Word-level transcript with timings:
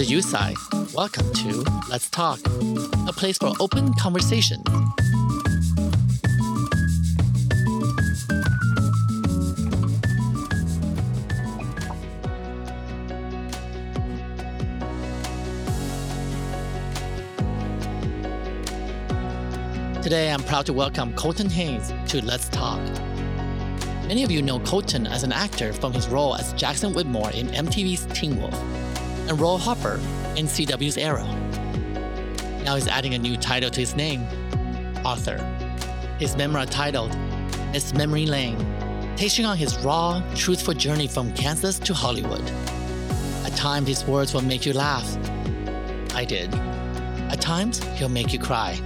is 0.00 0.10
Yu 0.10 0.22
Tsai. 0.22 0.54
Welcome 0.94 1.30
to 1.34 1.62
Let's 1.90 2.08
Talk, 2.08 2.40
a 3.06 3.12
place 3.12 3.36
for 3.36 3.52
open 3.60 3.92
conversation. 3.94 4.62
Today, 20.02 20.32
I'm 20.32 20.42
proud 20.44 20.64
to 20.66 20.72
welcome 20.72 21.12
Colton 21.12 21.50
Haynes 21.50 21.92
to 22.10 22.24
Let's 22.24 22.48
Talk. 22.48 22.80
Many 24.08 24.24
of 24.24 24.30
you 24.30 24.40
know 24.40 24.60
Colton 24.60 25.06
as 25.06 25.24
an 25.24 25.32
actor 25.32 25.74
from 25.74 25.92
his 25.92 26.08
role 26.08 26.36
as 26.36 26.54
Jackson 26.54 26.94
Whitmore 26.94 27.30
in 27.32 27.48
MTV's 27.48 28.06
Teen 28.18 28.40
Wolf 28.40 28.58
and 29.30 29.40
Roy 29.40 29.56
Harper 29.56 30.00
in 30.36 30.46
CW's 30.46 30.98
Arrow. 30.98 31.24
Now 32.64 32.74
he's 32.74 32.88
adding 32.88 33.14
a 33.14 33.18
new 33.18 33.36
title 33.36 33.70
to 33.70 33.80
his 33.80 33.94
name, 33.94 34.26
author. 35.04 35.38
His 36.18 36.36
memoir 36.36 36.66
titled 36.66 37.16
Miss 37.72 37.94
Memory 37.94 38.26
Lane, 38.26 38.58
takes 39.16 39.38
on 39.38 39.56
his 39.56 39.78
raw, 39.78 40.20
truthful 40.34 40.74
journey 40.74 41.06
from 41.06 41.32
Kansas 41.34 41.78
to 41.78 41.94
Hollywood. 41.94 42.42
At 43.44 43.54
times, 43.54 43.86
his 43.86 44.04
words 44.04 44.34
will 44.34 44.42
make 44.42 44.66
you 44.66 44.72
laugh. 44.72 45.16
I 46.12 46.24
did. 46.24 46.52
At 47.30 47.40
times, 47.40 47.80
he'll 47.94 48.08
make 48.08 48.32
you 48.32 48.40
cry. 48.40 48.80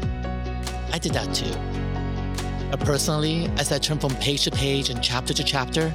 I 0.93 0.99
did 0.99 1.13
that 1.15 1.35
too. 1.35 1.55
But 2.71 2.80
personally, 2.80 3.47
as 3.57 3.73
I 3.73 3.79
turned 3.79 4.02
from 4.02 4.15
page 4.16 4.45
to 4.45 4.51
page 4.51 4.91
and 4.91 5.02
chapter 5.02 5.33
to 5.33 5.43
chapter, 5.43 5.91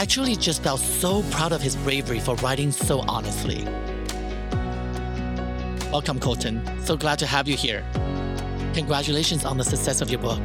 I 0.00 0.04
truly 0.04 0.36
just 0.36 0.62
felt 0.62 0.78
so 0.78 1.22
proud 1.24 1.50
of 1.50 1.60
his 1.60 1.74
bravery 1.74 2.20
for 2.20 2.36
writing 2.36 2.70
so 2.70 3.00
honestly. 3.08 3.64
Welcome, 5.90 6.20
Colton. 6.20 6.62
So 6.84 6.96
glad 6.96 7.18
to 7.18 7.26
have 7.26 7.48
you 7.48 7.56
here. 7.56 7.84
Congratulations 8.74 9.44
on 9.44 9.58
the 9.58 9.64
success 9.64 10.00
of 10.00 10.08
your 10.08 10.20
book. 10.20 10.38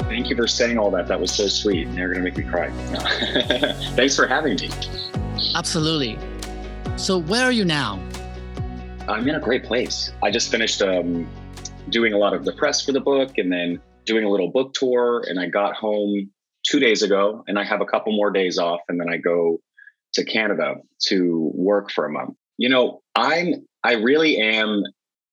Thank 0.00 0.28
you 0.28 0.36
for 0.36 0.46
saying 0.46 0.76
all 0.76 0.90
that. 0.90 1.08
That 1.08 1.18
was 1.18 1.32
so 1.32 1.46
sweet. 1.46 1.88
Now 1.88 2.00
you're 2.00 2.12
going 2.12 2.22
to 2.22 2.30
make 2.30 2.36
me 2.36 2.44
cry. 2.44 2.70
Thanks 3.96 4.14
for 4.14 4.26
having 4.26 4.56
me. 4.56 4.68
Absolutely. 5.54 6.18
So, 6.96 7.16
where 7.16 7.44
are 7.44 7.52
you 7.52 7.64
now? 7.64 7.98
I'm 9.08 9.26
in 9.26 9.36
a 9.36 9.40
great 9.40 9.64
place. 9.64 10.12
I 10.22 10.30
just 10.30 10.50
finished 10.50 10.82
um, 10.82 11.26
doing 11.88 12.12
a 12.12 12.18
lot 12.18 12.34
of 12.34 12.44
the 12.44 12.52
press 12.52 12.84
for 12.84 12.92
the 12.92 13.00
book 13.00 13.38
and 13.38 13.50
then 13.50 13.80
doing 14.04 14.24
a 14.24 14.28
little 14.28 14.50
book 14.50 14.74
tour 14.74 15.24
and 15.28 15.40
I 15.40 15.46
got 15.46 15.76
home 15.76 16.30
two 16.70 16.78
days 16.78 17.02
ago 17.02 17.42
and 17.48 17.58
I 17.58 17.64
have 17.64 17.80
a 17.80 17.84
couple 17.84 18.12
more 18.12 18.30
days 18.30 18.58
off 18.58 18.80
and 18.88 19.00
then 19.00 19.08
I 19.10 19.16
go 19.16 19.60
to 20.14 20.24
Canada 20.24 20.76
to 21.06 21.50
work 21.54 21.90
for 21.90 22.06
a 22.06 22.12
month. 22.12 22.36
You 22.58 22.68
know, 22.68 23.02
I'm 23.16 23.66
I 23.82 23.94
really 23.94 24.36
am 24.36 24.82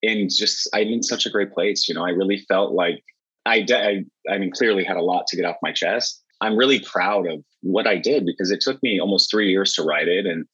in 0.01 0.29
just 0.29 0.67
I'm 0.73 0.87
in 0.87 1.03
such 1.03 1.25
a 1.25 1.29
great 1.29 1.51
place. 1.51 1.87
You 1.87 1.95
know, 1.95 2.05
I 2.05 2.09
really 2.09 2.43
felt 2.47 2.73
like 2.73 3.03
I 3.45 3.65
I, 3.69 4.05
I 4.31 4.37
mean 4.39 4.51
clearly 4.51 4.83
had 4.83 4.97
a 4.97 5.01
lot 5.01 5.27
to 5.27 5.35
get 5.35 5.45
off 5.45 5.57
my 5.61 5.71
chest. 5.71 6.23
I'm 6.41 6.57
really 6.57 6.79
proud 6.79 7.27
of 7.27 7.43
what 7.61 7.87
I 7.87 7.97
did 7.97 8.25
because 8.25 8.51
it 8.51 8.61
took 8.61 8.81
me 8.81 8.99
almost 8.99 9.31
3 9.31 9.49
years 9.49 9.73
to 9.73 9.83
write 9.83 10.07
it 10.07 10.25
and 10.25 10.45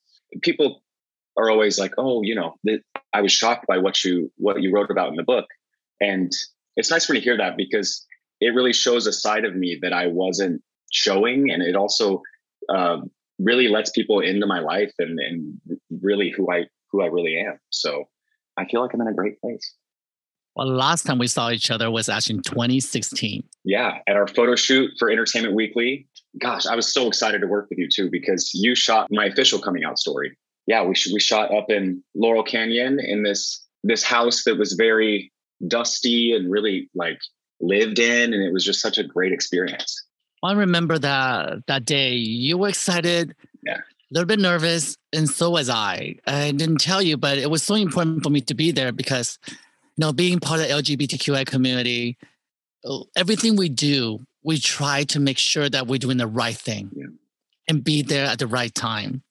people 0.42 0.82
are 1.38 1.50
always 1.50 1.80
like, 1.80 1.94
"Oh, 1.98 2.22
you 2.24 2.36
know, 2.36 2.56
I 3.14 3.22
was 3.22 3.32
shocked 3.32 3.66
by 3.68 3.78
what 3.78 4.04
you 4.04 4.32
what 4.38 4.62
you 4.62 4.74
wrote 4.74 4.92
about 4.92 5.10
in 5.10 5.16
the 5.16 5.24
book." 5.24 5.46
And 6.02 6.32
it's 6.76 6.92
nice 6.92 7.06
for 7.06 7.14
me 7.14 7.20
to 7.20 7.24
hear 7.24 7.38
that 7.38 7.58
because 7.58 8.06
it 8.42 8.54
really 8.54 8.74
shows 8.74 9.08
a 9.08 9.14
side 9.14 9.46
of 9.46 9.56
me 9.56 9.80
that 9.82 9.94
I 9.94 10.08
wasn't 10.08 10.62
showing, 10.94 11.52
and 11.52 11.62
it 11.62 11.76
also 11.76 12.22
uh, 12.70 12.98
really 13.40 13.68
lets 13.68 13.90
people 13.90 14.20
into 14.20 14.46
my 14.46 14.60
life 14.60 14.92
and 15.00 15.20
and 15.20 15.60
really 16.02 16.32
who 16.36 16.52
I 16.52 16.66
who 16.92 17.02
I 17.02 17.08
really 17.08 17.38
am. 17.38 17.60
So 17.70 18.06
I 18.58 18.66
feel 18.66 18.82
like 18.82 18.94
I'm 18.94 19.02
in 19.02 19.08
a 19.08 19.14
great 19.14 19.40
place. 19.42 19.76
Well, 20.56 20.68
last 20.68 21.06
time 21.06 21.18
we 21.18 21.28
saw 21.28 21.50
each 21.50 21.72
other 21.72 21.90
was 21.90 22.10
actually 22.10 22.36
in 22.36 22.44
2016. 22.44 23.44
Yeah, 23.66 23.98
at 24.08 24.16
our 24.16 24.28
photo 24.28 24.56
shoot 24.56 24.92
for 25.00 25.10
Entertainment 25.10 25.56
Weekly. 25.56 26.08
Gosh, 26.40 26.68
I 26.68 26.76
was 26.76 26.94
so 26.94 27.08
excited 27.08 27.42
to 27.42 27.48
work 27.48 27.68
with 27.72 27.80
you 27.80 27.88
too 27.94 28.10
because 28.12 28.52
you 28.54 28.76
shot 28.76 29.08
my 29.12 29.26
official 29.26 29.60
coming 29.60 29.84
out 29.84 29.98
story. 29.98 30.38
Yeah, 30.68 30.84
we 30.84 30.94
we 31.12 31.20
shot 31.20 31.54
up 31.54 31.70
in 31.70 32.04
Laurel 32.16 32.44
Canyon 32.44 33.00
in 33.00 33.24
this 33.24 33.66
this 33.84 34.04
house 34.04 34.44
that 34.46 34.58
was 34.58 34.74
very 34.74 35.32
dusty 35.68 36.34
and 36.34 36.52
really 36.52 36.90
like 36.96 37.20
lived 37.60 37.98
in 37.98 38.34
and 38.34 38.44
it 38.44 38.52
was 38.52 38.66
just 38.66 38.82
such 38.82 38.98
a 38.98 39.04
great 39.04 39.32
experience 39.32 40.04
i 40.44 40.54
remember 40.54 40.98
that 40.98 41.66
that 41.68 41.86
day 41.86 42.14
you 42.14 42.58
were 42.58 42.70
excited 42.70 43.36
yeah 43.64 43.78
a 43.78 44.12
little 44.14 44.28
bit 44.28 44.40
nervous 44.40 44.98
and 45.12 45.30
so 45.30 45.50
was 45.50 45.70
i 45.70 46.16
i 46.28 46.52
didn't 46.52 46.80
tell 46.80 47.02
you 47.02 47.18
but 47.18 47.38
it 47.38 47.50
was 47.50 47.64
so 47.64 47.76
important 47.76 48.22
for 48.24 48.30
me 48.30 48.42
to 48.42 48.54
be 48.54 48.72
there 48.72 48.92
because 48.92 49.40
you 49.48 49.56
know 49.98 50.14
being 50.14 50.40
part 50.40 50.60
of 50.60 50.68
the 50.68 50.74
lgbtqi 50.74 51.46
community 51.46 52.18
oh, 52.86 53.06
everything 53.16 53.56
we 53.56 53.70
do 53.70 54.20
we 54.44 54.60
try 54.60 55.04
to 55.06 55.20
make 55.20 55.38
sure 55.38 55.70
that 55.70 55.88
we're 55.88 55.98
doing 55.98 56.18
the 56.18 56.28
right 56.28 56.56
thing 56.56 56.92
yeah. 56.96 57.06
and 57.68 57.84
be 57.84 58.02
there 58.02 58.26
at 58.26 58.40
the 58.40 58.48
right 58.48 58.74
time. 58.74 59.24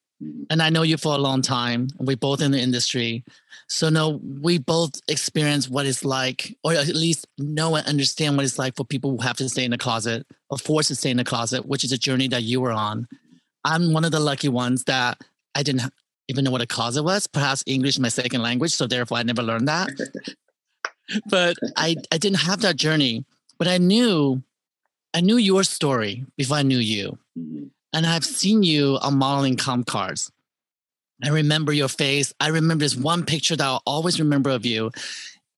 And 0.51 0.63
i 0.63 0.69
know 0.71 0.83
you 0.83 0.97
for 0.97 1.15
a 1.15 1.19
long 1.19 1.43
time 1.43 1.89
We're 1.99 2.17
both 2.17 2.41
in 2.41 2.53
the 2.53 2.61
industry 2.61 3.25
so 3.73 3.89
no, 3.89 4.21
we 4.43 4.59
both 4.59 5.01
experience 5.09 5.67
what 5.67 5.87
it's 5.87 6.05
like, 6.05 6.55
or 6.63 6.75
at 6.75 6.89
least 6.89 7.27
know 7.39 7.75
and 7.75 7.87
understand 7.87 8.37
what 8.37 8.45
it's 8.45 8.59
like 8.59 8.77
for 8.77 8.85
people 8.85 9.11
who 9.13 9.23
have 9.23 9.39
to 9.39 9.49
stay 9.49 9.65
in 9.65 9.71
the 9.71 9.79
closet 9.79 10.27
or 10.51 10.59
forced 10.59 10.89
to 10.89 10.95
stay 10.95 11.11
in 11.11 11.17
the 11.17 11.25
closet, 11.25 11.65
which 11.65 11.83
is 11.83 11.91
a 11.91 11.97
journey 11.97 12.29
that 12.29 12.43
you 12.43 12.61
were 12.61 12.71
on. 12.71 13.09
I'm 13.65 13.95
one 13.95 14.05
of 14.05 14.13
the 14.13 14.21
lucky 14.21 14.51
ones 14.51 14.85
that 14.85 15.23
I 15.55 15.63
didn't 15.63 15.91
even 16.29 16.45
know 16.45 16.51
what 16.51 16.61
a 16.61 16.67
closet 16.67 17.03
was. 17.03 17.27
Perhaps 17.27 17.65
English 17.67 17.95
is 17.95 18.01
my 18.01 18.11
second 18.11 18.43
language, 18.43 18.73
so 18.73 18.87
therefore 18.87 19.17
I 19.17 19.23
never 19.23 19.43
learned 19.43 19.69
that. 19.69 19.89
but 21.31 21.57
I, 21.75 21.97
I 22.13 22.19
didn't 22.19 22.41
have 22.41 22.61
that 22.61 22.77
journey. 22.77 23.25
But 23.59 23.69
I 23.69 23.79
knew 23.79 24.43
I 25.15 25.23
knew 25.23 25.39
your 25.39 25.65
story 25.65 26.27
before 26.37 26.59
I 26.59 26.63
knew 26.63 26.79
you. 26.79 27.19
Mm-hmm. 27.39 27.65
And 27.93 28.07
I've 28.07 28.25
seen 28.25 28.63
you 28.63 28.99
on 29.03 29.19
modeling 29.19 29.57
comp 29.57 29.87
cards. 29.87 30.33
I 31.23 31.29
remember 31.29 31.73
your 31.73 31.89
face. 31.89 32.33
I 32.41 32.49
remember 32.49 32.85
this 32.85 32.97
one 32.97 33.25
picture 33.25 33.55
that 33.55 33.65
I'll 33.65 33.83
always 33.87 34.19
remember 34.19 34.51
of 34.51 34.67
you. 34.67 34.91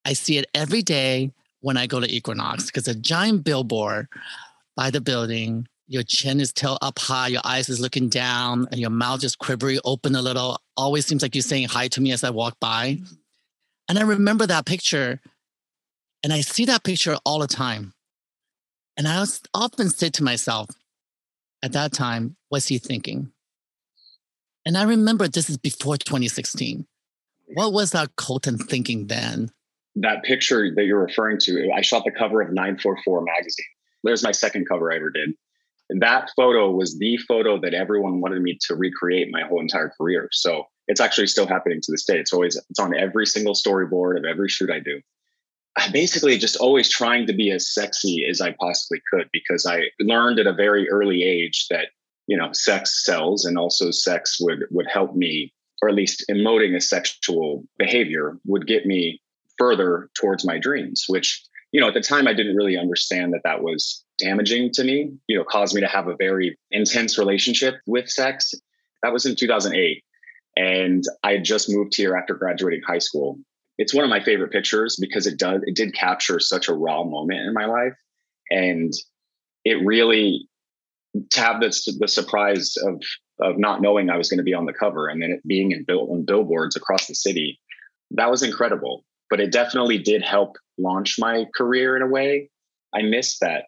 I 0.05 0.13
see 0.13 0.37
it 0.37 0.51
every 0.55 0.83
day 0.83 1.33
when 1.61 1.77
I 1.77 1.87
go 1.87 2.01
to 2.01 2.13
Equinox 2.13 2.67
because 2.67 2.89
a 2.89 2.95
giant 2.95 3.45
billboard 3.45 4.09
by 4.77 4.91
the 4.91 5.01
building. 5.01 5.67
Your 5.87 6.03
chin 6.03 6.41
is 6.41 6.53
tilt 6.53 6.79
up 6.83 6.99
high, 6.99 7.29
your 7.29 7.43
eyes 7.45 7.69
is 7.69 7.79
looking 7.79 8.09
down, 8.09 8.67
and 8.71 8.81
your 8.81 8.91
mouth 8.91 9.21
just 9.21 9.39
quivery 9.39 9.79
open 9.85 10.15
a 10.15 10.23
little. 10.23 10.59
Always 10.77 11.07
seems 11.07 11.23
like 11.23 11.35
you're 11.35 11.43
saying 11.43 11.69
hi 11.69 11.89
to 11.89 12.01
me 12.01 12.13
as 12.13 12.25
I 12.25 12.31
walk 12.31 12.59
by. 12.59 12.99
And 13.89 13.99
I 13.99 14.03
remember 14.03 14.47
that 14.47 14.65
picture, 14.65 15.21
and 16.23 16.33
I 16.33 16.41
see 16.41 16.65
that 16.67 16.85
picture 16.85 17.17
all 17.25 17.39
the 17.39 17.47
time. 17.47 17.93
And 18.97 19.07
I 19.07 19.25
often 19.53 19.91
say 19.91 20.09
to 20.11 20.25
myself, 20.25 20.71
at 21.65 21.73
that 21.73 21.95
time, 21.95 22.37
what's 22.51 22.69
he 22.69 22.77
thinking? 22.77 23.33
And 24.67 24.77
I 24.77 24.83
remember 24.83 25.27
this 25.27 25.49
is 25.49 25.57
before 25.57 25.97
2016. 25.97 26.87
What 27.55 27.73
was 27.73 27.93
that 27.93 28.17
Colton 28.17 28.59
thinking 28.59 29.07
then? 29.07 29.51
That 29.97 30.25
picture 30.25 30.75
that 30.75 30.85
you're 30.85 31.01
referring 31.01 31.39
to, 31.45 31.71
I 31.75 31.81
shot 31.81 32.05
the 32.05 32.11
cover 32.11 32.43
of 32.43 32.53
944 32.53 33.23
magazine. 33.23 33.65
There's 34.03 34.23
my 34.23 34.33
second 34.33 34.69
cover 34.69 34.93
I 34.93 34.97
ever 34.97 35.11
did. 35.11 35.31
And 35.89 36.03
that 36.03 36.31
photo 36.37 36.71
was 36.71 36.99
the 36.99 37.17
photo 37.17 37.59
that 37.61 37.73
everyone 37.73 38.21
wanted 38.21 38.43
me 38.43 38.59
to 38.67 38.75
recreate 38.75 39.29
my 39.31 39.43
whole 39.43 39.61
entire 39.61 39.91
career. 39.97 40.29
So 40.33 40.65
it's 40.87 41.01
actually 41.01 41.29
still 41.29 41.47
happening 41.47 41.81
to 41.83 41.93
this 41.93 42.05
day. 42.05 42.19
It's 42.19 42.33
always 42.35 42.61
it's 42.69 42.81
on 42.81 42.95
every 42.95 43.25
single 43.25 43.55
storyboard 43.55 44.19
of 44.19 44.25
every 44.25 44.51
shoot 44.51 44.71
I 44.71 44.81
do. 44.81 45.01
Basically 45.93 46.39
just 46.39 46.57
always 46.57 46.89
trying 46.89 47.27
to 47.27 47.33
be 47.33 47.51
as 47.51 47.73
sexy 47.73 48.25
as 48.29 48.41
I 48.41 48.55
possibly 48.61 49.01
could 49.13 49.29
because 49.33 49.67
I 49.67 49.83
learned 50.01 50.39
at 50.39 50.47
a 50.47 50.53
very 50.53 50.89
early 50.89 51.23
age 51.23 51.67
that 51.69 51.89
you 52.27 52.37
know 52.37 52.51
sex 52.53 53.05
sells 53.05 53.45
and 53.45 53.59
also 53.59 53.91
sex 53.91 54.39
would 54.41 54.65
would 54.71 54.87
help 54.87 55.15
me 55.15 55.53
or 55.83 55.89
at 55.89 55.95
least 55.95 56.25
emoting 56.31 56.75
a 56.75 56.81
sexual 56.81 57.65
behavior 57.79 58.39
would 58.47 58.67
get 58.67 58.87
me 58.87 59.21
further 59.59 60.11
towards 60.19 60.45
my 60.45 60.59
dreams 60.59 61.05
which 61.09 61.43
you 61.73 61.81
know 61.81 61.89
at 61.89 61.95
the 61.95 62.01
time 62.01 62.27
i 62.27 62.33
didn't 62.33 62.57
really 62.57 62.77
understand 62.77 63.33
that 63.33 63.43
that 63.45 63.63
was 63.63 64.05
damaging 64.19 64.71
to 64.73 64.85
me 64.85 65.13
you 65.27 65.37
know 65.37 65.45
caused 65.45 65.75
me 65.75 65.81
to 65.81 65.87
have 65.87 66.09
a 66.09 66.17
very 66.17 66.57
intense 66.71 67.19
relationship 67.19 67.75
with 67.87 68.09
sex. 68.09 68.55
That 69.03 69.13
was 69.13 69.27
in 69.27 69.37
2008 69.37 70.03
and 70.57 71.05
i 71.23 71.33
had 71.33 71.45
just 71.45 71.69
moved 71.69 71.95
here 71.95 72.17
after 72.17 72.35
graduating 72.35 72.83
high 72.87 72.99
school 72.99 73.39
it's 73.79 73.95
one 73.95 74.05
of 74.05 74.11
my 74.11 74.23
favorite 74.23 74.53
pictures 74.53 74.97
because 75.01 75.27
it 75.27 75.39
does 75.39 75.61
it 75.65 75.75
did 75.75 75.95
capture 75.95 76.39
such 76.41 76.69
a 76.69 76.75
raw 76.75 77.03
moment 77.05 77.41
in 77.41 77.55
my 77.55 77.67
life 77.67 77.97
and 78.51 78.93
it 79.65 79.85
really 79.85 80.49
to 81.31 81.41
have 81.41 81.61
this 81.61 81.85
the 81.99 82.09
surprise 82.09 82.75
of 82.85 83.01
of 83.41 83.59
not 83.59 83.83
knowing 83.83 84.11
I 84.11 84.17
was 84.17 84.29
going 84.29 84.39
to 84.39 84.45
be 84.45 84.55
on 84.55 84.67
the 84.67 84.73
cover 84.73 85.09
and 85.09 85.21
then 85.21 85.31
it 85.31 85.47
being 85.47 85.73
in 85.73 85.85
bill 85.85 86.13
on 86.13 86.25
billboards 86.25 86.77
across 86.77 87.07
the 87.07 87.15
city, 87.15 87.61
that 88.13 88.31
was 88.31 88.43
incredible. 88.43 89.05
But 89.31 89.41
it 89.41 89.51
definitely 89.51 89.99
did 89.99 90.23
help 90.23 90.57
launch 90.79 91.17
my 91.19 91.47
career 91.57 91.97
in 91.97 92.03
a 92.03 92.07
way. 92.07 92.51
I 92.95 93.03
missed 93.03 93.41
that 93.41 93.65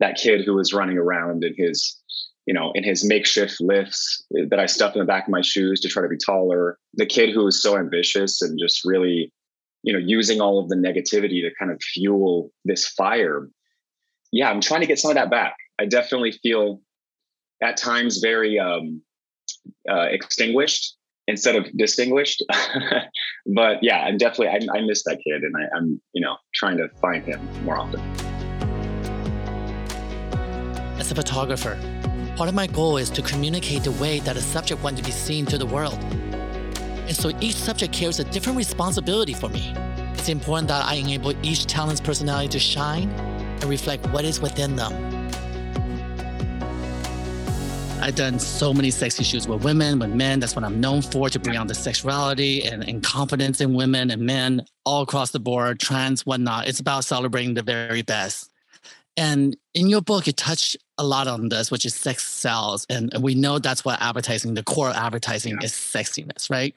that 0.00 0.16
kid 0.16 0.44
who 0.44 0.54
was 0.54 0.72
running 0.72 0.98
around 0.98 1.42
in 1.44 1.54
his 1.56 2.00
you 2.46 2.54
know, 2.54 2.72
in 2.74 2.82
his 2.82 3.04
makeshift 3.04 3.60
lifts 3.60 4.24
that 4.30 4.58
I 4.58 4.64
stuffed 4.64 4.96
in 4.96 5.00
the 5.00 5.06
back 5.06 5.26
of 5.26 5.30
my 5.30 5.42
shoes 5.42 5.80
to 5.80 5.88
try 5.88 6.02
to 6.02 6.08
be 6.08 6.16
taller. 6.16 6.78
The 6.94 7.04
kid 7.04 7.34
who 7.34 7.44
was 7.44 7.60
so 7.60 7.76
ambitious 7.76 8.40
and 8.40 8.58
just 8.58 8.86
really, 8.86 9.30
you 9.82 9.92
know, 9.92 9.98
using 9.98 10.40
all 10.40 10.58
of 10.58 10.68
the 10.68 10.76
negativity 10.76 11.40
to 11.42 11.50
kind 11.58 11.70
of 11.70 11.80
fuel 11.82 12.50
this 12.64 12.86
fire. 12.88 13.48
Yeah, 14.32 14.50
I'm 14.50 14.60
trying 14.60 14.80
to 14.80 14.86
get 14.86 14.98
some 14.98 15.10
of 15.10 15.14
that 15.16 15.30
back. 15.30 15.56
I 15.78 15.86
definitely 15.86 16.32
feel 16.32 16.80
at 17.62 17.76
times 17.76 18.18
very 18.18 18.58
um, 18.58 19.02
uh, 19.88 20.06
extinguished 20.10 20.96
instead 21.26 21.56
of 21.56 21.66
distinguished. 21.76 22.42
but 23.54 23.78
yeah, 23.82 24.00
I'm 24.00 24.18
definitely 24.18 24.48
I, 24.48 24.78
I 24.78 24.80
miss 24.82 25.04
that 25.04 25.18
kid, 25.24 25.42
and 25.42 25.54
I, 25.56 25.76
I'm 25.76 26.00
you 26.12 26.20
know 26.20 26.36
trying 26.54 26.78
to 26.78 26.88
find 27.00 27.24
him 27.24 27.40
more 27.64 27.76
often. 27.76 28.00
As 30.98 31.12
a 31.12 31.14
photographer, 31.14 31.78
part 32.36 32.48
of 32.48 32.54
my 32.54 32.66
goal 32.66 32.96
is 32.96 33.08
to 33.10 33.22
communicate 33.22 33.84
the 33.84 33.92
way 33.92 34.18
that 34.20 34.36
a 34.36 34.40
subject 34.42 34.82
wants 34.82 35.00
to 35.00 35.06
be 35.06 35.12
seen 35.12 35.46
to 35.46 35.58
the 35.58 35.66
world. 35.66 35.98
And 37.08 37.16
so 37.16 37.32
each 37.40 37.54
subject 37.54 37.94
carries 37.94 38.20
a 38.20 38.24
different 38.24 38.58
responsibility 38.58 39.32
for 39.32 39.48
me. 39.48 39.72
It's 40.12 40.28
important 40.28 40.68
that 40.68 40.84
I 40.84 40.96
enable 40.96 41.32
each 41.44 41.64
talent's 41.64 42.02
personality 42.02 42.48
to 42.48 42.58
shine 42.58 43.08
and 43.08 43.64
reflect 43.64 44.06
what 44.10 44.26
is 44.26 44.40
within 44.40 44.76
them. 44.76 44.92
I've 48.00 48.14
done 48.14 48.38
so 48.38 48.74
many 48.74 48.90
sexy 48.90 49.24
shoots 49.24 49.48
with 49.48 49.64
women, 49.64 49.98
with 49.98 50.10
men. 50.10 50.38
That's 50.38 50.54
what 50.54 50.64
I'm 50.64 50.80
known 50.80 51.00
for 51.00 51.30
to 51.30 51.38
bring 51.38 51.56
out 51.56 51.66
the 51.66 51.74
sexuality 51.74 52.62
and, 52.64 52.86
and 52.86 53.02
confidence 53.02 53.60
in 53.62 53.72
women 53.74 54.10
and 54.10 54.22
men 54.22 54.66
all 54.84 55.02
across 55.02 55.30
the 55.30 55.40
board, 55.40 55.80
trans, 55.80 56.26
whatnot. 56.26 56.68
It's 56.68 56.78
about 56.78 57.04
celebrating 57.04 57.54
the 57.54 57.62
very 57.62 58.02
best. 58.02 58.50
And 59.16 59.56
in 59.74 59.88
your 59.88 60.02
book, 60.02 60.26
you 60.26 60.32
touch 60.32 60.76
a 60.98 61.04
lot 61.04 61.26
on 61.26 61.48
this, 61.48 61.70
which 61.70 61.86
is 61.86 61.94
sex 61.94 62.26
sells. 62.26 62.86
And 62.90 63.12
we 63.20 63.34
know 63.34 63.58
that's 63.58 63.84
what 63.84 64.00
advertising, 64.00 64.54
the 64.54 64.62
core 64.62 64.90
of 64.90 64.94
advertising 64.94 65.54
yeah. 65.54 65.64
is 65.64 65.72
sexiness, 65.72 66.50
right? 66.50 66.74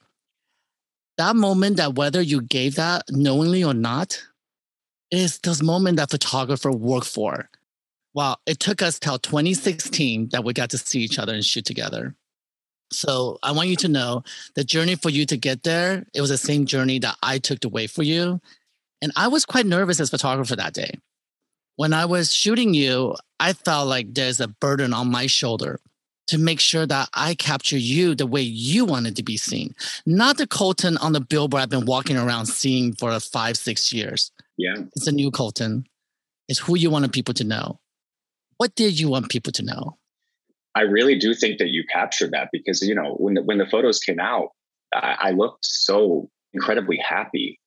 That 1.18 1.36
moment 1.36 1.78
that 1.78 1.96
whether 1.96 2.22
you 2.22 2.42
gave 2.42 2.76
that 2.76 3.04
knowingly 3.10 3.64
or 3.64 3.74
not, 3.74 4.22
is 5.12 5.40
this 5.40 5.62
moment 5.62 5.98
that 5.98 6.10
photographer 6.10 6.72
worked 6.72 7.08
for 7.08 7.50
well, 8.14 8.40
it 8.46 8.60
took 8.60 8.82
us 8.82 9.00
till 9.00 9.20
2016 9.20 10.30
that 10.32 10.44
we 10.44 10.54
got 10.54 10.70
to 10.72 10.78
see 10.78 11.00
each 11.00 11.18
other 11.18 11.34
and 11.34 11.46
shoot 11.46 11.66
together. 11.66 12.16
So 12.92 13.40
I 13.42 13.54
want 13.54 13.70
you 13.70 13.78
to 13.78 13.88
know 13.88 14.24
the 14.56 14.66
journey 14.66 14.96
for 14.96 15.10
you 15.10 15.26
to 15.28 15.38
get 15.38 15.64
there, 15.64 16.06
it 16.14 16.20
was 16.20 16.30
the 16.30 16.38
same 16.38 16.66
journey 16.66 17.00
that 17.00 17.16
I 17.24 17.38
took 17.38 17.62
to 17.62 17.70
wait 17.70 17.90
for 17.90 18.04
you. 18.04 18.42
And 19.02 19.14
I 19.16 19.30
was 19.30 19.46
quite 19.46 19.66
nervous 19.66 20.00
as 20.00 20.10
photographer 20.10 20.56
that 20.58 20.74
day. 20.74 21.00
When 21.78 21.94
I 21.94 22.06
was 22.06 22.34
shooting 22.34 22.74
you, 22.74 23.16
I 23.40 23.54
felt 23.54 23.88
like 23.88 24.14
there's 24.14 24.42
a 24.42 24.50
burden 24.50 24.94
on 24.94 25.10
my 25.10 25.26
shoulder 25.28 25.80
to 26.28 26.38
make 26.38 26.60
sure 26.60 26.86
that 26.86 27.10
I 27.14 27.36
capture 27.36 27.78
you 27.78 28.16
the 28.16 28.28
way 28.28 28.42
you 28.42 28.86
wanted 28.86 29.16
to 29.18 29.24
be 29.24 29.38
seen, 29.38 29.76
not 30.06 30.38
the 30.38 30.48
Colton 30.48 30.98
on 30.98 31.14
the 31.14 31.22
billboard 31.22 31.62
I've 31.62 31.70
been 31.70 31.86
walking 31.86 32.18
around 32.18 32.46
seeing 32.46 32.94
for 32.94 33.20
five, 33.20 33.58
six 33.58 33.92
years. 33.92 34.32
Yeah. 34.58 34.76
It's 34.96 35.08
a 35.08 35.12
new 35.12 35.32
Colton. 35.32 35.86
It's 36.48 36.60
who 36.60 36.78
you 36.78 36.90
wanted 36.90 37.12
people 37.12 37.34
to 37.36 37.44
know. 37.44 37.80
What 38.58 38.76
did 38.76 39.00
you 39.00 39.10
want 39.10 39.30
people 39.30 39.52
to 39.54 39.64
know? 39.64 39.98
I 40.76 40.82
really 40.82 41.18
do 41.18 41.34
think 41.34 41.58
that 41.60 41.70
you 41.70 41.84
captured 41.92 42.32
that 42.32 42.50
because 42.52 42.82
you 42.82 42.96
know 42.96 43.16
when 43.18 43.34
the, 43.34 43.44
when 43.44 43.58
the 43.58 43.66
photos 43.66 44.00
came 44.00 44.20
out, 44.20 44.50
I, 44.94 45.16
I 45.20 45.32
looked 45.32 45.66
so 45.66 46.30
incredibly 46.54 46.98
happy. 46.98 47.60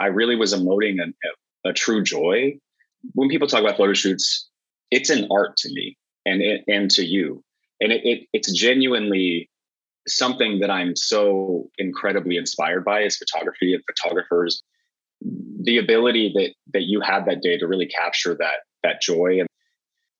I 0.00 0.06
really 0.06 0.36
was 0.36 0.54
emoting 0.54 0.98
a, 1.00 1.68
a, 1.68 1.72
true 1.72 2.02
joy. 2.02 2.58
When 3.14 3.28
people 3.28 3.46
talk 3.48 3.60
about 3.60 3.76
photo 3.76 3.92
shoots, 3.92 4.48
it's 4.90 5.10
an 5.10 5.28
art 5.30 5.56
to 5.58 5.72
me 5.72 5.96
and 6.24 6.42
and 6.66 6.90
to 6.92 7.04
you, 7.04 7.42
and 7.80 7.92
it, 7.92 8.00
it 8.04 8.26
it's 8.32 8.52
genuinely 8.52 9.48
something 10.06 10.60
that 10.60 10.70
I'm 10.70 10.96
so 10.96 11.68
incredibly 11.78 12.36
inspired 12.36 12.84
by 12.84 13.02
is 13.02 13.16
photography 13.16 13.74
and 13.74 13.82
photographers. 13.86 14.62
The 15.62 15.78
ability 15.78 16.32
that 16.34 16.54
that 16.74 16.84
you 16.84 17.00
had 17.00 17.26
that 17.26 17.42
day 17.42 17.58
to 17.58 17.66
really 17.66 17.86
capture 17.86 18.34
that 18.36 18.60
that 18.82 19.02
joy 19.02 19.40
and 19.40 19.48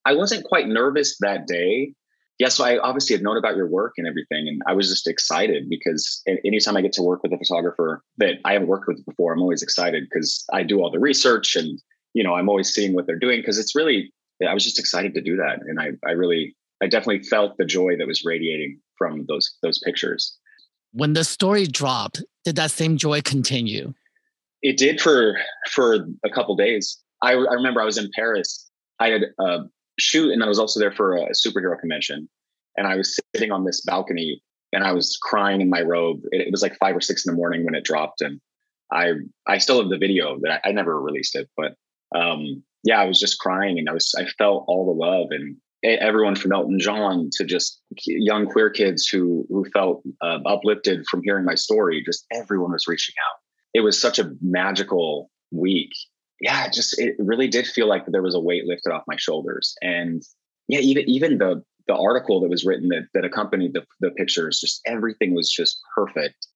I 0.05 0.14
wasn't 0.14 0.44
quite 0.44 0.69
nervous 0.69 1.19
that 1.20 1.46
day. 1.46 1.93
Yeah, 2.38 2.49
so 2.49 2.64
I 2.64 2.78
obviously 2.78 3.14
had 3.14 3.22
known 3.22 3.37
about 3.37 3.56
your 3.56 3.66
work 3.66 3.94
and 3.99 4.06
everything, 4.06 4.46
and 4.46 4.62
I 4.66 4.72
was 4.72 4.88
just 4.88 5.08
excited 5.08 5.69
because 5.69 6.22
anytime 6.44 6.76
I 6.76 6.82
get 6.82 6.93
to 6.93 7.02
work 7.02 7.22
with 7.22 7.32
a 7.32 7.37
photographer 7.37 8.02
that 8.19 8.37
I 8.44 8.52
haven't 8.52 8.69
worked 8.69 8.87
with 8.87 9.05
before, 9.05 9.32
I'm 9.32 9.43
always 9.43 9.62
excited 9.62 10.05
because 10.08 10.44
I 10.52 10.62
do 10.62 10.81
all 10.81 10.90
the 10.90 11.00
research 11.00 11.56
and 11.56 11.81
you 12.14 12.22
know 12.22 12.34
I'm 12.34 12.49
always 12.49 12.72
seeing 12.72 12.94
what 12.94 13.06
they're 13.06 13.19
doing 13.19 13.40
because 13.40 13.58
it's 13.58 13.75
really 13.75 14.12
I 14.46 14.55
was 14.55 14.64
just 14.64 14.78
excited 14.78 15.14
to 15.14 15.20
do 15.20 15.37
that, 15.37 15.60
and 15.66 15.81
I 15.81 15.90
I 16.06 16.12
really 16.12 16.56
I 16.82 16.86
definitely 16.86 17.22
felt 17.25 17.56
the 17.58 17.64
joy 17.64 17.96
that 17.96 18.06
was 18.06 18.25
radiating 18.25 18.80
from 18.96 19.26
those 19.28 19.54
those 19.62 19.78
pictures. 19.80 20.36
When 20.92 21.12
the 21.12 21.25
story 21.25 21.66
dropped, 21.66 22.22
did 22.44 22.56
that 22.56 22.70
same 22.70 22.96
joy 22.96 23.20
continue? 23.20 23.94
It 24.62 24.76
did 24.76 25.00
for 25.00 25.36
for 25.70 26.06
a 26.25 26.30
couple 26.30 26.56
days. 26.56 26.98
I, 27.22 27.32
I 27.32 27.54
remember 27.54 27.80
I 27.80 27.84
was 27.84 27.98
in 27.98 28.10
Paris. 28.14 28.70
I 29.00 29.08
had 29.08 29.22
a 29.38 29.60
shoot, 29.98 30.32
and 30.32 30.42
I 30.42 30.48
was 30.48 30.58
also 30.58 30.80
there 30.80 30.92
for 30.92 31.16
a 31.16 31.30
superhero 31.30 31.78
convention. 31.78 32.28
And 32.76 32.86
I 32.86 32.96
was 32.96 33.19
sitting 33.34 33.50
on 33.50 33.64
this 33.64 33.81
balcony 33.81 34.40
and 34.72 34.84
I 34.84 34.92
was 34.92 35.19
crying 35.20 35.60
in 35.60 35.70
my 35.70 35.82
robe. 35.82 36.20
It, 36.31 36.42
it 36.42 36.50
was 36.50 36.62
like 36.62 36.76
five 36.76 36.96
or 36.96 37.00
six 37.00 37.26
in 37.26 37.32
the 37.32 37.36
morning 37.36 37.64
when 37.64 37.74
it 37.74 37.84
dropped, 37.84 38.20
and 38.20 38.40
I 38.92 39.12
I 39.46 39.58
still 39.58 39.81
have 39.81 39.90
the 39.90 39.98
video 39.98 40.38
that 40.42 40.60
I, 40.64 40.69
I 40.69 40.72
never 40.72 41.00
released 41.00 41.34
it, 41.34 41.48
but 41.56 41.74
um, 42.14 42.62
yeah, 42.84 43.00
I 43.00 43.04
was 43.04 43.19
just 43.19 43.38
crying 43.38 43.78
and 43.78 43.88
I 43.88 43.92
was 43.92 44.14
I 44.16 44.26
felt 44.38 44.64
all 44.69 44.86
the 44.86 45.04
love 45.04 45.28
and 45.31 45.56
everyone 45.84 46.36
from 46.36 46.52
Elton 46.52 46.78
John 46.78 47.30
to 47.34 47.44
just 47.44 47.80
young 48.06 48.46
queer 48.46 48.70
kids 48.70 49.06
who 49.06 49.46
who 49.48 49.64
felt 49.72 50.02
uh, 50.22 50.38
uplifted 50.46 51.06
from 51.10 51.22
hearing 51.22 51.44
my 51.44 51.54
story. 51.54 52.02
Just 52.04 52.26
everyone 52.32 52.72
was 52.72 52.86
reaching 52.86 53.14
out. 53.28 53.38
It 53.75 53.80
was 53.80 54.00
such 54.00 54.19
a 54.19 54.30
magical 54.40 55.30
week, 55.50 55.92
yeah, 56.40 56.66
it 56.66 56.72
just 56.72 56.98
it 56.98 57.16
really 57.19 57.48
did 57.48 57.66
feel 57.66 57.88
like 57.88 58.04
there 58.06 58.22
was 58.22 58.34
a 58.34 58.40
weight 58.40 58.66
lifted 58.66 58.92
off 58.92 59.02
my 59.06 59.16
shoulders. 59.16 59.75
And 59.82 60.22
yeah, 60.69 60.80
even 60.80 61.08
even 61.08 61.38
the 61.38 61.62
the 61.86 61.96
article 61.96 62.40
that 62.40 62.48
was 62.48 62.64
written 62.64 62.88
that 62.88 63.08
that 63.14 63.24
accompanied 63.24 63.74
the 63.74 63.84
the 64.00 64.10
pictures, 64.12 64.60
just 64.60 64.81
everything 64.86 65.34
was 65.34 65.50
just 65.50 65.78
perfect. 65.94 66.46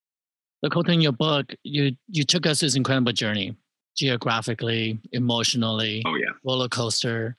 The 0.63 0.71
cool 0.71 0.85
thing 0.85 0.97
in 0.97 1.01
your 1.01 1.13
book, 1.13 1.53
you 1.65 1.97
you 2.09 2.25
took 2.25 2.47
us 2.47 2.61
this 2.61 2.77
incredible 2.77 3.13
journey, 3.13 3.57
geographically, 3.97 5.01
emotionally. 5.13 6.03
Oh 6.07 6.15
yeah, 6.15 6.31
roller 6.45 6.69
coaster 6.69 7.37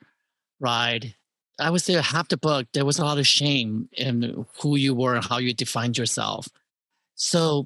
ride. 0.59 1.15
I 1.59 1.69
would 1.69 1.81
say 1.81 1.94
half 1.94 2.29
the 2.29 2.38
book 2.38 2.67
there 2.73 2.85
was 2.85 3.00
a 3.00 3.05
lot 3.05 3.19
of 3.19 3.27
shame 3.27 3.89
in 3.94 4.45
who 4.61 4.75
you 4.75 4.95
were 4.95 5.15
and 5.15 5.25
how 5.25 5.38
you 5.38 5.53
defined 5.53 5.98
yourself. 5.98 6.48
So 7.15 7.65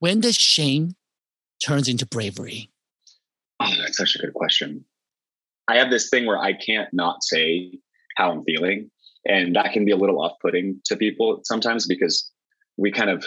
when 0.00 0.20
does 0.20 0.36
shame 0.36 0.96
turns 1.64 1.88
into 1.88 2.06
bravery? 2.06 2.70
Oh, 3.60 3.72
that's 3.78 3.96
such 3.96 4.16
a 4.16 4.18
good 4.18 4.34
question. 4.34 4.84
I 5.68 5.76
have 5.76 5.90
this 5.90 6.08
thing 6.08 6.26
where 6.26 6.38
I 6.38 6.52
can't 6.52 6.88
not 6.92 7.22
say 7.22 7.78
how 8.16 8.32
I'm 8.32 8.44
feeling. 8.44 8.90
And 9.26 9.54
that 9.56 9.72
can 9.72 9.84
be 9.84 9.92
a 9.92 9.96
little 9.96 10.20
off 10.22 10.38
putting 10.40 10.80
to 10.86 10.96
people 10.96 11.40
sometimes 11.44 11.86
because 11.86 12.30
we 12.76 12.90
kind 12.90 13.10
of 13.10 13.26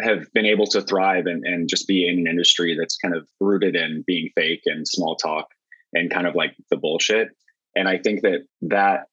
have 0.00 0.32
been 0.32 0.46
able 0.46 0.66
to 0.66 0.82
thrive 0.82 1.26
and, 1.26 1.44
and 1.44 1.68
just 1.68 1.86
be 1.86 2.08
in 2.08 2.18
an 2.20 2.26
industry 2.26 2.76
that's 2.78 2.96
kind 2.96 3.14
of 3.14 3.28
rooted 3.40 3.76
in 3.76 4.02
being 4.06 4.30
fake 4.34 4.62
and 4.64 4.88
small 4.88 5.16
talk 5.16 5.48
and 5.92 6.10
kind 6.10 6.26
of 6.26 6.34
like 6.34 6.54
the 6.70 6.76
bullshit. 6.76 7.28
And 7.76 7.88
I 7.88 7.98
think 7.98 8.22
that 8.22 8.46
that 8.62 9.06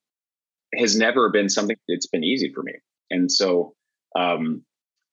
has 0.75 0.95
never 0.95 1.29
been 1.29 1.49
something 1.49 1.75
that's 1.87 2.07
been 2.07 2.23
easy 2.23 2.51
for 2.53 2.63
me. 2.63 2.73
And 3.09 3.31
so 3.31 3.73
um, 4.17 4.63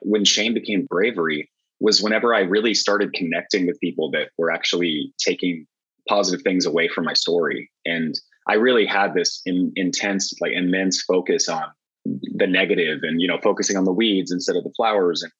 when 0.01 0.25
shame 0.25 0.55
became 0.55 0.87
bravery, 0.89 1.51
was 1.81 2.03
whenever 2.03 2.35
I 2.35 2.41
really 2.41 2.75
started 2.75 3.13
connecting 3.13 3.67
with 3.67 3.81
people 3.81 4.11
that 4.11 4.31
were 4.37 4.51
actually 4.51 5.13
taking 5.19 5.67
positive 6.09 6.43
things 6.43 6.67
away 6.67 6.89
from 6.89 7.05
my 7.05 7.13
story. 7.13 7.71
And 7.85 8.15
I 8.49 8.55
really 8.55 8.87
had 8.87 9.15
this 9.15 9.41
in, 9.47 9.73
intense, 9.77 10.33
like 10.41 10.53
immense 10.53 11.03
focus 11.03 11.49
on 11.49 11.65
the 12.05 12.47
negative 12.47 13.01
and, 13.03 13.21
you 13.21 13.29
know, 13.29 13.39
focusing 13.43 13.77
on 13.77 13.85
the 13.85 13.93
weeds 13.93 14.33
instead 14.33 14.57
of 14.57 14.65
the 14.65 14.73
flowers. 14.77 15.23
And 15.23 15.33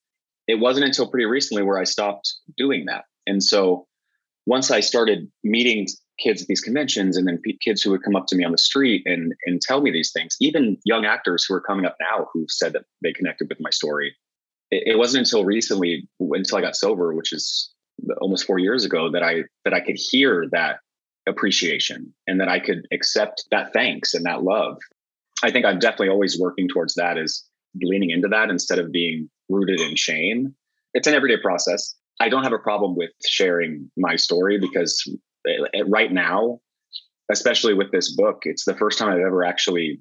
it 0.47 0.61
wasn't 0.61 0.87
until 0.87 1.11
pretty 1.11 1.27
recently 1.27 1.63
where 1.63 1.79
I 1.79 1.85
stopped 1.85 2.33
doing 2.57 2.85
that. 2.87 3.05
And 3.27 3.43
so 3.43 3.87
once 4.47 4.71
I 4.71 4.81
started 4.81 5.31
meeting 5.43 5.87
kids 6.19 6.43
at 6.43 6.49
these 6.49 6.61
conventions 6.61 7.17
and 7.17 7.27
then 7.27 7.41
kids 7.61 7.83
who 7.83 7.91
would 7.91 8.03
come 8.03 8.17
up 8.17 8.27
to 8.27 8.37
me 8.37 8.45
on 8.45 8.53
the 8.53 8.59
street 8.59 9.03
and, 9.07 9.33
and 9.47 9.61
tell 9.61 9.81
me 9.81 9.91
these 9.91 10.13
things, 10.13 10.37
even 10.41 10.77
young 10.85 11.05
actors 11.05 11.45
who 11.45 11.55
are 11.55 11.61
coming 11.61 11.87
up 11.87 11.97
now 12.01 12.27
who 12.33 12.47
said 12.49 12.73
that 12.73 12.83
they 13.03 13.13
connected 13.13 13.49
with 13.49 13.59
my 13.61 13.71
story 13.71 14.15
it, 14.71 14.95
it 14.95 14.99
wasn't 14.99 15.27
until 15.27 15.45
recently, 15.45 16.09
until 16.21 16.59
I 16.59 16.61
got 16.61 16.77
sober, 16.77 17.15
which 17.15 17.33
is 17.33 17.73
almost 18.21 18.47
four 18.47 18.59
years 18.59 18.85
ago, 18.85 19.11
that 19.11 19.23
I 19.23 19.45
that 19.65 19.75
I 19.75 19.81
could 19.81 19.97
hear 19.97 20.47
that 20.53 20.79
appreciation 21.27 22.15
and 22.27 22.41
that 22.41 22.49
I 22.49 22.59
could 22.59 22.87
accept 22.93 23.45
that 23.51 23.73
thanks 23.73 24.15
and 24.15 24.25
that 24.25 24.43
love. 24.43 24.79
I 25.43 25.51
think 25.51 25.67
I'm 25.67 25.79
definitely 25.79 26.09
always 26.09 26.39
working 26.39 26.69
towards 26.69 26.95
that 26.95 27.19
is 27.19 27.45
leaning 27.83 28.11
into 28.11 28.29
that 28.29 28.51
instead 28.51 28.79
of 28.79 28.91
being 28.91 29.29
rooted 29.49 29.81
in 29.81 29.95
shame. 29.95 30.55
It's 30.95 31.07
an 31.07 31.15
everyday 31.15 31.41
process. 31.41 31.95
I 32.21 32.29
don't 32.29 32.43
have 32.43 32.53
a 32.53 32.59
problem 32.59 32.97
with 32.97 33.11
sharing 33.25 33.91
my 33.97 34.17
story 34.17 34.59
because 34.59 35.05
Uh, 35.47 35.85
right 35.87 36.13
now, 36.13 36.61
especially 37.31 37.75
with 37.75 37.91
this 37.93 38.15
book, 38.15 38.43
it's 38.43 38.65
the 38.65 38.75
first 38.77 38.99
time 38.99 39.09
I've 39.09 39.19
ever 39.19 39.45
actually 39.45 40.01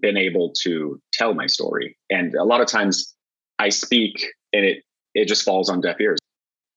been 0.00 0.16
able 0.16 0.52
to 0.62 1.00
tell 1.12 1.34
my 1.34 1.46
story. 1.46 1.96
And 2.10 2.34
a 2.34 2.44
lot 2.44 2.60
of 2.60 2.66
times 2.66 3.14
I 3.58 3.70
speak 3.70 4.26
and 4.52 4.64
it 4.64 4.82
it 5.14 5.26
just 5.26 5.42
falls 5.42 5.68
on 5.68 5.80
deaf 5.80 6.00
ears. 6.00 6.18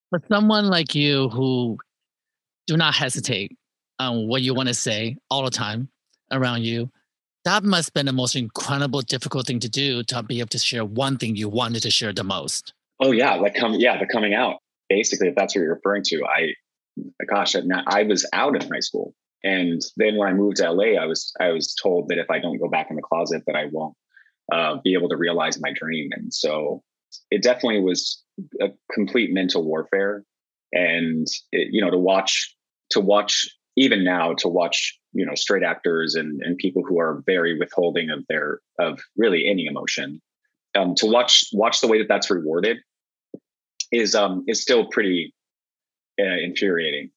For 0.10 0.20
someone 0.28 0.68
like 0.68 0.96
you 0.96 1.30
who 1.30 1.78
do 2.68 2.78
not 2.78 2.96
hesitate 2.96 3.56
on 4.00 4.28
what 4.28 4.42
you 4.42 4.54
want 4.54 4.70
to 4.70 4.74
say 4.74 5.18
all 5.30 5.44
the 5.44 5.52
time 5.52 5.90
around 6.32 6.64
you, 6.64 6.90
that 7.46 7.64
must 7.64 7.90
have 7.90 7.94
been 7.94 8.06
the 8.06 8.14
most 8.14 8.36
incredible, 8.36 9.02
difficult 9.02 9.46
thing 9.46 9.60
to 9.60 9.70
do 9.70 10.04
to 10.04 10.24
be 10.24 10.40
able 10.40 10.50
to 10.50 10.58
share 10.58 10.86
one 10.86 11.18
thing 11.18 11.36
you 11.36 11.50
wanted 11.50 11.84
to 11.84 11.92
share 11.92 12.14
the 12.14 12.24
most. 12.24 12.74
Oh 13.00 13.12
yeah, 13.12 13.36
like 13.36 13.56
come 13.56 13.74
yeah, 13.74 13.98
the 14.00 14.08
coming 14.08 14.34
out. 14.34 14.58
Basically, 14.90 15.28
if 15.28 15.36
that's 15.36 15.56
what 15.56 15.62
you're 15.62 15.74
referring 15.76 16.04
to, 16.04 16.24
I 16.26 16.54
gosh, 17.30 17.56
I 17.56 18.04
was 18.04 18.28
out 18.34 18.62
in 18.62 18.70
high 18.70 18.80
school. 18.80 19.14
And 19.44 19.82
then 19.98 20.16
when 20.16 20.30
I 20.30 20.34
moved 20.34 20.58
to 20.58 20.72
LA, 20.72 21.02
I 21.02 21.06
was 21.06 21.34
I 21.40 21.52
was 21.52 21.76
told 21.76 22.08
that 22.10 22.18
if 22.18 22.30
I 22.32 22.40
don't 22.40 22.60
go 22.60 22.70
back 22.70 22.88
in 22.90 22.96
the 22.96 23.02
closet, 23.02 23.44
that 23.46 23.56
I 23.56 23.66
won't 23.72 23.96
uh, 24.52 24.78
be 24.84 24.94
able 24.94 25.10
to 25.10 25.18
realize 25.18 25.60
my 25.60 25.74
dream. 25.74 26.10
And 26.14 26.34
so 26.34 26.82
it 27.30 27.44
definitely 27.44 27.82
was 27.82 28.24
a 28.62 28.70
complete 28.94 29.34
mental 29.34 29.64
warfare. 29.64 30.24
And 30.72 31.28
it, 31.52 31.70
you 31.72 31.82
know, 31.82 31.92
to 31.92 31.98
watch 31.98 32.56
to 32.92 33.02
watch 33.02 33.48
even 33.76 34.04
now 34.04 34.34
to 34.34 34.48
watch 34.48 34.98
you 35.14 35.26
know 35.26 35.36
straight 35.36 35.64
actors 35.64 36.16
and 36.16 36.42
and 36.44 36.58
people 36.58 36.84
who 36.88 37.00
are 37.00 37.24
very 37.26 37.58
withholding 37.58 38.10
of 38.10 38.24
their 38.30 38.60
of 38.80 39.00
really 39.18 39.48
any 39.48 39.66
emotion 39.66 40.22
um, 40.76 40.96
to 40.96 41.06
watch 41.06 41.46
watch 41.54 41.82
the 41.82 41.88
way 41.88 41.98
that 41.98 42.08
that's 42.08 42.30
rewarded 42.30 42.78
is 43.92 44.16
um 44.16 44.44
is 44.48 44.62
still 44.62 44.88
pretty 44.88 45.34
uh, 46.20 46.38
infuriating 46.42 47.10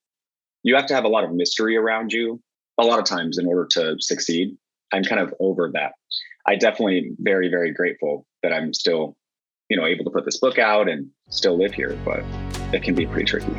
you 0.63 0.75
have 0.75 0.87
to 0.87 0.95
have 0.95 1.05
a 1.05 1.09
lot 1.09 1.25
of 1.25 1.33
mystery 1.33 1.77
around 1.77 2.13
you 2.13 2.41
a 2.79 2.85
lot 2.85 2.99
of 2.99 3.05
times 3.05 3.39
in 3.39 3.47
order 3.47 3.67
to 3.71 3.97
succeed 4.01 4.57
i'm 4.93 5.03
kind 5.03 5.21
of 5.21 5.33
over 5.41 5.71
that 5.73 5.93
i 6.47 6.57
definitely 6.57 7.13
very 7.21 7.49
very 7.49 7.73
grateful 7.73 8.27
that 8.43 8.53
i'm 8.53 8.73
still 8.73 9.17
you 9.69 9.77
know 9.77 9.87
able 9.87 10.05
to 10.05 10.11
put 10.11 10.25
this 10.25 10.39
book 10.39 10.59
out 10.59 10.89
and 10.89 11.09
still 11.29 11.59
live 11.59 11.73
here 11.73 11.99
but 12.05 12.23
it 12.73 12.83
can 12.83 12.95
be 12.95 13.07
pretty 13.07 13.25
tricky 13.25 13.53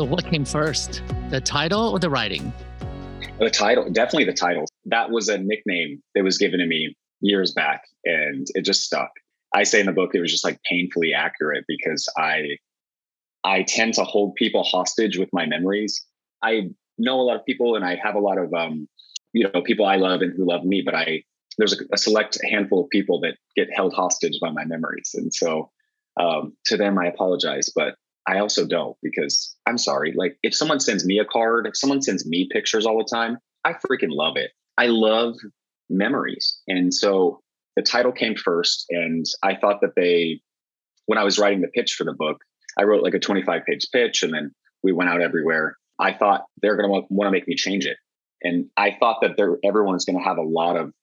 So, 0.00 0.04
what 0.04 0.24
came 0.24 0.46
first, 0.46 1.02
the 1.28 1.42
title 1.42 1.90
or 1.90 1.98
the 1.98 2.08
writing? 2.08 2.54
The 3.38 3.50
title, 3.50 3.90
definitely 3.90 4.24
the 4.24 4.32
title. 4.32 4.64
That 4.86 5.10
was 5.10 5.28
a 5.28 5.38
nickname 5.38 6.02
that 6.14 6.24
was 6.24 6.38
given 6.38 6.60
to 6.60 6.66
me 6.66 6.96
years 7.20 7.52
back, 7.52 7.82
and 8.04 8.46
it 8.54 8.64
just 8.64 8.82
stuck. 8.82 9.10
I 9.54 9.64
say 9.64 9.80
in 9.80 9.86
the 9.86 9.92
book 9.92 10.10
it 10.14 10.20
was 10.20 10.30
just 10.30 10.44
like 10.44 10.60
painfully 10.62 11.12
accurate 11.12 11.64
because 11.68 12.08
I 12.16 12.58
I 13.44 13.62
tend 13.62 13.94
to 13.94 14.04
hold 14.04 14.34
people 14.34 14.62
hostage 14.62 15.18
with 15.18 15.28
my 15.32 15.46
memories. 15.46 16.04
I 16.42 16.70
know 16.98 17.20
a 17.20 17.22
lot 17.22 17.36
of 17.36 17.44
people, 17.44 17.74
and 17.74 17.84
I 17.84 17.96
have 17.96 18.14
a 18.14 18.20
lot 18.20 18.38
of 18.38 18.52
um, 18.54 18.88
you 19.32 19.48
know 19.52 19.62
people 19.62 19.86
I 19.86 19.96
love 19.96 20.22
and 20.22 20.32
who 20.36 20.46
love 20.46 20.64
me, 20.64 20.82
but 20.84 20.94
I 20.94 21.22
there's 21.58 21.78
a, 21.78 21.84
a 21.92 21.98
select 21.98 22.38
handful 22.50 22.84
of 22.84 22.90
people 22.90 23.20
that 23.20 23.36
get 23.56 23.68
held 23.74 23.92
hostage 23.92 24.38
by 24.40 24.50
my 24.50 24.64
memories, 24.64 25.10
and 25.14 25.32
so 25.32 25.70
um, 26.18 26.56
to 26.66 26.76
them 26.76 26.98
I 26.98 27.06
apologize. 27.06 27.70
But 27.74 27.94
I 28.28 28.38
also 28.38 28.66
don't 28.66 28.96
because 29.02 29.56
I'm 29.66 29.78
sorry. 29.78 30.12
Like 30.16 30.36
if 30.42 30.54
someone 30.54 30.80
sends 30.80 31.04
me 31.04 31.18
a 31.18 31.24
card, 31.24 31.66
if 31.66 31.76
someone 31.76 32.02
sends 32.02 32.26
me 32.26 32.48
pictures 32.50 32.86
all 32.86 32.98
the 32.98 33.08
time, 33.10 33.38
I 33.64 33.72
freaking 33.72 34.10
love 34.10 34.36
it. 34.36 34.52
I 34.80 34.86
love 34.86 35.36
memories. 35.90 36.58
And 36.66 36.94
so 36.94 37.42
the 37.76 37.82
title 37.82 38.12
came 38.12 38.34
first. 38.34 38.86
And 38.88 39.26
I 39.42 39.54
thought 39.54 39.82
that 39.82 39.94
they, 39.94 40.40
when 41.04 41.18
I 41.18 41.24
was 41.24 41.38
writing 41.38 41.60
the 41.60 41.68
pitch 41.68 41.92
for 41.98 42.04
the 42.04 42.14
book, 42.14 42.38
I 42.78 42.84
wrote 42.84 43.02
like 43.02 43.12
a 43.12 43.18
25 43.18 43.62
page 43.66 43.88
pitch 43.92 44.22
and 44.22 44.32
then 44.32 44.52
we 44.82 44.92
went 44.92 45.10
out 45.10 45.20
everywhere. 45.20 45.76
I 45.98 46.14
thought 46.14 46.44
they're 46.62 46.78
going 46.78 46.88
to 46.88 47.06
want 47.10 47.26
to 47.26 47.30
make 47.30 47.46
me 47.46 47.56
change 47.56 47.84
it. 47.84 47.98
And 48.42 48.70
I 48.74 48.96
thought 48.98 49.18
that 49.20 49.36
there, 49.36 49.58
everyone's 49.62 50.06
going 50.06 50.16
to 50.16 50.24
have 50.24 50.38
a 50.38 50.42
lot 50.42 50.78
of 50.78 50.94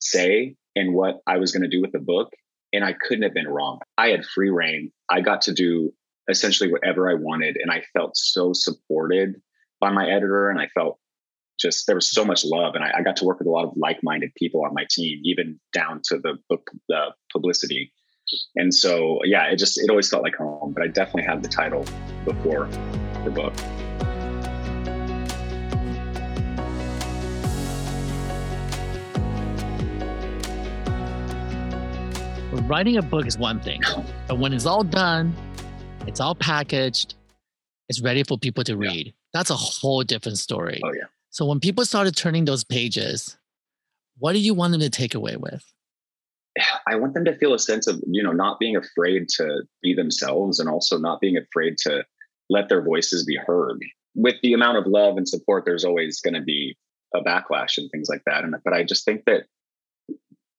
say 0.00 0.56
in 0.74 0.92
what 0.92 1.20
I 1.26 1.38
was 1.38 1.50
going 1.50 1.62
to 1.62 1.74
do 1.74 1.80
with 1.80 1.92
the 1.92 1.98
book. 2.00 2.28
And 2.74 2.84
I 2.84 2.92
couldn't 2.92 3.22
have 3.22 3.32
been 3.32 3.48
wrong. 3.48 3.80
I 3.96 4.08
had 4.08 4.26
free 4.26 4.50
reign. 4.50 4.92
I 5.08 5.22
got 5.22 5.40
to 5.42 5.54
do 5.54 5.94
essentially 6.28 6.70
whatever 6.70 7.10
I 7.10 7.14
wanted. 7.14 7.56
And 7.56 7.70
I 7.70 7.84
felt 7.94 8.18
so 8.18 8.52
supported 8.52 9.36
by 9.80 9.92
my 9.92 10.06
editor. 10.06 10.50
And 10.50 10.60
I 10.60 10.66
felt 10.74 10.98
just 11.58 11.86
there 11.86 11.96
was 11.96 12.10
so 12.10 12.24
much 12.24 12.44
love. 12.44 12.74
And 12.74 12.84
I, 12.84 12.98
I 12.98 13.02
got 13.02 13.16
to 13.16 13.24
work 13.24 13.38
with 13.38 13.48
a 13.48 13.50
lot 13.50 13.64
of 13.64 13.72
like 13.76 13.98
minded 14.02 14.34
people 14.36 14.64
on 14.64 14.72
my 14.74 14.86
team, 14.90 15.20
even 15.24 15.58
down 15.72 16.00
to 16.04 16.18
the 16.18 16.38
book, 16.48 16.70
the 16.88 17.14
publicity. 17.32 17.92
And 18.56 18.72
so, 18.72 19.20
yeah, 19.24 19.44
it 19.46 19.56
just, 19.56 19.78
it 19.78 19.90
always 19.90 20.08
felt 20.08 20.22
like 20.22 20.36
home. 20.36 20.72
But 20.72 20.84
I 20.84 20.88
definitely 20.88 21.24
had 21.24 21.42
the 21.42 21.48
title 21.48 21.84
before 22.24 22.68
the 23.24 23.30
book. 23.30 23.54
Writing 32.68 32.98
a 32.98 33.02
book 33.02 33.26
is 33.26 33.38
one 33.38 33.60
thing, 33.60 33.80
but 34.26 34.38
when 34.38 34.52
it's 34.52 34.66
all 34.66 34.84
done, 34.84 35.34
it's 36.06 36.20
all 36.20 36.34
packaged. 36.34 37.14
It's 37.88 38.02
ready 38.02 38.22
for 38.24 38.36
people 38.36 38.62
to 38.64 38.76
read. 38.76 39.06
Yeah. 39.06 39.12
That's 39.32 39.48
a 39.48 39.54
whole 39.56 40.02
different 40.02 40.36
story. 40.36 40.78
Oh, 40.84 40.92
yeah. 40.92 41.04
So 41.30 41.46
when 41.46 41.60
people 41.60 41.84
started 41.84 42.16
turning 42.16 42.44
those 42.44 42.64
pages, 42.64 43.36
what 44.18 44.32
do 44.32 44.38
you 44.38 44.54
want 44.54 44.72
them 44.72 44.80
to 44.80 44.90
take 44.90 45.14
away 45.14 45.36
with? 45.36 45.64
I 46.86 46.96
want 46.96 47.14
them 47.14 47.24
to 47.26 47.36
feel 47.36 47.54
a 47.54 47.58
sense 47.58 47.86
of, 47.86 48.02
you 48.06 48.22
know, 48.22 48.32
not 48.32 48.58
being 48.58 48.76
afraid 48.76 49.28
to 49.36 49.62
be 49.82 49.94
themselves 49.94 50.58
and 50.58 50.68
also 50.68 50.98
not 50.98 51.20
being 51.20 51.36
afraid 51.36 51.76
to 51.78 52.04
let 52.50 52.68
their 52.68 52.82
voices 52.82 53.24
be 53.24 53.36
heard. 53.36 53.78
With 54.14 54.36
the 54.42 54.54
amount 54.54 54.78
of 54.78 54.86
love 54.86 55.16
and 55.16 55.28
support, 55.28 55.64
there's 55.64 55.84
always 55.84 56.20
going 56.20 56.34
to 56.34 56.42
be 56.42 56.76
a 57.14 57.20
backlash 57.20 57.78
and 57.78 57.90
things 57.90 58.08
like 58.08 58.22
that. 58.26 58.44
And 58.44 58.54
but 58.64 58.72
I 58.72 58.82
just 58.84 59.04
think 59.04 59.24
that 59.26 59.44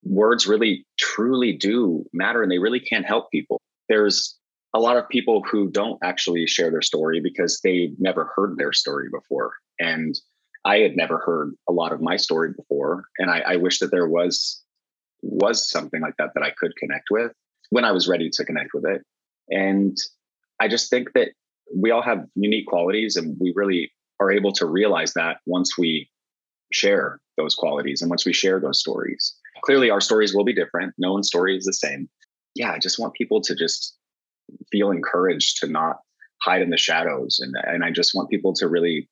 words 0.03 0.47
really 0.47 0.85
truly 0.97 1.53
do 1.53 2.05
matter 2.13 2.41
and 2.41 2.51
they 2.51 2.59
really 2.59 2.79
can 2.79 3.03
help 3.03 3.29
people. 3.31 3.61
There's 3.89 4.37
a 4.73 4.79
lot 4.79 4.97
of 4.97 5.09
people 5.09 5.43
who 5.49 5.69
don't 5.69 5.99
actually 6.03 6.45
share 6.45 6.71
their 6.71 6.81
story 6.81 7.19
because 7.21 7.59
they 7.63 7.91
never 7.97 8.31
heard 8.35 8.57
their 8.57 8.71
story 8.71 9.09
before. 9.11 9.53
And 9.79 10.15
I 10.65 10.79
had 10.79 10.95
never 10.95 11.19
heard 11.19 11.53
a 11.67 11.73
lot 11.73 11.93
of 11.93 12.01
my 12.01 12.17
story 12.17 12.51
before. 12.55 13.05
And 13.17 13.29
I, 13.29 13.39
I 13.39 13.55
wish 13.55 13.79
that 13.79 13.91
there 13.91 14.07
was 14.07 14.61
was 15.21 15.69
something 15.69 16.01
like 16.01 16.15
that 16.17 16.29
that 16.33 16.43
I 16.43 16.51
could 16.57 16.75
connect 16.77 17.07
with 17.11 17.33
when 17.71 17.83
I 17.83 17.91
was 17.91 18.07
ready 18.07 18.29
to 18.31 18.45
connect 18.45 18.69
with 18.73 18.85
it. 18.85 19.01
And 19.49 19.97
I 20.61 20.67
just 20.67 20.89
think 20.89 21.13
that 21.13 21.29
we 21.75 21.91
all 21.91 22.01
have 22.01 22.25
unique 22.35 22.67
qualities 22.67 23.15
and 23.15 23.37
we 23.39 23.53
really 23.55 23.91
are 24.19 24.31
able 24.31 24.51
to 24.53 24.65
realize 24.65 25.13
that 25.13 25.37
once 25.45 25.77
we 25.77 26.09
share 26.71 27.19
those 27.37 27.55
qualities 27.55 28.01
and 28.01 28.09
once 28.09 28.25
we 28.25 28.33
share 28.33 28.59
those 28.59 28.79
stories. 28.79 29.35
Clearly 29.63 29.89
our 29.89 30.01
stories 30.01 30.33
will 30.33 30.43
be 30.43 30.53
different. 30.53 30.93
No 30.97 31.13
one's 31.13 31.27
story 31.27 31.57
is 31.57 31.65
the 31.65 31.73
same. 31.73 32.09
Yeah, 32.55 32.71
I 32.71 32.79
just 32.79 32.99
want 32.99 33.13
people 33.13 33.41
to 33.41 33.55
just 33.55 33.97
feel 34.71 34.91
encouraged 34.91 35.57
to 35.57 35.67
not 35.67 35.97
hide 36.41 36.61
in 36.61 36.69
the 36.69 36.77
shadows. 36.77 37.39
And, 37.41 37.55
and 37.63 37.83
I 37.83 37.91
just 37.91 38.13
want 38.15 38.29
people 38.29 38.53
to 38.53 38.67
really, 38.67 39.09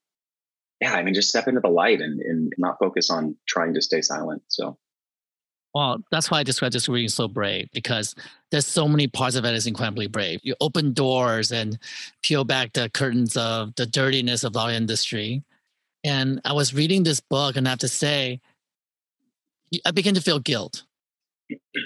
yeah, 0.81 0.93
I 0.93 1.03
mean, 1.03 1.13
just 1.13 1.29
step 1.29 1.47
into 1.47 1.61
the 1.61 1.69
light 1.69 2.01
and, 2.01 2.19
and 2.21 2.53
not 2.57 2.79
focus 2.79 3.09
on 3.09 3.35
trying 3.47 3.73
to 3.73 3.81
stay 3.81 4.01
silent. 4.01 4.43
So. 4.47 4.77
Well, 5.73 5.99
that's 6.11 6.31
why 6.31 6.39
I 6.39 6.43
describe 6.43 6.71
this 6.71 6.89
reading 6.89 7.09
so 7.09 7.27
brave 7.27 7.69
because 7.73 8.15
there's 8.51 8.65
so 8.65 8.87
many 8.87 9.07
parts 9.07 9.35
of 9.35 9.45
it 9.45 9.53
is 9.53 9.67
incredibly 9.67 10.07
brave. 10.07 10.39
You 10.43 10.55
open 10.61 10.93
doors 10.93 11.51
and 11.51 11.77
peel 12.23 12.43
back 12.43 12.73
the 12.73 12.89
curtains 12.89 13.37
of 13.37 13.75
the 13.75 13.85
dirtiness 13.85 14.43
of 14.43 14.55
our 14.57 14.71
industry. 14.71 15.43
And 16.03 16.41
I 16.45 16.53
was 16.53 16.73
reading 16.73 17.03
this 17.03 17.19
book, 17.19 17.57
and 17.57 17.67
I 17.67 17.71
have 17.71 17.79
to 17.79 17.87
say, 17.87 18.39
I 19.85 19.91
begin 19.91 20.15
to 20.15 20.21
feel 20.21 20.39
guilt 20.39 20.83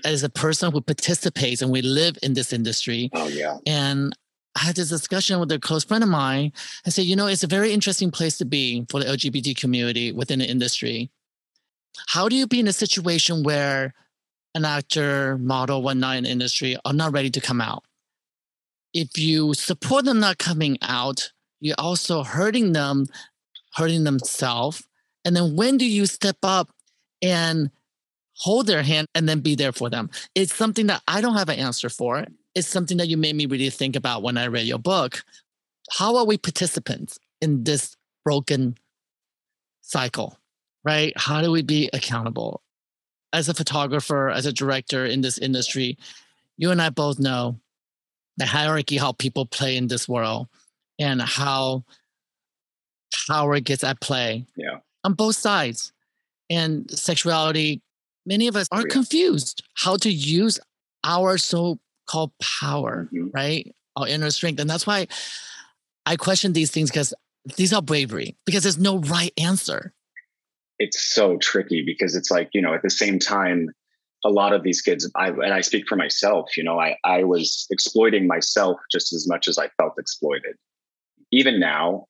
as 0.05 0.24
a 0.24 0.29
person 0.29 0.71
who 0.71 0.81
participates 0.81 1.62
and 1.62 1.71
we 1.71 1.81
live 1.81 2.17
in 2.21 2.33
this 2.33 2.53
industry. 2.53 3.10
Oh 3.13 3.27
yeah. 3.27 3.57
And 3.65 4.15
I 4.55 4.60
had 4.60 4.75
this 4.75 4.89
discussion 4.89 5.39
with 5.39 5.51
a 5.51 5.60
close 5.60 5.84
friend 5.84 6.03
of 6.03 6.10
mine. 6.10 6.51
I 6.86 6.89
said, 6.89 7.05
you 7.05 7.15
know, 7.15 7.27
it's 7.27 7.43
a 7.43 7.48
very 7.48 7.72
interesting 7.72 8.12
place 8.12 8.38
to 8.39 8.46
be 8.46 8.86
for 8.89 9.00
the 9.00 9.05
LGBT 9.05 9.58
community 9.58 10.12
within 10.12 10.39
the 10.39 10.46
industry. 10.46 11.10
How 12.08 12.27
do 12.27 12.36
you 12.36 12.48
be 12.48 12.60
in 12.60 12.67
a 12.67 12.74
situation 12.74 13.43
where 13.43 13.93
an 14.53 14.65
actor, 14.65 15.38
model, 15.38 15.81
whatnot 15.81 16.17
in 16.17 16.24
the 16.25 16.29
industry 16.29 16.77
are 16.84 16.93
not 16.93 17.13
ready 17.13 17.29
to 17.29 17.41
come 17.41 17.62
out? 17.62 17.84
If 18.93 19.17
you 19.17 19.53
support 19.53 20.03
them 20.03 20.20
not 20.20 20.38
coming 20.38 20.77
out, 20.81 21.31
you're 21.62 21.75
also 21.77 22.24
hurting 22.24 22.74
them, 22.74 23.08
hurting 23.75 24.03
themselves. 24.03 24.84
And 25.24 25.36
then 25.36 25.55
when 25.55 25.77
do 25.77 25.86
you 25.86 26.05
step 26.05 26.38
up 26.43 26.70
and 27.22 27.72
hold 28.41 28.67
their 28.67 28.81
hand 28.84 29.08
and 29.13 29.29
then 29.29 29.39
be 29.39 29.55
there 29.55 29.72
for 29.72 29.89
them. 29.89 30.10
It's 30.34 30.53
something 30.53 30.88
that 30.88 31.03
I 31.08 31.22
don't 31.22 31.36
have 31.36 31.50
an 31.50 31.60
answer 31.60 31.89
for. 31.89 32.25
It's 32.55 32.67
something 32.67 32.98
that 32.98 33.08
you 33.08 33.17
made 33.17 33.36
me 33.36 33.46
really 33.46 33.70
think 33.70 33.96
about 33.96 34.24
when 34.24 34.38
I 34.38 34.48
read 34.48 34.65
your 34.65 34.79
book. 34.79 35.24
How 35.91 36.17
are 36.17 36.25
we 36.25 36.38
participants 36.38 37.20
in 37.41 37.63
this 37.63 37.96
broken 38.24 38.77
cycle, 39.81 40.38
right? 40.84 41.13
How 41.15 41.41
do 41.41 41.51
we 41.51 41.62
be 41.62 41.89
accountable? 41.93 42.62
As 43.34 43.48
a 43.48 43.53
photographer, 43.53 44.29
as 44.29 44.46
a 44.46 44.53
director 44.53 45.05
in 45.05 45.22
this 45.22 45.38
industry, 45.38 45.98
you 46.58 46.72
and 46.72 46.81
I 46.81 46.89
both 46.89 47.20
know 47.20 47.58
the 48.38 48.46
hierarchy, 48.46 48.98
how 48.98 49.13
people 49.13 49.46
play 49.46 49.77
in 49.77 49.88
this 49.88 50.08
world, 50.08 50.48
and 51.00 51.22
how 51.22 51.84
power 53.27 53.60
gets 53.60 53.84
at 53.84 54.00
play. 54.01 54.46
Yeah. 54.55 54.79
On 55.03 55.13
both 55.13 55.36
sides. 55.36 55.91
And 56.50 56.89
sexuality, 56.91 57.81
many 58.25 58.48
of 58.48 58.55
us 58.55 58.67
are 58.72 58.84
confused 58.84 59.63
how 59.75 59.96
to 59.98 60.12
use 60.12 60.60
our 61.03 61.38
so 61.38 61.79
called 62.08 62.31
power, 62.39 63.10
Mhm. 63.13 63.31
right? 63.34 63.74
Our 63.96 64.08
inner 64.08 64.29
strength. 64.31 64.60
And 64.60 64.70
that's 64.70 64.88
why 64.88 65.08
I 66.05 66.15
question 66.15 66.53
these 66.53 66.72
things 66.72 66.89
because 66.89 67.13
these 67.58 67.74
are 67.74 67.81
bravery, 67.81 68.36
because 68.46 68.63
there's 68.63 68.79
no 68.79 69.00
right 69.00 69.34
answer. 69.38 69.93
it's 70.79 71.00
so 71.13 71.38
tricky 71.38 71.84
because 71.86 72.15
it's 72.15 72.31
like 72.31 72.50
you 72.53 72.62
know 72.62 72.74
at 72.74 72.81
the 72.81 72.89
same 72.89 73.20
time 73.20 73.70
a 74.25 74.29
lot 74.29 74.51
of 74.51 74.63
these 74.63 74.81
kids 74.81 75.08
I, 75.15 75.27
and 75.27 75.53
i 75.53 75.62
speak 75.62 75.88
for 75.88 75.96
myself 75.96 76.58
you 76.58 76.63
know 76.63 76.79
I, 76.79 76.98
I 77.03 77.24
was 77.24 77.67
exploiting 77.70 78.25
myself 78.25 78.77
just 78.91 79.13
as 79.13 79.27
much 79.27 79.48
as 79.48 79.60
i 79.60 79.67
felt 79.77 79.93
exploited 80.00 80.55
even 81.31 81.60
now 81.60 82.08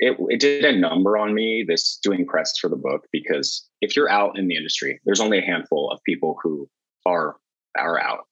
it, 0.00 0.16
it 0.30 0.40
did 0.40 0.64
a 0.64 0.74
number 0.78 1.18
on 1.18 1.34
me 1.34 1.62
this 1.68 1.98
doing 2.02 2.24
press 2.26 2.56
for 2.58 2.70
the 2.70 2.76
book 2.76 3.02
because 3.12 3.66
if 3.82 3.94
you're 3.94 4.08
out 4.10 4.38
in 4.38 4.48
the 4.48 4.56
industry 4.56 4.98
there's 5.04 5.20
only 5.20 5.36
a 5.38 5.42
handful 5.52 5.90
of 5.92 5.98
people 6.04 6.38
who 6.42 6.66
are 7.04 7.36
are 7.78 8.00
out 8.02 8.24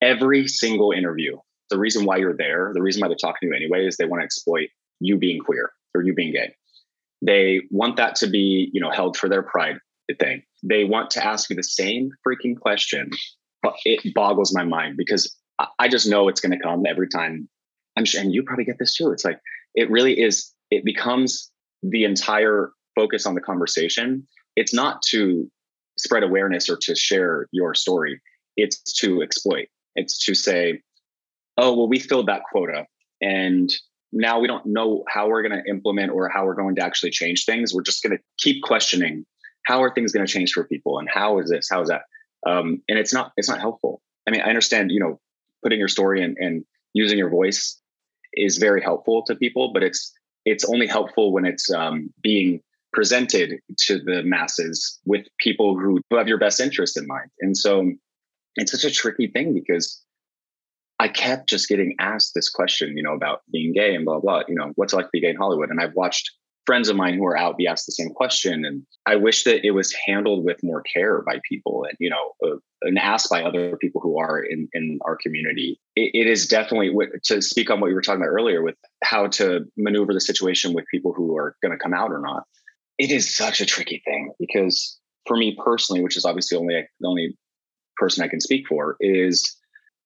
every 0.00 0.46
single 0.48 0.92
interview. 0.92 1.36
The 1.70 1.78
reason 1.78 2.04
why 2.04 2.16
you're 2.16 2.36
there 2.36 2.72
the 2.74 2.82
reason 2.82 3.00
why 3.00 3.08
they're 3.08 3.16
talking 3.16 3.38
to 3.42 3.46
you 3.46 3.54
anyway 3.54 3.86
is 3.86 3.96
they 3.96 4.06
want 4.06 4.20
to 4.22 4.24
exploit 4.24 4.68
you 4.98 5.16
being 5.16 5.40
queer 5.40 5.72
or 5.94 6.02
you 6.02 6.14
being 6.14 6.32
gay. 6.32 6.54
They 7.22 7.62
want 7.70 7.96
that 7.96 8.16
to 8.16 8.26
be 8.26 8.70
you 8.72 8.80
know 8.80 8.90
held 8.90 9.16
for 9.16 9.28
their 9.28 9.42
pride 9.42 9.78
thing. 10.18 10.42
They 10.64 10.84
want 10.84 11.10
to 11.10 11.24
ask 11.24 11.48
you 11.50 11.56
the 11.56 11.62
same 11.62 12.10
freaking 12.26 12.58
question 12.58 13.10
but 13.62 13.74
it 13.84 14.14
boggles 14.14 14.54
my 14.54 14.64
mind 14.64 14.96
because 14.96 15.34
I- 15.78 15.88
just 15.88 16.08
know 16.08 16.28
it's 16.28 16.40
going 16.40 16.56
to 16.56 16.62
come 16.62 16.84
every 16.86 17.08
time. 17.08 17.48
I'm 17.96 18.04
sure 18.04 18.20
and 18.20 18.32
you 18.32 18.42
probably 18.42 18.64
get 18.64 18.78
this 18.78 18.94
too. 18.94 19.10
It's 19.10 19.24
like 19.24 19.38
it 19.74 19.90
really 19.90 20.18
is 20.18 20.52
it 20.70 20.84
becomes 20.84 21.50
the 21.82 22.04
entire 22.04 22.72
focus 22.94 23.26
on 23.26 23.34
the 23.34 23.40
conversation. 23.40 24.26
It's 24.56 24.72
not 24.72 25.02
to 25.10 25.50
spread 25.98 26.22
awareness 26.22 26.68
or 26.68 26.78
to 26.82 26.94
share 26.94 27.46
your 27.52 27.74
story. 27.74 28.20
It's 28.56 28.80
to 29.00 29.22
exploit 29.22 29.68
it's 29.94 30.24
to 30.24 30.34
say 30.34 30.80
oh 31.56 31.76
well 31.76 31.88
we 31.88 31.98
filled 31.98 32.26
that 32.26 32.42
quota 32.50 32.86
and 33.20 33.70
now 34.12 34.40
we 34.40 34.48
don't 34.48 34.66
know 34.66 35.04
how 35.08 35.28
we're 35.28 35.42
going 35.42 35.62
to 35.62 35.70
implement 35.70 36.10
or 36.10 36.28
how 36.28 36.44
we're 36.44 36.54
going 36.54 36.74
to 36.76 36.84
actually 36.84 37.10
change 37.10 37.44
things. 37.44 37.72
We're 37.72 37.82
just 37.82 38.02
going 38.02 38.16
to 38.16 38.22
keep 38.38 38.62
questioning 38.62 39.24
how 39.66 39.82
are 39.82 39.94
things 39.94 40.12
going 40.12 40.26
to 40.26 40.32
change 40.32 40.52
for 40.52 40.64
people 40.64 40.98
and 40.98 41.08
how 41.08 41.38
is 41.38 41.50
this, 41.50 41.68
how 41.70 41.82
is 41.82 41.88
that? 41.88 42.02
Um, 42.46 42.82
and 42.88 42.98
it's 42.98 43.12
not 43.12 43.32
it's 43.36 43.48
not 43.48 43.60
helpful. 43.60 44.00
I 44.26 44.30
mean, 44.30 44.40
I 44.40 44.48
understand 44.48 44.90
you 44.90 45.00
know 45.00 45.20
putting 45.62 45.78
your 45.78 45.88
story 45.88 46.22
and, 46.24 46.36
and 46.40 46.64
using 46.94 47.18
your 47.18 47.28
voice 47.28 47.78
is 48.32 48.56
very 48.56 48.82
helpful 48.82 49.22
to 49.26 49.34
people, 49.34 49.72
but 49.72 49.82
it's 49.82 50.12
it's 50.46 50.64
only 50.64 50.86
helpful 50.86 51.32
when 51.32 51.44
it's 51.44 51.70
um, 51.70 52.12
being 52.22 52.62
presented 52.92 53.60
to 53.76 53.98
the 53.98 54.22
masses 54.22 54.98
with 55.04 55.26
people 55.38 55.78
who, 55.78 56.00
who 56.08 56.16
have 56.16 56.26
your 56.26 56.38
best 56.38 56.58
interest 56.60 56.96
in 56.96 57.06
mind. 57.06 57.30
And 57.40 57.56
so 57.56 57.92
it's 58.60 58.72
such 58.72 58.84
a 58.84 58.90
tricky 58.90 59.28
thing 59.28 59.54
because 59.54 60.02
I 60.98 61.08
kept 61.08 61.48
just 61.48 61.68
getting 61.68 61.96
asked 61.98 62.32
this 62.34 62.50
question, 62.50 62.96
you 62.96 63.02
know, 63.02 63.14
about 63.14 63.40
being 63.50 63.72
gay 63.72 63.94
and 63.94 64.04
blah, 64.04 64.20
blah, 64.20 64.42
you 64.48 64.54
know, 64.54 64.72
what's 64.74 64.92
it 64.92 64.96
like 64.96 65.06
to 65.06 65.10
be 65.12 65.20
gay 65.20 65.30
in 65.30 65.36
Hollywood? 65.36 65.70
And 65.70 65.80
I've 65.80 65.94
watched 65.94 66.30
friends 66.66 66.90
of 66.90 66.96
mine 66.96 67.14
who 67.14 67.24
are 67.24 67.38
out 67.38 67.56
be 67.56 67.66
asked 67.66 67.86
the 67.86 67.92
same 67.92 68.10
question. 68.10 68.64
And 68.66 68.82
I 69.06 69.16
wish 69.16 69.44
that 69.44 69.66
it 69.66 69.70
was 69.70 69.94
handled 70.06 70.44
with 70.44 70.62
more 70.62 70.82
care 70.82 71.22
by 71.22 71.40
people 71.48 71.84
and, 71.88 71.96
you 71.98 72.10
know, 72.10 72.32
uh, 72.46 72.56
and 72.82 72.98
asked 72.98 73.30
by 73.30 73.42
other 73.42 73.78
people 73.78 74.00
who 74.02 74.20
are 74.20 74.42
in, 74.42 74.68
in 74.74 74.98
our 75.06 75.16
community. 75.16 75.80
It, 75.96 76.10
it 76.12 76.26
is 76.26 76.46
definitely 76.46 76.94
to 77.24 77.40
speak 77.40 77.70
on 77.70 77.80
what 77.80 77.88
you 77.88 77.94
were 77.94 78.02
talking 78.02 78.20
about 78.20 78.28
earlier 78.28 78.62
with 78.62 78.76
how 79.02 79.28
to 79.28 79.64
maneuver 79.78 80.12
the 80.12 80.20
situation 80.20 80.74
with 80.74 80.84
people 80.92 81.14
who 81.14 81.36
are 81.36 81.56
going 81.62 81.72
to 81.72 81.82
come 81.82 81.94
out 81.94 82.12
or 82.12 82.20
not. 82.20 82.44
It 82.98 83.10
is 83.10 83.34
such 83.34 83.62
a 83.62 83.66
tricky 83.66 84.02
thing 84.04 84.32
because 84.38 85.00
for 85.26 85.36
me 85.36 85.56
personally, 85.64 86.02
which 86.02 86.18
is 86.18 86.26
obviously 86.26 86.58
only 86.58 86.86
the 87.00 87.08
only 87.08 87.38
person 88.00 88.24
I 88.24 88.28
can 88.28 88.40
speak 88.40 88.66
for, 88.66 88.96
is 89.00 89.56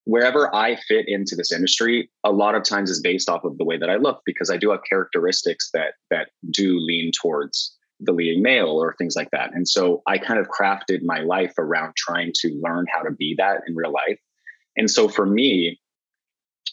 wherever 0.04 0.54
I 0.54 0.76
fit 0.76 1.06
into 1.08 1.34
this 1.34 1.52
industry, 1.52 2.10
a 2.24 2.32
lot 2.32 2.54
of 2.54 2.62
times 2.62 2.90
is 2.90 3.00
based 3.00 3.28
off 3.30 3.44
of 3.44 3.56
the 3.56 3.64
way 3.64 3.78
that 3.78 3.88
I 3.88 3.96
look 3.96 4.20
because 4.26 4.50
I 4.50 4.56
do 4.56 4.70
have 4.70 4.80
characteristics 4.88 5.70
that 5.72 5.94
that 6.10 6.28
do 6.50 6.78
lean 6.78 7.10
towards 7.20 7.74
the 8.00 8.12
leading 8.12 8.42
male 8.42 8.68
or 8.68 8.94
things 8.98 9.16
like 9.16 9.30
that. 9.30 9.54
And 9.54 9.66
so 9.68 10.02
I 10.06 10.18
kind 10.18 10.38
of 10.38 10.48
crafted 10.48 11.02
my 11.04 11.20
life 11.20 11.54
around 11.58 11.94
trying 11.96 12.32
to 12.40 12.60
learn 12.62 12.86
how 12.92 13.02
to 13.02 13.12
be 13.12 13.34
that 13.38 13.62
in 13.66 13.74
real 13.74 13.92
life. 13.92 14.18
And 14.76 14.90
so 14.90 15.08
for 15.08 15.24
me, 15.24 15.80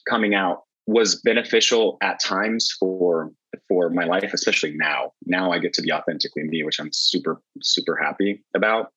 coming 0.09 0.33
out 0.33 0.63
was 0.87 1.21
beneficial 1.21 1.97
at 2.01 2.19
times 2.19 2.69
for 2.79 3.31
for 3.67 3.89
my 3.89 4.05
life, 4.05 4.31
especially 4.33 4.73
now. 4.75 5.11
Now 5.25 5.51
I 5.51 5.59
get 5.59 5.73
to 5.73 5.81
be 5.81 5.91
authentically 5.91 6.43
me, 6.43 6.63
which 6.63 6.79
I'm 6.79 6.91
super, 6.93 7.41
super 7.61 7.95
happy 7.95 8.43
about. 8.55 8.91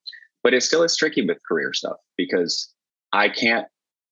But 0.44 0.54
it 0.54 0.62
still 0.62 0.84
is 0.84 0.96
tricky 0.96 1.26
with 1.26 1.38
career 1.48 1.72
stuff 1.72 1.96
because 2.16 2.72
I 3.12 3.28
can't 3.28 3.66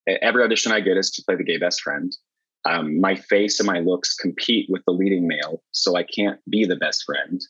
every 0.09 0.43
audition 0.43 0.73
I 0.73 0.81
get 0.81 0.97
is 0.97 1.11
to 1.13 1.23
play 1.25 1.37
the 1.37 1.45
gay 1.45 1.59
best 1.59 1.83
friend. 1.83 2.13
Um, 2.65 3.01
my 3.01 3.15
face 3.15 3.61
and 3.61 3.67
my 3.67 3.81
looks 3.81 4.15
compete 4.15 4.67
with 4.69 4.83
the 4.87 4.93
leading 4.93 5.27
male, 5.27 5.63
so 5.73 5.97
I 5.97 6.05
can't 6.05 6.41
be 6.49 6.65
the 6.65 6.77
best 6.77 7.05
friend. 7.05 7.41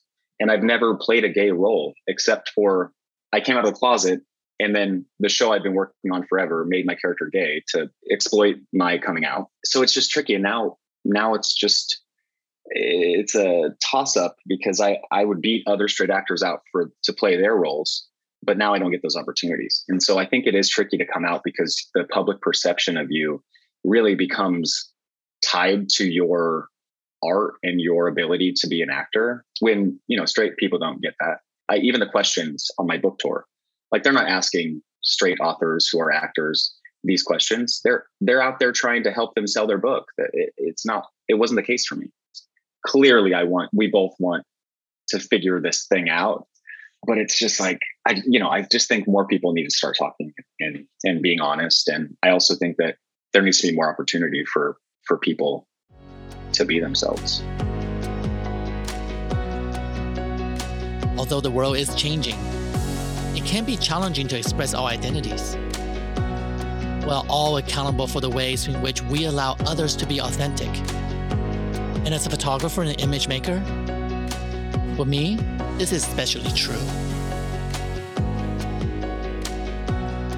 And 0.41 0.51
I've 0.51 0.63
never 0.63 0.97
played 0.97 1.25
a 1.25 1.29
gay 1.29 1.51
role 1.51 1.95
except 2.07 2.51
for 2.55 2.93
I 3.33 3.41
came 3.41 3.57
out 3.57 3.65
of 3.65 3.73
the 3.73 3.79
closet, 3.79 4.21
and 4.59 4.75
then 4.75 5.07
the 5.21 5.29
show 5.29 5.53
I've 5.53 5.63
been 5.63 5.75
working 5.75 6.13
on 6.13 6.27
forever 6.27 6.65
made 6.67 6.87
my 6.87 6.95
character 6.95 7.31
gay 7.33 7.63
to 7.69 7.91
exploit 8.11 8.57
my 8.73 8.99
coming 8.99 9.25
out. 9.25 9.49
So 9.65 9.83
it's 9.83 9.95
just 9.95 10.11
tricky. 10.11 10.35
And 10.35 10.43
now, 10.43 10.77
now 11.05 11.35
it's 11.35 11.55
just 11.55 12.01
it's 12.67 13.35
a 13.35 13.71
toss 13.85 14.17
up 14.17 14.37
because 14.47 14.81
I 14.81 14.99
I 15.11 15.25
would 15.25 15.41
beat 15.41 15.63
other 15.67 15.89
straight 15.89 16.11
actors 16.11 16.43
out 16.43 16.61
for 16.71 16.91
to 17.05 17.13
play 17.13 17.37
their 17.37 17.55
roles 17.55 18.09
but 18.43 18.59
now 18.59 18.75
I 18.75 18.79
don't 18.79 18.91
get 18.91 19.03
those 19.03 19.17
opportunities. 19.17 19.85
And 19.89 20.03
so 20.03 20.19
I 20.19 20.27
think 20.27 20.47
it 20.47 20.55
is 20.55 20.69
tricky 20.69 20.99
to 20.99 21.07
come 21.07 21.25
out 21.25 21.43
because 21.45 21.89
the 21.95 22.05
public 22.05 22.41
perception 22.41 22.97
of 22.97 23.07
you 23.11 23.43
really 23.85 24.15
becomes 24.15 24.91
tied 25.45 25.89
to 25.91 26.05
your 26.05 26.69
art 27.23 27.55
and 27.63 27.81
your 27.81 28.09
ability 28.09 28.53
to 28.57 28.67
be 28.67 28.83
an 28.83 28.91
actor 28.91 29.45
when, 29.61 29.99
you 30.09 30.17
know, 30.17 30.25
straight 30.25 30.57
people 30.57 30.79
don't 30.79 31.01
get 31.01 31.15
that. 31.21 31.39
I, 31.69 31.77
even 31.77 32.01
the 32.01 32.07
questions 32.07 32.69
on 32.79 32.87
my 32.87 32.99
book 32.99 33.19
tour, 33.19 33.47
like 33.93 34.03
they're 34.03 34.13
not 34.13 34.29
asking 34.29 34.83
straight 35.03 35.39
authors 35.41 35.89
who 35.89 36.01
are 36.01 36.13
actors 36.13 36.75
these 37.05 37.23
questions. 37.23 37.81
They're 37.85 38.07
they're 38.21 38.43
out 38.43 38.59
there 38.59 38.73
trying 38.73 39.03
to 39.05 39.11
help 39.11 39.35
them 39.35 39.47
sell 39.47 39.67
their 39.67 39.79
book. 39.79 40.07
It, 40.19 40.53
it's 40.57 40.87
not 40.87 41.07
it 41.29 41.35
wasn't 41.35 41.59
the 41.59 41.67
case 41.67 41.87
for 41.87 41.97
me. 41.97 42.09
Clearly 42.87 43.35
I 43.35 43.45
want 43.45 43.71
we 43.73 43.89
both 43.89 44.15
want 44.19 44.45
to 45.09 45.19
figure 45.19 45.61
this 45.61 45.87
thing 45.87 46.09
out 46.09 46.47
but 47.07 47.19
it's 47.19 47.39
just 47.39 47.59
like 47.61 47.81
I, 48.07 48.23
you 48.25 48.39
know, 48.39 48.49
I 48.49 48.63
just 48.63 48.89
think 48.89 49.07
more 49.07 49.27
people 49.27 49.53
need 49.53 49.65
to 49.65 49.71
start 49.71 49.97
talking 49.99 50.33
and 50.61 50.87
and 51.05 51.23
being 51.23 51.41
honest. 51.41 51.89
And 51.89 52.17
I 52.23 52.31
also 52.31 52.55
think 52.55 52.77
that 52.79 52.97
there 53.33 53.43
needs 53.43 53.61
to 53.61 53.69
be 53.69 53.75
more 53.75 53.91
opportunity 53.91 54.45
for 54.45 54.77
for 55.07 55.19
people 55.19 55.67
to 56.53 56.65
be 56.65 56.79
themselves. 56.79 57.43
Although 61.19 61.41
the 61.41 61.51
world 61.51 61.77
is 61.77 61.95
changing, 61.95 62.37
it 63.35 63.45
can 63.45 63.65
be 63.65 63.77
challenging 63.77 64.29
to 64.29 64.39
express 64.39 64.75
our 64.75 64.89
identities. 64.89 65.57
We're 67.07 67.23
all 67.29 67.57
accountable 67.57 68.07
for 68.07 68.21
the 68.21 68.31
ways 68.31 68.69
in 68.69 68.81
which 68.81 69.03
we 69.03 69.25
allow 69.25 69.57
others 69.67 69.97
to 69.97 70.07
be 70.07 70.21
authentic. 70.21 70.69
And 72.05 72.15
as 72.15 72.27
a 72.27 72.31
photographer 72.31 72.83
and 72.83 72.91
an 72.91 73.01
image 73.01 73.29
maker, 73.29 73.61
for 74.97 75.05
me, 75.05 75.39
this 75.83 75.91
is 75.91 76.07
especially 76.07 76.49
true. 76.53 76.79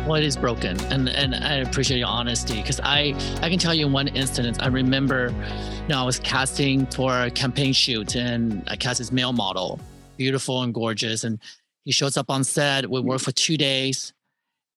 Well, 0.07 0.15
it 0.15 0.25
is 0.25 0.39
broken, 0.39 0.81
and 0.87 1.11
and 1.11 1.35
I 1.35 1.57
appreciate 1.57 1.99
your 1.99 2.09
honesty 2.09 2.63
because 2.63 2.81
I 2.81 3.15
I 3.43 3.51
can 3.51 3.59
tell 3.59 3.75
you 3.75 3.87
one 3.87 4.09
instance 4.09 4.57
I 4.59 4.69
remember, 4.69 5.35
you 5.83 5.89
know, 5.89 6.01
I 6.01 6.05
was 6.05 6.19
casting 6.19 6.87
for 6.87 7.13
a 7.25 7.31
campaign 7.31 7.75
shoot 7.75 8.17
and 8.17 8.65
I 8.69 8.77
cast 8.77 9.01
this 9.01 9.13
male 9.13 9.35
model, 9.35 9.79
beautiful 10.17 10.63
and 10.63 10.73
gorgeous, 10.73 11.25
and 11.25 11.39
he 11.85 11.93
shows 11.93 12.17
up 12.17 12.31
on 12.31 12.43
set. 12.43 12.89
We 12.89 13.01
work 13.01 13.21
for 13.21 13.33
two 13.33 13.59
days, 13.59 14.15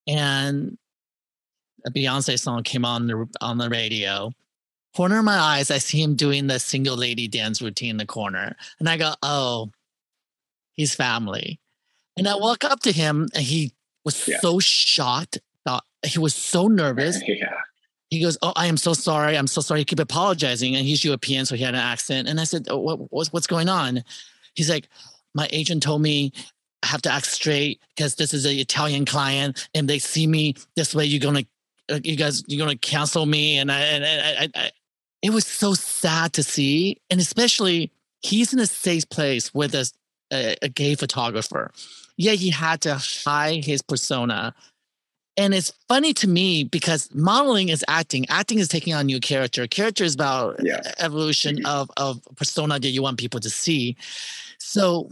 and 0.06 0.78
a 1.86 1.92
Beyonce 1.92 2.38
song 2.38 2.64
came 2.64 2.84
on 2.84 3.08
the 3.08 3.26
on 3.40 3.58
the 3.58 3.70
radio. 3.70 4.34
Corner 4.98 5.20
of 5.20 5.24
my 5.26 5.38
eyes, 5.38 5.72
I 5.72 5.78
see 5.78 6.02
him 6.02 6.16
doing 6.16 6.48
the 6.48 6.60
single 6.60 6.98
lady 6.98 7.30
dance 7.30 7.62
routine 7.62 7.92
in 7.92 7.98
the 7.98 8.06
corner, 8.06 8.54
and 8.80 8.90
I 8.90 8.98
go, 8.98 9.14
"Oh, 9.24 9.72
he's 10.78 10.96
family." 10.96 11.60
And 12.16 12.28
I 12.28 12.36
walk 12.36 12.64
up 12.64 12.80
to 12.82 12.92
him, 12.94 13.28
and 13.36 13.44
he 13.44 13.74
was 14.06 14.28
Yeah. 14.28 14.40
so 14.40 14.60
shocked. 14.60 15.40
Uh, 15.66 15.82
he 16.06 16.18
was 16.20 16.34
so 16.34 16.68
nervous. 16.70 17.18
yeah. 17.28 17.54
He 18.10 18.22
goes, 18.22 18.38
"Oh, 18.42 18.54
I 18.56 18.68
am 18.68 18.78
so 18.78 18.94
sorry. 18.94 19.38
I'm 19.38 19.48
so 19.48 19.60
sorry." 19.60 19.82
He 19.82 19.86
kept 19.86 20.00
apologizing, 20.00 20.76
and 20.78 20.86
he's 20.86 21.04
European, 21.04 21.46
so 21.46 21.56
he 21.56 21.64
had 21.64 21.74
an 21.74 21.82
accent. 21.82 22.30
And 22.30 22.40
I 22.40 22.46
said, 22.46 22.68
oh, 22.70 22.78
what, 22.80 23.12
what's, 23.12 23.34
"What's 23.34 23.48
going 23.48 23.68
on?" 23.68 24.04
He's 24.54 24.70
like, 24.70 24.88
"My 25.36 25.50
agent 25.52 25.84
told 25.84 26.02
me 26.02 26.32
I 26.84 26.88
have 26.88 27.02
to 27.04 27.12
act 27.12 27.26
straight 27.26 27.82
because 27.96 28.16
this 28.16 28.34
is 28.34 28.46
an 28.46 28.58
Italian 28.58 29.04
client, 29.06 29.68
and 29.76 29.90
they 29.90 30.00
see 30.00 30.26
me 30.26 30.56
this 30.78 30.96
way. 30.96 31.04
You're 31.06 31.20
gonna 31.20 31.44
you 32.04 32.16
guys 32.16 32.44
you're 32.48 32.66
gonna 32.66 32.78
cancel 32.78 33.26
me 33.26 33.58
and 33.60 33.72
I 33.72 33.80
and 33.80 34.04
I, 34.06 34.44
I, 34.44 34.50
I 34.66 34.72
it 35.22 35.30
was 35.30 35.46
so 35.48 35.74
sad 35.74 36.34
to 36.34 36.44
see 36.44 36.98
and 37.10 37.20
especially 37.22 37.92
he's 38.22 38.52
in 38.52 38.60
a 38.60 38.68
safe 38.68 39.08
place 39.10 39.54
with 39.54 39.74
a, 39.74 39.90
a, 40.32 40.56
a 40.62 40.70
gay 40.70 40.96
photographer. 40.96 41.72
Yeah 42.18 42.34
he 42.34 42.50
had 42.50 42.82
to 42.82 42.96
hide 42.96 43.66
his 43.66 43.82
persona. 43.82 44.54
And 45.38 45.54
it's 45.54 45.72
funny 45.88 46.14
to 46.16 46.28
me 46.28 46.64
because 46.64 47.14
modeling 47.14 47.70
is 47.70 47.86
acting. 47.88 48.26
Acting 48.30 48.58
is 48.60 48.68
taking 48.68 48.94
on 48.96 49.06
new 49.06 49.20
character. 49.20 49.68
Character 49.68 50.04
is 50.04 50.16
about 50.16 50.60
Yeah. 50.64 50.82
evolution 51.00 51.58
Mhm. 51.58 51.66
of 51.68 51.92
of 51.98 52.22
persona 52.36 52.80
that 52.80 52.90
you 52.90 53.02
want 53.04 53.20
people 53.20 53.40
to 53.42 53.50
see. 53.50 53.96
So 54.60 55.12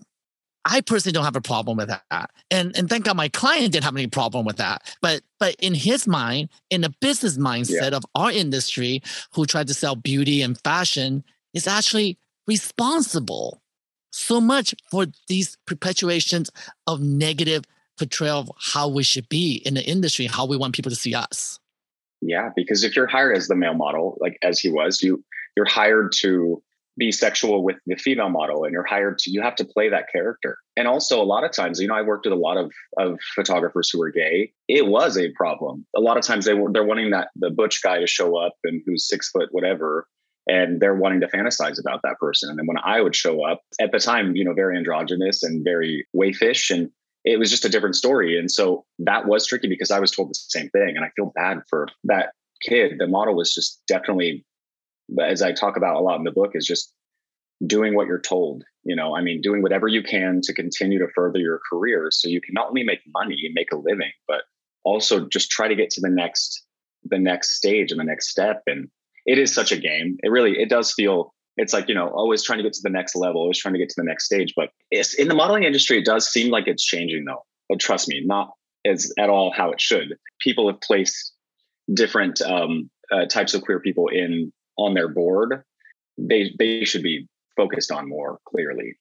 i 0.67 0.81
personally 0.81 1.13
don't 1.13 1.25
have 1.25 1.35
a 1.35 1.41
problem 1.41 1.77
with 1.77 1.89
that. 1.89 2.31
And 2.51 2.75
and 2.77 2.89
thank 2.89 3.05
god 3.05 3.15
my 3.17 3.29
client 3.29 3.71
didn't 3.73 3.83
have 3.85 3.95
any 3.95 4.07
problem 4.07 4.45
with 4.45 4.57
that. 4.57 4.81
But 5.01 5.21
but 5.39 5.55
in 5.59 5.75
his 5.75 6.07
mind 6.07 6.49
in 6.71 6.81
the 6.81 6.93
business 7.01 7.37
mindset 7.37 7.93
of 7.93 8.03
our 8.15 8.31
industry 8.31 9.01
who 9.33 9.45
tried 9.45 9.67
to 9.67 9.75
sell 9.75 9.95
beauty 9.95 10.41
and 10.41 10.59
fashion 10.63 11.23
is 11.53 11.67
actually 11.67 12.17
responsible 12.47 13.61
so 14.15 14.39
much 14.39 14.73
for 14.89 15.05
these 15.27 15.57
perpetuations 15.65 16.49
of 16.87 17.01
negative 17.01 17.63
portrayal 17.97 18.39
of 18.39 18.51
how 18.59 18.87
we 18.87 19.03
should 19.03 19.27
be 19.29 19.61
in 19.65 19.73
the 19.73 19.83
industry, 19.83 20.25
how 20.25 20.45
we 20.45 20.57
want 20.57 20.75
people 20.75 20.89
to 20.89 20.95
see 20.95 21.13
us. 21.13 21.59
Yeah, 22.21 22.49
because 22.55 22.83
if 22.83 22.95
you're 22.95 23.07
hired 23.07 23.37
as 23.37 23.47
the 23.47 23.55
male 23.55 23.73
model, 23.73 24.17
like 24.19 24.37
as 24.41 24.59
he 24.59 24.71
was, 24.71 25.01
you 25.01 25.23
you're 25.55 25.65
hired 25.65 26.11
to 26.21 26.61
be 26.97 27.11
sexual 27.11 27.63
with 27.63 27.75
the 27.85 27.95
female 27.95 28.29
model, 28.29 28.63
and 28.63 28.71
you're 28.71 28.85
hired 28.85 29.17
to 29.19 29.31
you 29.31 29.41
have 29.41 29.55
to 29.57 29.65
play 29.65 29.89
that 29.89 30.05
character. 30.11 30.57
And 30.77 30.87
also, 30.87 31.21
a 31.21 31.25
lot 31.25 31.43
of 31.43 31.51
times, 31.51 31.79
you 31.79 31.87
know, 31.87 31.95
I 31.95 32.01
worked 32.01 32.25
with 32.25 32.33
a 32.33 32.37
lot 32.37 32.57
of 32.57 32.71
of 32.97 33.19
photographers 33.35 33.89
who 33.89 33.99
were 33.99 34.11
gay. 34.11 34.53
It 34.67 34.87
was 34.87 35.17
a 35.17 35.31
problem. 35.33 35.85
A 35.95 35.99
lot 35.99 36.17
of 36.17 36.23
times, 36.23 36.45
they 36.45 36.53
were 36.53 36.71
they're 36.71 36.85
wanting 36.85 37.11
that 37.11 37.29
the 37.35 37.51
butch 37.51 37.81
guy 37.83 37.99
to 37.99 38.07
show 38.07 38.37
up 38.37 38.53
and 38.63 38.81
who's 38.85 39.07
six 39.07 39.29
foot 39.29 39.49
whatever, 39.51 40.07
and 40.47 40.79
they're 40.79 40.95
wanting 40.95 41.21
to 41.21 41.27
fantasize 41.27 41.79
about 41.79 42.01
that 42.03 42.19
person. 42.19 42.49
And 42.49 42.59
then 42.59 42.67
when 42.67 42.77
I 42.83 43.01
would 43.01 43.15
show 43.15 43.43
up 43.43 43.61
at 43.79 43.91
the 43.91 43.99
time, 43.99 44.35
you 44.35 44.43
know, 44.43 44.53
very 44.53 44.77
androgynous 44.77 45.43
and 45.43 45.63
very 45.63 46.05
wayfish 46.15 46.69
and 46.69 46.89
it 47.25 47.39
was 47.39 47.49
just 47.49 47.65
a 47.65 47.69
different 47.69 47.95
story. 47.95 48.37
And 48.37 48.51
so 48.51 48.85
that 48.99 49.25
was 49.25 49.47
tricky 49.47 49.67
because 49.67 49.89
I 49.89 49.99
was 49.99 50.11
told 50.11 50.29
the 50.29 50.35
same 50.35 50.69
thing. 50.69 50.95
And 50.95 51.03
I 51.03 51.09
feel 51.15 51.31
bad 51.35 51.61
for 51.69 51.87
that 52.03 52.33
kid. 52.61 52.93
The 52.99 53.07
model 53.07 53.35
was 53.35 53.53
just 53.53 53.81
definitely, 53.87 54.45
as 55.19 55.41
I 55.41 55.51
talk 55.51 55.75
about 55.75 55.95
a 55.95 56.01
lot 56.01 56.17
in 56.17 56.23
the 56.23 56.31
book, 56.31 56.51
is 56.53 56.67
just 56.67 56.93
doing 57.65 57.95
what 57.95 58.05
you're 58.05 58.21
told. 58.21 58.63
You 58.83 58.95
know, 58.95 59.15
I 59.15 59.21
mean, 59.21 59.41
doing 59.41 59.63
whatever 59.63 59.87
you 59.87 60.03
can 60.03 60.39
to 60.43 60.53
continue 60.53 60.99
to 60.99 61.07
further 61.15 61.39
your 61.39 61.59
career 61.67 62.09
so 62.11 62.29
you 62.29 62.41
can 62.41 62.53
not 62.53 62.67
only 62.67 62.83
make 62.83 62.99
money 63.11 63.41
and 63.43 63.55
make 63.55 63.71
a 63.71 63.77
living, 63.77 64.11
but 64.27 64.43
also 64.83 65.27
just 65.27 65.49
try 65.49 65.67
to 65.67 65.75
get 65.75 65.89
to 65.91 66.01
the 66.01 66.09
next 66.09 66.63
the 67.07 67.19
next 67.19 67.55
stage 67.55 67.91
and 67.91 67.99
the 67.99 68.05
next 68.05 68.29
step. 68.29 68.63
And 68.67 68.89
it 69.25 69.37
is 69.37 69.53
such 69.53 69.71
a 69.71 69.77
game. 69.77 70.17
It 70.23 70.29
really 70.29 70.59
it 70.59 70.69
does 70.69 70.91
feel 70.93 71.33
it's 71.57 71.73
like 71.73 71.87
you 71.87 71.95
know 71.95 72.09
always 72.09 72.43
trying 72.43 72.59
to 72.59 72.63
get 72.63 72.73
to 72.73 72.81
the 72.83 72.89
next 72.89 73.15
level 73.15 73.41
always 73.41 73.59
trying 73.59 73.73
to 73.73 73.79
get 73.79 73.89
to 73.89 73.95
the 73.97 74.05
next 74.05 74.25
stage. 74.25 74.53
But 74.55 74.69
in 74.91 75.27
the 75.27 75.35
modeling 75.35 75.63
industry 75.63 75.97
it 75.97 76.05
does 76.05 76.29
seem 76.29 76.51
like 76.51 76.67
it's 76.67 76.83
changing 76.83 77.25
though. 77.25 77.43
But 77.69 77.79
trust 77.79 78.07
me 78.07 78.21
not 78.25 78.51
as 78.85 79.11
at 79.17 79.29
all 79.29 79.51
how 79.51 79.71
it 79.71 79.81
should. 79.81 80.15
People 80.39 80.69
have 80.69 80.79
placed 80.81 81.33
different 81.93 82.41
um, 82.41 82.89
uh, 83.11 83.25
types 83.25 83.53
of 83.53 83.61
queer 83.61 83.79
people 83.79 84.07
in 84.07 84.51
on 84.77 84.93
their 84.93 85.07
board. 85.07 85.63
They 86.17 86.53
they 86.57 86.85
should 86.85 87.03
be 87.03 87.27
focused 87.55 87.91
on 87.91 88.07
more 88.07 88.39
clearly. 88.45 88.97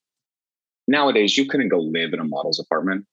Nowadays 0.87 1.37
you 1.37 1.47
couldn't 1.47 1.69
go 1.69 1.79
live 1.79 2.13
in 2.13 2.21
a 2.21 2.25
model's 2.25 2.59
apartment 2.59 3.07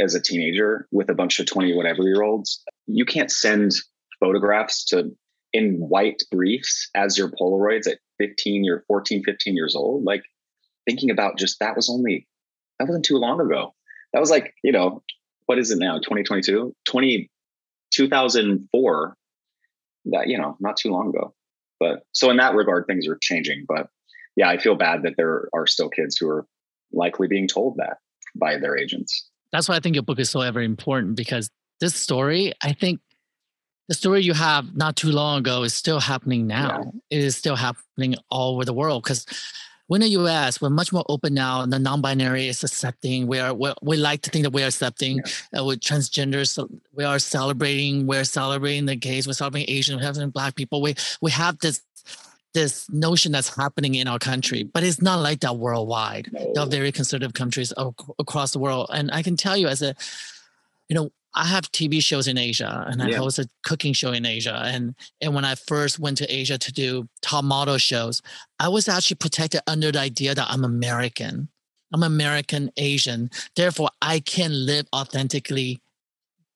as 0.00 0.14
a 0.14 0.20
teenager 0.20 0.86
with 0.90 1.08
a 1.08 1.14
bunch 1.14 1.38
of 1.40 1.46
20 1.46 1.74
whatever 1.74 2.02
year 2.02 2.22
olds. 2.22 2.62
You 2.86 3.04
can't 3.04 3.30
send 3.30 3.72
photographs 4.20 4.84
to 4.86 5.14
in 5.54 5.76
white 5.76 6.22
briefs 6.30 6.90
as 6.94 7.16
your 7.16 7.30
polaroids 7.30 7.88
at 7.88 7.98
15 8.18 8.64
you're 8.64 8.84
14 8.86 9.22
15 9.24 9.56
years 9.56 9.74
old 9.74 10.04
like 10.04 10.22
thinking 10.86 11.10
about 11.10 11.38
just 11.38 11.58
that 11.60 11.76
was 11.76 11.88
only 11.88 12.26
that 12.78 12.86
wasn't 12.88 13.04
too 13.04 13.16
long 13.16 13.40
ago. 13.40 13.74
That 14.12 14.20
was 14.20 14.30
like 14.30 14.54
you 14.62 14.72
know 14.72 15.02
what 15.46 15.58
is 15.58 15.70
it 15.70 15.78
now 15.78 15.98
2022 15.98 16.74
20 16.86 17.30
2004 17.92 19.16
that 20.06 20.28
you 20.28 20.38
know 20.38 20.56
not 20.60 20.76
too 20.76 20.90
long 20.90 21.08
ago. 21.08 21.34
But 21.80 22.04
so 22.12 22.30
in 22.30 22.36
that 22.38 22.54
regard 22.54 22.86
things 22.86 23.06
are 23.08 23.18
changing 23.20 23.64
but 23.68 23.88
yeah 24.36 24.48
i 24.48 24.58
feel 24.58 24.74
bad 24.74 25.02
that 25.02 25.14
there 25.16 25.48
are 25.52 25.66
still 25.66 25.88
kids 25.88 26.16
who 26.16 26.28
are 26.28 26.46
likely 26.92 27.28
being 27.28 27.48
told 27.48 27.76
that 27.76 27.98
by 28.34 28.56
their 28.58 28.76
agents. 28.76 29.28
That's 29.52 29.68
why 29.68 29.76
I 29.76 29.80
think 29.80 29.94
your 29.94 30.02
book 30.02 30.18
is 30.18 30.30
so 30.30 30.40
ever 30.40 30.60
important 30.60 31.16
because 31.16 31.50
this 31.80 31.94
story, 31.94 32.52
I 32.62 32.72
think 32.72 33.00
the 33.88 33.94
story 33.94 34.22
you 34.22 34.32
have 34.32 34.76
not 34.76 34.96
too 34.96 35.10
long 35.10 35.38
ago 35.40 35.62
is 35.62 35.74
still 35.74 36.00
happening 36.00 36.46
now. 36.46 36.92
It 37.10 37.20
is 37.20 37.36
still 37.36 37.56
happening 37.56 38.16
all 38.30 38.54
over 38.54 38.64
the 38.64 38.72
world 38.72 39.02
because 39.02 39.26
we're 39.88 39.96
in 39.96 40.02
the 40.02 40.08
US, 40.08 40.60
we're 40.62 40.70
much 40.70 40.92
more 40.92 41.04
open 41.08 41.34
now. 41.34 41.60
And 41.60 41.70
the 41.72 41.78
non-binary 41.78 42.48
is 42.48 42.64
accepting. 42.64 43.26
We 43.26 43.38
are 43.38 43.52
we're, 43.52 43.74
we 43.82 43.96
like 43.98 44.22
to 44.22 44.30
think 44.30 44.44
that 44.44 44.50
we're 44.50 44.66
accepting. 44.66 45.20
Uh, 45.56 45.64
with 45.64 45.80
transgenders, 45.80 46.48
so 46.48 46.68
we 46.94 47.04
are 47.04 47.18
celebrating. 47.18 48.06
We're 48.06 48.24
celebrating 48.24 48.86
the 48.86 48.96
gays. 48.96 49.26
We're 49.26 49.34
celebrating 49.34 49.74
Asian. 49.74 49.96
We're 49.96 50.02
celebrating 50.02 50.30
Black 50.30 50.54
people. 50.54 50.80
We 50.80 50.94
we 51.20 51.30
have 51.32 51.58
this 51.58 51.82
this 52.54 52.88
notion 52.88 53.32
that's 53.32 53.54
happening 53.54 53.96
in 53.96 54.06
our 54.08 54.18
country, 54.18 54.62
but 54.62 54.84
it's 54.84 55.02
not 55.02 55.20
like 55.20 55.40
that 55.40 55.56
worldwide. 55.56 56.30
There 56.32 56.62
are 56.62 56.66
very 56.66 56.92
conservative 56.92 57.34
countries 57.34 57.72
ac- 57.76 57.90
across 58.18 58.52
the 58.52 58.60
world, 58.60 58.88
and 58.92 59.10
I 59.10 59.22
can 59.22 59.36
tell 59.36 59.56
you 59.56 59.66
as 59.66 59.82
a, 59.82 59.94
you 60.88 60.94
know, 60.94 61.10
I 61.34 61.46
have 61.46 61.70
TV 61.72 62.02
shows 62.02 62.28
in 62.28 62.38
Asia, 62.38 62.84
and 62.88 63.02
I 63.02 63.08
Yeah. 63.08 63.18
host 63.18 63.38
a 63.38 63.48
cooking 63.64 63.92
show 63.92 64.12
in 64.12 64.24
Asia, 64.24 64.60
and 64.64 64.94
and 65.20 65.34
when 65.34 65.44
I 65.44 65.54
first 65.54 65.98
went 65.98 66.18
to 66.18 66.32
Asia 66.32 66.58
to 66.58 66.72
do 66.72 67.08
top 67.22 67.44
model 67.44 67.78
shows, 67.78 68.22
I 68.60 68.68
was 68.68 68.88
actually 68.88 69.16
protected 69.16 69.60
under 69.66 69.90
the 69.90 70.00
idea 70.00 70.34
that 70.34 70.48
I'm 70.48 70.64
American. 70.64 71.48
I'm 71.92 72.02
American 72.02 72.70
Asian, 72.76 73.30
therefore 73.54 73.90
I 74.02 74.20
can 74.20 74.66
live 74.66 74.86
authentically 74.92 75.80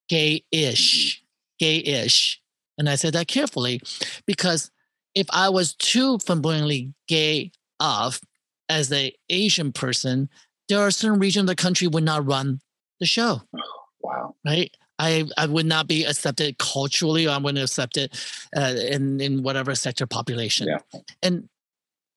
gay-ish, 0.08 1.16
mm-hmm. 1.16 1.24
gay-ish, 1.58 2.40
and 2.76 2.88
I 2.88 2.96
said 2.96 3.12
that 3.12 3.28
carefully 3.28 3.80
because 4.26 4.70
if 5.14 5.26
I 5.30 5.48
was 5.48 5.74
too 5.74 6.18
flamboyantly 6.18 6.94
gay 7.06 7.52
of 7.80 8.20
as 8.68 8.92
a 8.92 9.12
Asian 9.28 9.72
person, 9.72 10.28
there 10.68 10.80
are 10.80 10.90
certain 10.90 11.18
regions 11.18 11.42
of 11.42 11.46
the 11.48 11.56
country 11.56 11.88
would 11.88 12.04
not 12.04 12.26
run 12.26 12.60
the 13.00 13.06
show, 13.06 13.42
uh-huh. 13.54 13.77
Wow 14.08 14.34
right? 14.44 14.70
I, 14.98 15.24
I 15.36 15.46
would 15.46 15.66
not 15.66 15.86
be 15.86 16.04
accepted 16.04 16.58
culturally 16.58 17.26
or 17.26 17.30
I 17.30 17.38
wouldn't 17.38 17.62
accept 17.62 17.96
it 17.96 18.18
uh, 18.56 18.74
in, 18.76 19.20
in 19.20 19.42
whatever 19.42 19.74
sector 19.74 20.06
population. 20.06 20.68
Yeah. 20.68 21.00
And 21.22 21.48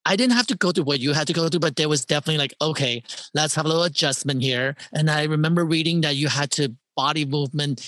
I 0.06 0.16
didn't 0.16 0.34
have 0.34 0.48
to 0.48 0.58
go 0.58 0.72
through 0.72 0.86
what 0.86 1.00
you 1.00 1.14
had 1.14 1.28
to 1.28 1.34
go 1.34 1.48
through, 1.48 1.60
but 1.60 1.76
there 1.76 1.90
was 1.90 2.06
definitely 2.06 2.40
like, 2.40 2.56
okay, 2.60 3.04
let's 3.36 3.54
have 3.54 3.66
a 3.66 3.68
little 3.68 3.84
adjustment 3.84 4.42
here. 4.42 4.76
And 4.94 5.12
I 5.12 5.26
remember 5.26 5.64
reading 5.64 6.02
that 6.02 6.16
you 6.16 6.28
had 6.28 6.50
to 6.52 6.76
body 6.96 7.24
movement 7.24 7.88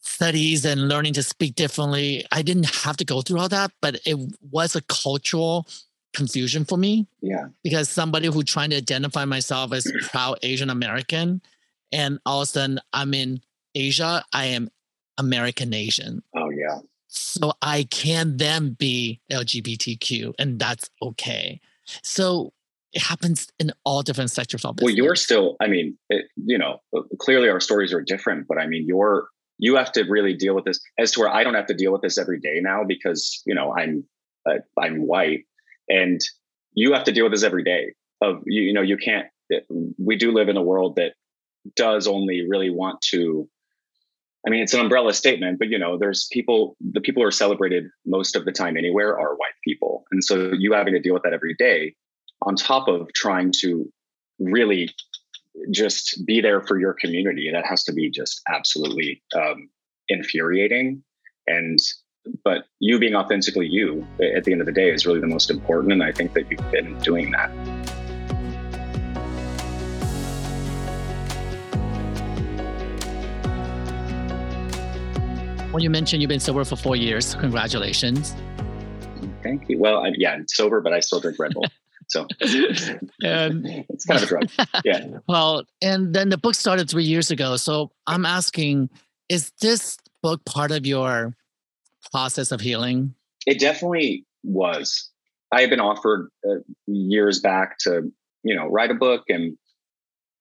studies 0.00 0.64
and 0.64 0.88
learning 0.88 1.12
to 1.14 1.22
speak 1.22 1.54
differently. 1.54 2.24
I 2.32 2.40
didn't 2.40 2.74
have 2.74 2.96
to 2.98 3.04
go 3.04 3.20
through 3.20 3.40
all 3.40 3.48
that, 3.50 3.72
but 3.82 4.00
it 4.06 4.16
was 4.50 4.74
a 4.74 4.80
cultural 4.82 5.66
confusion 6.14 6.64
for 6.64 6.78
me 6.78 7.08
yeah 7.22 7.46
because 7.64 7.88
somebody 7.88 8.28
who 8.28 8.44
trying 8.44 8.70
to 8.70 8.76
identify 8.76 9.24
myself 9.24 9.72
as 9.72 9.90
proud 10.02 10.38
Asian 10.44 10.70
American, 10.70 11.42
and 11.94 12.18
all 12.26 12.42
of 12.42 12.44
a 12.44 12.46
sudden 12.46 12.80
I'm 12.92 13.14
in 13.14 13.40
Asia, 13.74 14.22
I 14.32 14.46
am 14.46 14.70
American 15.18 15.72
Asian. 15.72 16.22
oh 16.36 16.50
yeah 16.50 16.80
So 17.08 17.52
I 17.62 17.84
can 17.84 18.36
then 18.36 18.74
be 18.74 19.20
LGBTQ, 19.30 20.34
and 20.38 20.58
that's 20.58 20.90
okay. 21.00 21.60
So 22.02 22.52
it 22.92 23.02
happens 23.02 23.48
in 23.58 23.72
all 23.84 24.02
different 24.02 24.30
sectors 24.30 24.64
of 24.64 24.76
well 24.80 24.94
you're 24.94 25.16
still 25.16 25.56
i 25.60 25.66
mean 25.66 25.98
it, 26.10 26.26
you 26.36 26.56
know 26.56 26.78
clearly 27.18 27.48
our 27.48 27.60
stories 27.60 27.92
are 27.92 28.00
different 28.00 28.46
but 28.46 28.56
i 28.56 28.66
mean 28.66 28.84
you're 28.86 29.26
you 29.58 29.74
have 29.74 29.90
to 29.92 30.02
really 30.04 30.34
deal 30.34 30.54
with 30.54 30.64
this 30.64 30.80
as 30.96 31.10
to 31.12 31.20
where 31.20 31.28
i 31.28 31.42
don't 31.44 31.54
have 31.54 31.66
to 31.66 31.74
deal 31.74 31.92
with 31.92 32.02
this 32.02 32.16
every 32.18 32.38
day 32.38 32.60
now 32.62 32.84
because 32.86 33.42
you 33.46 33.54
know 33.54 33.74
i'm 33.76 34.04
uh, 34.48 34.58
i'm 34.78 35.06
white 35.06 35.44
and 35.88 36.20
you 36.72 36.92
have 36.92 37.04
to 37.04 37.12
deal 37.12 37.24
with 37.24 37.32
this 37.32 37.42
every 37.42 37.64
day 37.64 37.92
of 38.20 38.42
you, 38.46 38.62
you 38.62 38.72
know 38.72 38.82
you 38.82 38.96
can't 38.96 39.26
we 39.98 40.16
do 40.16 40.30
live 40.32 40.48
in 40.48 40.56
a 40.56 40.62
world 40.62 40.94
that 40.96 41.14
does 41.76 42.06
only 42.06 42.46
really 42.48 42.70
want 42.70 43.00
to 43.00 43.48
i 44.46 44.50
mean 44.50 44.62
it's 44.62 44.74
an 44.74 44.80
umbrella 44.80 45.12
statement 45.12 45.58
but 45.58 45.68
you 45.68 45.78
know 45.78 45.96
there's 45.96 46.28
people 46.32 46.76
the 46.80 47.00
people 47.00 47.22
who 47.22 47.26
are 47.26 47.32
celebrated 47.32 47.84
most 48.04 48.36
of 48.36 48.44
the 48.44 48.52
time 48.52 48.76
anywhere 48.76 49.18
are 49.18 49.34
white 49.36 49.54
people. 49.64 50.04
And 50.12 50.22
so 50.22 50.52
you 50.52 50.72
having 50.72 50.94
to 50.94 51.00
deal 51.00 51.14
with 51.14 51.22
that 51.24 51.32
every 51.32 51.54
day 51.54 51.94
on 52.42 52.54
top 52.54 52.88
of 52.88 53.12
trying 53.14 53.52
to 53.60 53.90
really 54.38 54.90
just 55.70 56.24
be 56.26 56.40
there 56.40 56.60
for 56.60 56.78
your 56.78 56.94
community 56.94 57.50
that 57.52 57.64
has 57.64 57.84
to 57.84 57.92
be 57.92 58.10
just 58.10 58.42
absolutely 58.48 59.22
um, 59.34 59.68
infuriating. 60.08 61.02
And 61.46 61.78
but 62.42 62.64
you 62.80 62.98
being 62.98 63.14
authentically 63.14 63.66
you 63.66 64.06
at 64.34 64.44
the 64.44 64.52
end 64.52 64.60
of 64.60 64.66
the 64.66 64.72
day 64.72 64.90
is 64.90 65.04
really 65.06 65.20
the 65.20 65.26
most 65.26 65.50
important 65.50 65.92
and 65.92 66.02
i 66.02 66.10
think 66.10 66.32
that 66.32 66.50
you've 66.50 66.70
been 66.70 66.98
doing 67.00 67.30
that 67.30 67.50
Well, 75.74 75.82
you 75.82 75.90
mentioned 75.90 76.22
you've 76.22 76.28
been 76.28 76.38
sober 76.38 76.64
for 76.64 76.76
four 76.76 76.94
years. 76.94 77.34
Congratulations. 77.34 78.36
Thank 79.42 79.68
you. 79.68 79.76
Well, 79.76 80.04
I, 80.04 80.12
yeah, 80.16 80.30
I'm 80.30 80.46
sober, 80.46 80.80
but 80.80 80.92
I 80.92 81.00
still 81.00 81.18
drink 81.18 81.36
Red 81.36 81.52
Bull. 81.52 81.66
So 82.06 82.28
and, 82.40 83.66
it's 83.88 84.04
kind 84.04 84.22
of 84.22 84.22
a 84.22 84.26
drug. 84.26 84.48
Yeah. 84.84 85.04
Well, 85.26 85.64
and 85.82 86.14
then 86.14 86.28
the 86.28 86.38
book 86.38 86.54
started 86.54 86.88
three 86.88 87.02
years 87.02 87.32
ago. 87.32 87.56
So 87.56 87.90
I'm 88.06 88.24
asking, 88.24 88.88
is 89.28 89.50
this 89.60 89.98
book 90.22 90.44
part 90.44 90.70
of 90.70 90.86
your 90.86 91.34
process 92.12 92.52
of 92.52 92.60
healing? 92.60 93.12
It 93.44 93.58
definitely 93.58 94.24
was. 94.44 95.10
I 95.50 95.62
had 95.62 95.70
been 95.70 95.80
offered 95.80 96.30
uh, 96.48 96.58
years 96.86 97.40
back 97.40 97.78
to, 97.78 98.12
you 98.44 98.54
know, 98.54 98.68
write 98.68 98.92
a 98.92 98.94
book, 98.94 99.24
and 99.28 99.58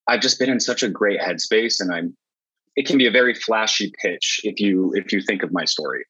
I've 0.08 0.22
just 0.22 0.38
been 0.38 0.52
in 0.52 0.60
such 0.60 0.84
a 0.84 0.90
great 0.90 1.20
headspace, 1.20 1.80
and 1.80 1.92
I'm. 1.92 2.16
It 2.76 2.88
can 2.88 2.98
be 2.98 3.08
a 3.08 3.12
very 3.12 3.34
flashy 3.34 3.92
pitch 4.02 4.42
if 4.44 4.60
you 4.60 4.92
if 4.96 5.12
you 5.12 5.22
think 5.22 5.44
of 5.44 5.52
my 5.52 5.66
story. 5.66 6.06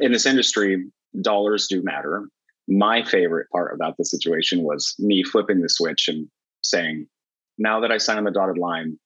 in 0.00 0.12
this 0.12 0.26
industry, 0.26 0.84
dollars 1.20 1.66
do 1.68 1.82
matter. 1.82 2.28
My 2.66 3.04
favorite 3.04 3.48
part 3.52 3.74
about 3.74 3.96
the 3.98 4.04
situation 4.04 4.62
was 4.62 4.94
me 4.98 5.22
flipping 5.22 5.60
the 5.60 5.68
switch 5.68 6.08
and 6.08 6.28
saying, 6.62 7.06
"Now 7.58 7.80
that 7.80 7.92
I 7.92 7.98
sign 7.98 8.18
on 8.18 8.24
the 8.24 8.30
dotted 8.30 8.58
line, 8.58 8.98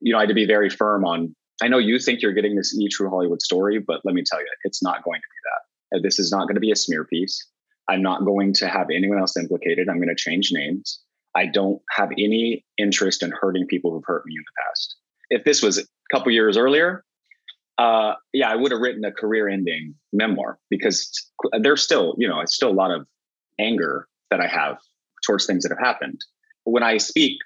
you 0.00 0.12
know, 0.12 0.18
I 0.18 0.22
had 0.22 0.28
to 0.28 0.34
be 0.34 0.46
very 0.46 0.70
firm 0.70 1.04
on 1.04 1.34
I 1.62 1.68
know 1.68 1.78
you 1.78 1.98
think 1.98 2.22
you're 2.22 2.32
getting 2.32 2.56
this 2.56 2.76
E 2.78 2.88
True 2.88 3.10
Hollywood 3.10 3.42
story, 3.42 3.78
but 3.78 4.00
let 4.04 4.14
me 4.14 4.22
tell 4.24 4.40
you, 4.40 4.46
it's 4.64 4.82
not 4.82 5.04
going 5.04 5.20
to 5.20 5.26
be 5.28 5.40
that. 5.44 5.98
Uh, 5.98 6.00
this 6.02 6.18
is 6.18 6.30
not 6.30 6.46
going 6.46 6.54
to 6.54 6.60
be 6.60 6.70
a 6.70 6.76
smear 6.76 7.04
piece. 7.04 7.46
I'm 7.88 8.02
not 8.02 8.24
going 8.24 8.54
to 8.54 8.68
have 8.68 8.86
anyone 8.94 9.18
else 9.18 9.36
implicated. 9.36 9.88
I'm 9.88 9.96
going 9.96 10.08
to 10.08 10.14
change 10.14 10.50
names. 10.52 11.00
I 11.36 11.46
don't 11.46 11.80
have 11.90 12.10
any 12.12 12.64
interest 12.78 13.22
in 13.22 13.32
hurting 13.32 13.66
people 13.66 13.92
who've 13.92 14.04
hurt 14.06 14.24
me 14.26 14.34
in 14.36 14.44
the 14.44 14.62
past. 14.64 14.96
If 15.30 15.44
this 15.44 15.62
was 15.62 15.86
couple 16.12 16.32
years 16.32 16.56
earlier, 16.56 17.04
uh, 17.78 18.14
yeah, 18.32 18.50
I 18.50 18.56
would 18.56 18.72
have 18.72 18.80
written 18.80 19.04
a 19.04 19.12
career-ending 19.12 19.94
memoir 20.12 20.58
because 20.68 21.10
there's 21.60 21.82
still, 21.82 22.14
you 22.18 22.28
know, 22.28 22.40
it's 22.40 22.54
still 22.54 22.70
a 22.70 22.72
lot 22.72 22.90
of 22.90 23.06
anger 23.58 24.06
that 24.30 24.40
I 24.40 24.46
have 24.46 24.78
towards 25.26 25.46
things 25.46 25.62
that 25.62 25.70
have 25.70 25.84
happened. 25.84 26.20
When 26.64 26.82
I 26.82 26.98
speak 26.98 27.38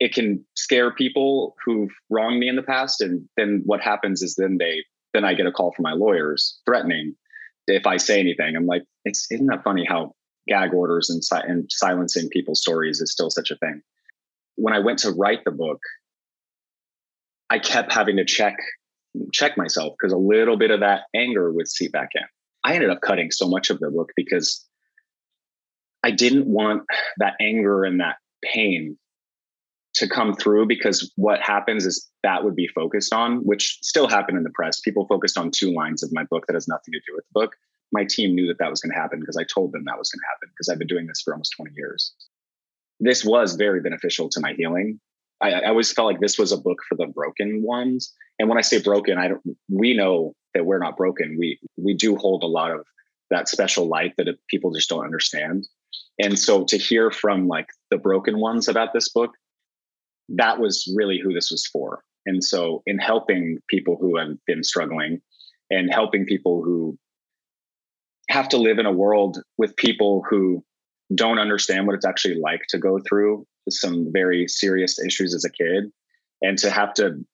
it 0.00 0.14
can 0.14 0.44
scare 0.54 0.92
people 0.92 1.56
who've 1.64 1.90
wronged 2.10 2.38
me 2.38 2.48
in 2.48 2.56
the 2.56 2.62
past 2.62 3.00
and 3.00 3.28
then 3.36 3.62
what 3.66 3.80
happens 3.80 4.22
is 4.22 4.34
then 4.36 4.56
they 4.58 4.84
then 5.12 5.24
i 5.24 5.34
get 5.34 5.46
a 5.46 5.52
call 5.52 5.72
from 5.72 5.82
my 5.82 5.92
lawyers 5.92 6.60
threatening 6.66 7.14
if 7.66 7.86
i 7.86 7.96
say 7.96 8.20
anything 8.20 8.56
i'm 8.56 8.66
like 8.66 8.84
it's 9.04 9.30
isn't 9.30 9.46
that 9.46 9.64
funny 9.64 9.84
how 9.84 10.12
gag 10.46 10.72
orders 10.72 11.10
and, 11.10 11.22
si- 11.22 11.36
and 11.46 11.66
silencing 11.70 12.28
people's 12.30 12.60
stories 12.60 13.00
is 13.00 13.12
still 13.12 13.30
such 13.30 13.50
a 13.50 13.56
thing 13.56 13.80
when 14.56 14.74
i 14.74 14.78
went 14.78 14.98
to 14.98 15.10
write 15.12 15.44
the 15.44 15.50
book 15.50 15.80
i 17.50 17.58
kept 17.58 17.92
having 17.92 18.16
to 18.16 18.24
check 18.24 18.56
check 19.32 19.56
myself 19.56 19.94
because 19.98 20.12
a 20.12 20.18
little 20.18 20.56
bit 20.56 20.70
of 20.70 20.80
that 20.80 21.02
anger 21.14 21.52
would 21.52 21.68
seep 21.68 21.92
back 21.92 22.10
in 22.14 22.22
i 22.64 22.74
ended 22.74 22.90
up 22.90 23.00
cutting 23.00 23.30
so 23.30 23.48
much 23.48 23.70
of 23.70 23.78
the 23.80 23.90
book 23.90 24.10
because 24.16 24.66
i 26.04 26.10
didn't 26.10 26.46
want 26.46 26.82
that 27.18 27.34
anger 27.40 27.84
and 27.84 28.00
that 28.00 28.16
pain 28.44 28.96
to 29.98 30.08
come 30.08 30.34
through 30.34 30.66
because 30.66 31.12
what 31.16 31.40
happens 31.40 31.84
is 31.84 32.08
that 32.22 32.44
would 32.44 32.54
be 32.54 32.68
focused 32.68 33.12
on, 33.12 33.38
which 33.38 33.78
still 33.82 34.06
happened 34.06 34.38
in 34.38 34.44
the 34.44 34.50
press. 34.54 34.80
People 34.80 35.06
focused 35.08 35.36
on 35.36 35.50
two 35.50 35.72
lines 35.72 36.02
of 36.02 36.10
my 36.12 36.24
book 36.30 36.44
that 36.46 36.54
has 36.54 36.68
nothing 36.68 36.92
to 36.92 37.00
do 37.00 37.14
with 37.14 37.24
the 37.24 37.40
book. 37.40 37.56
My 37.92 38.04
team 38.08 38.34
knew 38.34 38.46
that 38.46 38.58
that 38.60 38.70
was 38.70 38.80
going 38.80 38.92
to 38.92 39.00
happen 39.00 39.18
because 39.18 39.36
I 39.36 39.44
told 39.52 39.72
them 39.72 39.82
that 39.86 39.98
was 39.98 40.10
going 40.10 40.20
to 40.20 40.26
happen 40.28 40.50
because 40.50 40.68
I've 40.68 40.78
been 40.78 40.88
doing 40.88 41.06
this 41.06 41.20
for 41.24 41.34
almost 41.34 41.54
20 41.56 41.72
years. 41.74 42.14
This 43.00 43.24
was 43.24 43.56
very 43.56 43.80
beneficial 43.80 44.28
to 44.30 44.40
my 44.40 44.52
healing. 44.52 45.00
I, 45.40 45.52
I 45.52 45.68
always 45.68 45.92
felt 45.92 46.06
like 46.06 46.20
this 46.20 46.38
was 46.38 46.52
a 46.52 46.58
book 46.58 46.78
for 46.88 46.96
the 46.96 47.06
broken 47.06 47.62
ones. 47.62 48.12
And 48.38 48.48
when 48.48 48.58
I 48.58 48.62
say 48.62 48.80
broken, 48.80 49.18
I 49.18 49.28
don't, 49.28 49.42
we 49.68 49.96
know 49.96 50.34
that 50.54 50.66
we're 50.66 50.78
not 50.78 50.96
broken. 50.96 51.36
We 51.38 51.58
we 51.76 51.94
do 51.94 52.16
hold 52.16 52.42
a 52.42 52.46
lot 52.46 52.70
of 52.70 52.86
that 53.30 53.48
special 53.48 53.88
light 53.88 54.14
that 54.16 54.28
people 54.48 54.72
just 54.72 54.88
don't 54.88 55.04
understand. 55.04 55.66
And 56.18 56.38
so 56.38 56.64
to 56.64 56.78
hear 56.78 57.10
from 57.10 57.46
like 57.46 57.68
the 57.90 57.98
broken 57.98 58.40
ones 58.40 58.68
about 58.68 58.92
this 58.92 59.08
book 59.10 59.32
that 60.28 60.60
was 60.60 60.92
really 60.96 61.18
who 61.22 61.32
this 61.32 61.50
was 61.50 61.66
for. 61.66 62.02
And 62.26 62.44
so, 62.44 62.82
in 62.86 62.98
helping 62.98 63.58
people 63.68 63.96
who 64.00 64.18
have 64.18 64.36
been 64.46 64.62
struggling 64.62 65.20
and 65.70 65.92
helping 65.92 66.26
people 66.26 66.62
who 66.62 66.98
have 68.28 68.48
to 68.50 68.58
live 68.58 68.78
in 68.78 68.86
a 68.86 68.92
world 68.92 69.38
with 69.56 69.76
people 69.76 70.22
who 70.28 70.62
don't 71.14 71.38
understand 71.38 71.86
what 71.86 71.94
it's 71.94 72.04
actually 72.04 72.38
like 72.38 72.60
to 72.68 72.78
go 72.78 72.98
through 73.08 73.46
some 73.70 74.12
very 74.12 74.46
serious 74.48 74.98
issues 74.98 75.34
as 75.34 75.44
a 75.44 75.50
kid 75.50 75.90
and 76.42 76.58
to 76.58 76.70
have 76.70 76.94
to 76.94 77.24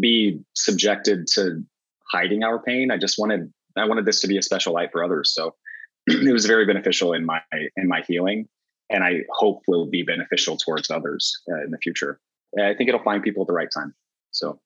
be 0.00 0.40
subjected 0.54 1.26
to 1.26 1.62
hiding 2.10 2.42
our 2.44 2.62
pain 2.62 2.90
i 2.90 2.96
just 2.96 3.18
wanted 3.18 3.52
i 3.76 3.84
wanted 3.84 4.04
this 4.04 4.20
to 4.20 4.28
be 4.28 4.36
a 4.36 4.42
special 4.42 4.72
light 4.72 4.90
for 4.92 5.02
others 5.02 5.32
so 5.34 5.54
it 6.06 6.32
was 6.32 6.46
very 6.46 6.66
beneficial 6.66 7.12
in 7.12 7.24
my 7.24 7.40
in 7.76 7.88
my 7.88 8.02
healing 8.06 8.48
and 8.92 9.02
I 9.02 9.22
hope 9.30 9.62
will 9.66 9.86
be 9.86 10.02
beneficial 10.02 10.56
towards 10.56 10.90
others 10.90 11.40
uh, 11.50 11.64
in 11.64 11.70
the 11.70 11.78
future. 11.78 12.20
I 12.58 12.74
think 12.74 12.88
it'll 12.88 13.02
find 13.02 13.22
people 13.22 13.42
at 13.42 13.46
the 13.46 13.54
right 13.54 13.70
time. 13.74 13.94
So. 14.30 14.60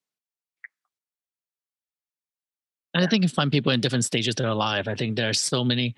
And 2.93 3.05
I 3.05 3.07
think 3.07 3.23
you 3.23 3.29
find 3.29 3.53
people 3.53 3.73
in 3.73 3.81
different 3.81 4.05
stages 4.05 4.33
of 4.33 4.37
their 4.37 4.55
life. 4.55 4.89
I 4.89 4.95
think 4.95 5.17
there 5.17 5.29
are 5.29 5.35
so 5.35 5.65
many 5.65 5.95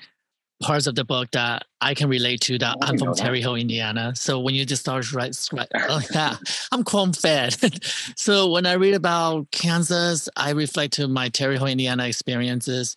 parts 0.60 0.86
of 0.86 0.94
the 0.94 1.04
book 1.04 1.30
that 1.32 1.64
I 1.80 1.94
can 1.94 2.08
relate 2.08 2.40
to 2.42 2.58
that 2.58 2.76
I'm 2.82 2.98
from 2.98 3.14
Terre 3.14 3.40
Haute, 3.40 3.60
Indiana. 3.60 4.12
So 4.16 4.40
when 4.40 4.54
you 4.54 4.64
just 4.64 4.82
start 4.82 5.12
right, 5.12 5.36
right 5.52 5.68
oh 5.74 6.00
yeah, 6.12 6.36
I'm 6.72 6.82
corn 6.82 7.12
fed. 7.12 7.56
so 8.16 8.50
when 8.50 8.66
I 8.66 8.72
read 8.72 8.94
about 8.94 9.50
Kansas, 9.52 10.28
I 10.36 10.50
reflect 10.50 10.94
to 10.94 11.06
my 11.06 11.28
Terre 11.28 11.56
Haute, 11.56 11.70
Indiana 11.70 12.06
experiences, 12.06 12.96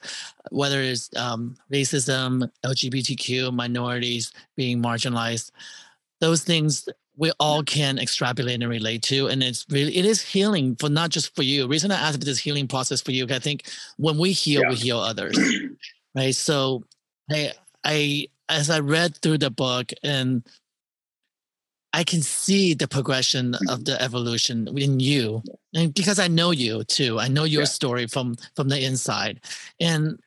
whether 0.50 0.82
it's 0.82 1.10
um, 1.16 1.56
racism, 1.72 2.50
LGBTQ, 2.66 3.54
minorities 3.54 4.32
being 4.56 4.82
marginalized, 4.82 5.52
those 6.20 6.44
things 6.44 6.88
we 7.18 7.32
all 7.40 7.62
can 7.62 8.00
extrapolate 8.00 8.62
and 8.62 8.70
relate 8.70 9.04
to. 9.04 9.28
And 9.28 9.44
it's 9.44 9.66
really, 9.70 9.96
it 9.96 10.06
is 10.06 10.22
healing 10.22 10.76
for 10.76 10.90
not 10.90 11.12
just 11.12 11.36
for 11.36 11.44
you. 11.44 11.64
The 11.64 11.68
reason 11.68 11.92
I 11.92 12.00
asked 12.00 12.18
if 12.18 12.22
this 12.22 12.40
healing 12.40 12.68
process 12.68 13.02
for 13.02 13.12
you, 13.12 13.28
I 13.30 13.38
think 13.38 13.66
when 13.98 14.18
we 14.18 14.32
heal, 14.32 14.62
yeah. 14.64 14.70
we 14.70 14.76
heal 14.76 14.98
others. 14.98 15.38
right. 16.16 16.34
So 16.34 16.84
I, 17.34 17.54
I, 17.84 18.28
as 18.50 18.70
I 18.70 18.80
read 18.80 19.18
through 19.18 19.40
the 19.40 19.52
book 19.52 19.92
and 20.04 20.44
I 21.94 22.04
can 22.04 22.22
see 22.22 22.74
the 22.74 22.88
progression 22.88 23.56
of 23.56 23.62
mm-hmm. 23.62 23.84
the 23.84 24.02
evolution 24.02 24.68
in 24.78 25.00
you, 25.00 25.44
and 25.76 25.94
because 25.94 26.20
I 26.20 26.28
know 26.30 26.52
you 26.52 26.84
too, 26.86 27.20
I 27.20 27.28
know 27.28 27.44
your 27.44 27.64
yeah. 27.64 27.68
story 27.68 28.08
from 28.08 28.36
from 28.56 28.70
the 28.70 28.82
inside, 28.84 29.42
and 29.80 30.18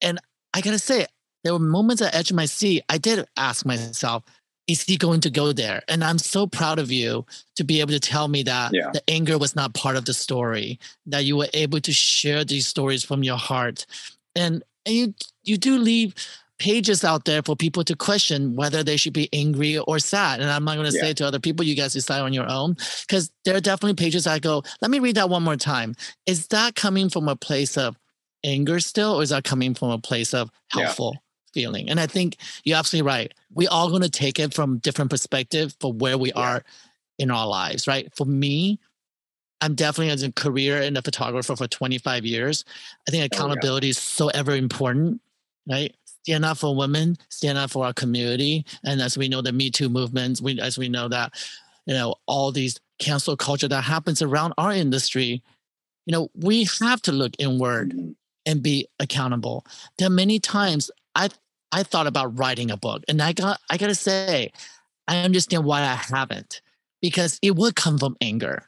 and 0.00 0.18
I 0.52 0.60
gotta 0.60 0.78
say, 0.78 1.06
there 1.44 1.52
were 1.52 1.60
moments 1.60 2.02
at 2.02 2.14
edge 2.14 2.30
of 2.30 2.36
my 2.36 2.46
seat. 2.46 2.82
I 2.88 2.98
did 2.98 3.24
ask 3.36 3.64
myself, 3.64 4.24
is 4.66 4.82
he 4.82 4.96
going 4.96 5.20
to 5.20 5.30
go 5.30 5.52
there? 5.52 5.82
And 5.88 6.02
I'm 6.02 6.18
so 6.18 6.46
proud 6.48 6.80
of 6.80 6.90
you 6.90 7.24
to 7.56 7.64
be 7.64 7.80
able 7.80 7.92
to 7.92 8.00
tell 8.00 8.26
me 8.26 8.42
that 8.44 8.72
yeah. 8.72 8.90
the 8.92 9.02
anger 9.08 9.38
was 9.38 9.54
not 9.54 9.74
part 9.74 9.94
of 9.94 10.06
the 10.06 10.14
story, 10.14 10.80
that 11.06 11.24
you 11.24 11.36
were 11.36 11.48
able 11.54 11.80
to 11.80 11.92
share 11.92 12.44
these 12.44 12.66
stories 12.66 13.04
from 13.04 13.22
your 13.22 13.38
heart, 13.38 13.86
and 14.34 14.64
and 14.84 14.94
you 14.96 15.14
you 15.44 15.58
do 15.58 15.78
leave 15.78 16.14
pages 16.58 17.04
out 17.04 17.24
there 17.24 17.42
for 17.42 17.56
people 17.56 17.84
to 17.84 17.96
question 17.96 18.54
whether 18.54 18.82
they 18.82 18.96
should 18.96 19.12
be 19.12 19.28
angry 19.32 19.78
or 19.78 19.98
sad. 19.98 20.40
And 20.40 20.50
I'm 20.50 20.64
not 20.64 20.76
going 20.76 20.90
to 20.90 20.96
yeah. 20.96 21.02
say 21.02 21.14
to 21.14 21.26
other 21.26 21.40
people, 21.40 21.64
you 21.64 21.74
guys 21.74 21.92
decide 21.92 22.20
on 22.20 22.32
your 22.32 22.48
own, 22.48 22.76
because 23.06 23.30
there 23.44 23.56
are 23.56 23.60
definitely 23.60 23.94
pages 23.94 24.26
I 24.26 24.38
go, 24.38 24.62
let 24.80 24.90
me 24.90 24.98
read 24.98 25.16
that 25.16 25.28
one 25.28 25.42
more 25.42 25.56
time. 25.56 25.94
Is 26.26 26.48
that 26.48 26.74
coming 26.74 27.08
from 27.08 27.28
a 27.28 27.36
place 27.36 27.76
of 27.76 27.96
anger 28.44 28.78
still, 28.80 29.14
or 29.14 29.22
is 29.22 29.30
that 29.30 29.44
coming 29.44 29.74
from 29.74 29.90
a 29.90 29.98
place 29.98 30.34
of 30.34 30.50
helpful? 30.68 31.12
Yeah. 31.14 31.20
feeling 31.54 31.88
and 31.88 32.00
i 32.00 32.06
think 32.06 32.36
you're 32.64 32.76
absolutely 32.76 33.06
right 33.06 33.32
we 33.54 33.68
all 33.68 33.88
going 33.88 34.02
to 34.02 34.10
take 34.10 34.40
it 34.40 34.52
from 34.52 34.78
different 34.78 35.08
perspective 35.08 35.72
for 35.78 35.92
where 35.92 36.18
we 36.18 36.30
yeah. 36.30 36.40
are 36.40 36.64
in 37.20 37.30
our 37.30 37.46
lives 37.46 37.86
right 37.86 38.12
for 38.16 38.24
me 38.24 38.80
I'm 39.64 39.74
definitely 39.74 40.12
as 40.12 40.22
a 40.22 40.30
career 40.30 40.82
and 40.82 40.98
a 40.98 41.02
photographer 41.02 41.56
for 41.56 41.66
25 41.66 42.26
years. 42.26 42.66
I 43.08 43.10
think 43.10 43.24
accountability 43.24 43.86
oh, 43.86 43.88
yeah. 43.88 43.90
is 43.92 43.98
so 43.98 44.28
ever 44.28 44.54
important, 44.54 45.22
right? 45.66 45.94
Stand 46.24 46.44
up 46.44 46.56
for 46.56 46.74
women, 46.74 47.16
stand 47.28 47.58
up 47.58 47.70
for 47.70 47.84
our 47.84 47.92
community. 47.92 48.64
And 48.82 49.00
as 49.02 49.18
we 49.18 49.28
know, 49.28 49.42
the 49.42 49.52
Me 49.52 49.70
Too 49.70 49.90
movements, 49.90 50.40
we, 50.40 50.58
as 50.58 50.78
we 50.78 50.88
know 50.88 51.06
that, 51.08 51.34
you 51.84 51.92
know, 51.92 52.14
all 52.26 52.50
these 52.50 52.80
cancel 52.98 53.36
culture 53.36 53.68
that 53.68 53.82
happens 53.82 54.22
around 54.22 54.54
our 54.56 54.72
industry, 54.72 55.42
you 56.06 56.12
know, 56.12 56.30
we 56.34 56.66
have 56.80 57.02
to 57.02 57.12
look 57.12 57.34
inward 57.38 57.90
mm-hmm. 57.90 58.12
and 58.46 58.62
be 58.62 58.88
accountable. 58.98 59.66
There 59.98 60.06
are 60.06 60.10
many 60.10 60.38
times 60.40 60.90
I 61.14 61.28
I 61.70 61.82
thought 61.82 62.06
about 62.06 62.38
writing 62.38 62.70
a 62.70 62.76
book, 62.76 63.02
and 63.06 63.20
I 63.20 63.32
got 63.32 63.60
I 63.68 63.76
gotta 63.76 63.94
say, 63.94 64.50
I 65.06 65.18
understand 65.18 65.64
why 65.64 65.82
I 65.82 65.94
haven't 65.94 66.62
because 67.02 67.38
it 67.42 67.54
would 67.54 67.76
come 67.76 67.98
from 67.98 68.16
anger 68.22 68.66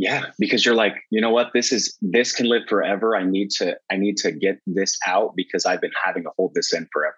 yeah 0.00 0.26
because 0.38 0.64
you're 0.64 0.74
like 0.74 0.94
you 1.10 1.20
know 1.20 1.30
what 1.30 1.48
this 1.54 1.72
is 1.72 1.96
this 2.00 2.32
can 2.32 2.46
live 2.46 2.62
forever 2.68 3.14
i 3.16 3.22
need 3.22 3.50
to 3.50 3.76
i 3.90 3.96
need 3.96 4.16
to 4.16 4.32
get 4.32 4.58
this 4.66 4.98
out 5.06 5.32
because 5.36 5.66
i've 5.66 5.80
been 5.80 5.92
having 6.04 6.22
to 6.22 6.30
hold 6.36 6.52
this 6.54 6.72
in 6.72 6.86
forever 6.92 7.14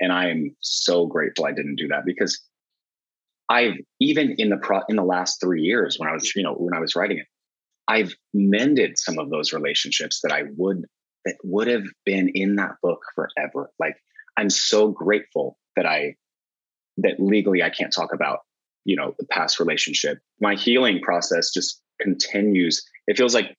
and 0.00 0.12
i 0.12 0.28
am 0.28 0.54
so 0.60 1.06
grateful 1.06 1.46
i 1.46 1.52
didn't 1.52 1.76
do 1.76 1.88
that 1.88 2.04
because 2.04 2.40
i've 3.48 3.74
even 4.00 4.34
in 4.38 4.50
the 4.50 4.58
pro 4.58 4.80
in 4.88 4.96
the 4.96 5.04
last 5.04 5.40
three 5.40 5.62
years 5.62 5.98
when 5.98 6.08
i 6.08 6.12
was 6.12 6.32
you 6.36 6.42
know 6.42 6.54
when 6.54 6.74
i 6.74 6.80
was 6.80 6.94
writing 6.94 7.18
it 7.18 7.26
i've 7.88 8.14
mended 8.34 8.98
some 8.98 9.18
of 9.18 9.30
those 9.30 9.52
relationships 9.52 10.20
that 10.22 10.32
i 10.32 10.42
would 10.56 10.84
that 11.26 11.36
would 11.42 11.66
have 11.66 11.84
been 12.06 12.30
in 12.34 12.56
that 12.56 12.76
book 12.82 13.00
forever. 13.14 13.70
Like 13.78 13.96
I'm 14.38 14.48
so 14.48 14.88
grateful 14.88 15.58
that 15.74 15.84
I 15.84 16.14
that 16.98 17.20
legally 17.20 17.62
I 17.62 17.68
can't 17.68 17.92
talk 17.92 18.14
about, 18.14 18.38
you 18.84 18.96
know, 18.96 19.14
the 19.18 19.26
past 19.26 19.60
relationship. 19.60 20.18
My 20.40 20.54
healing 20.54 21.00
process 21.02 21.52
just 21.52 21.82
continues. 22.00 22.84
It 23.06 23.16
feels 23.16 23.34
like 23.34 23.56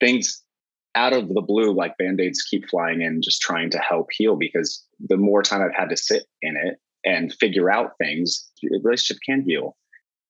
things 0.00 0.42
out 0.94 1.12
of 1.12 1.28
the 1.28 1.40
blue, 1.40 1.72
like 1.72 1.96
band-aids 1.98 2.42
keep 2.42 2.68
flying 2.68 3.02
in, 3.02 3.22
just 3.22 3.40
trying 3.40 3.70
to 3.70 3.78
help 3.78 4.08
heal 4.10 4.36
because 4.36 4.84
the 5.08 5.16
more 5.16 5.42
time 5.42 5.62
I've 5.62 5.74
had 5.74 5.90
to 5.90 5.96
sit 5.96 6.24
in 6.42 6.56
it 6.56 6.78
and 7.04 7.32
figure 7.32 7.70
out 7.70 7.92
things, 7.98 8.48
the 8.62 8.80
relationship 8.82 9.20
can 9.24 9.42
heal. 9.46 9.76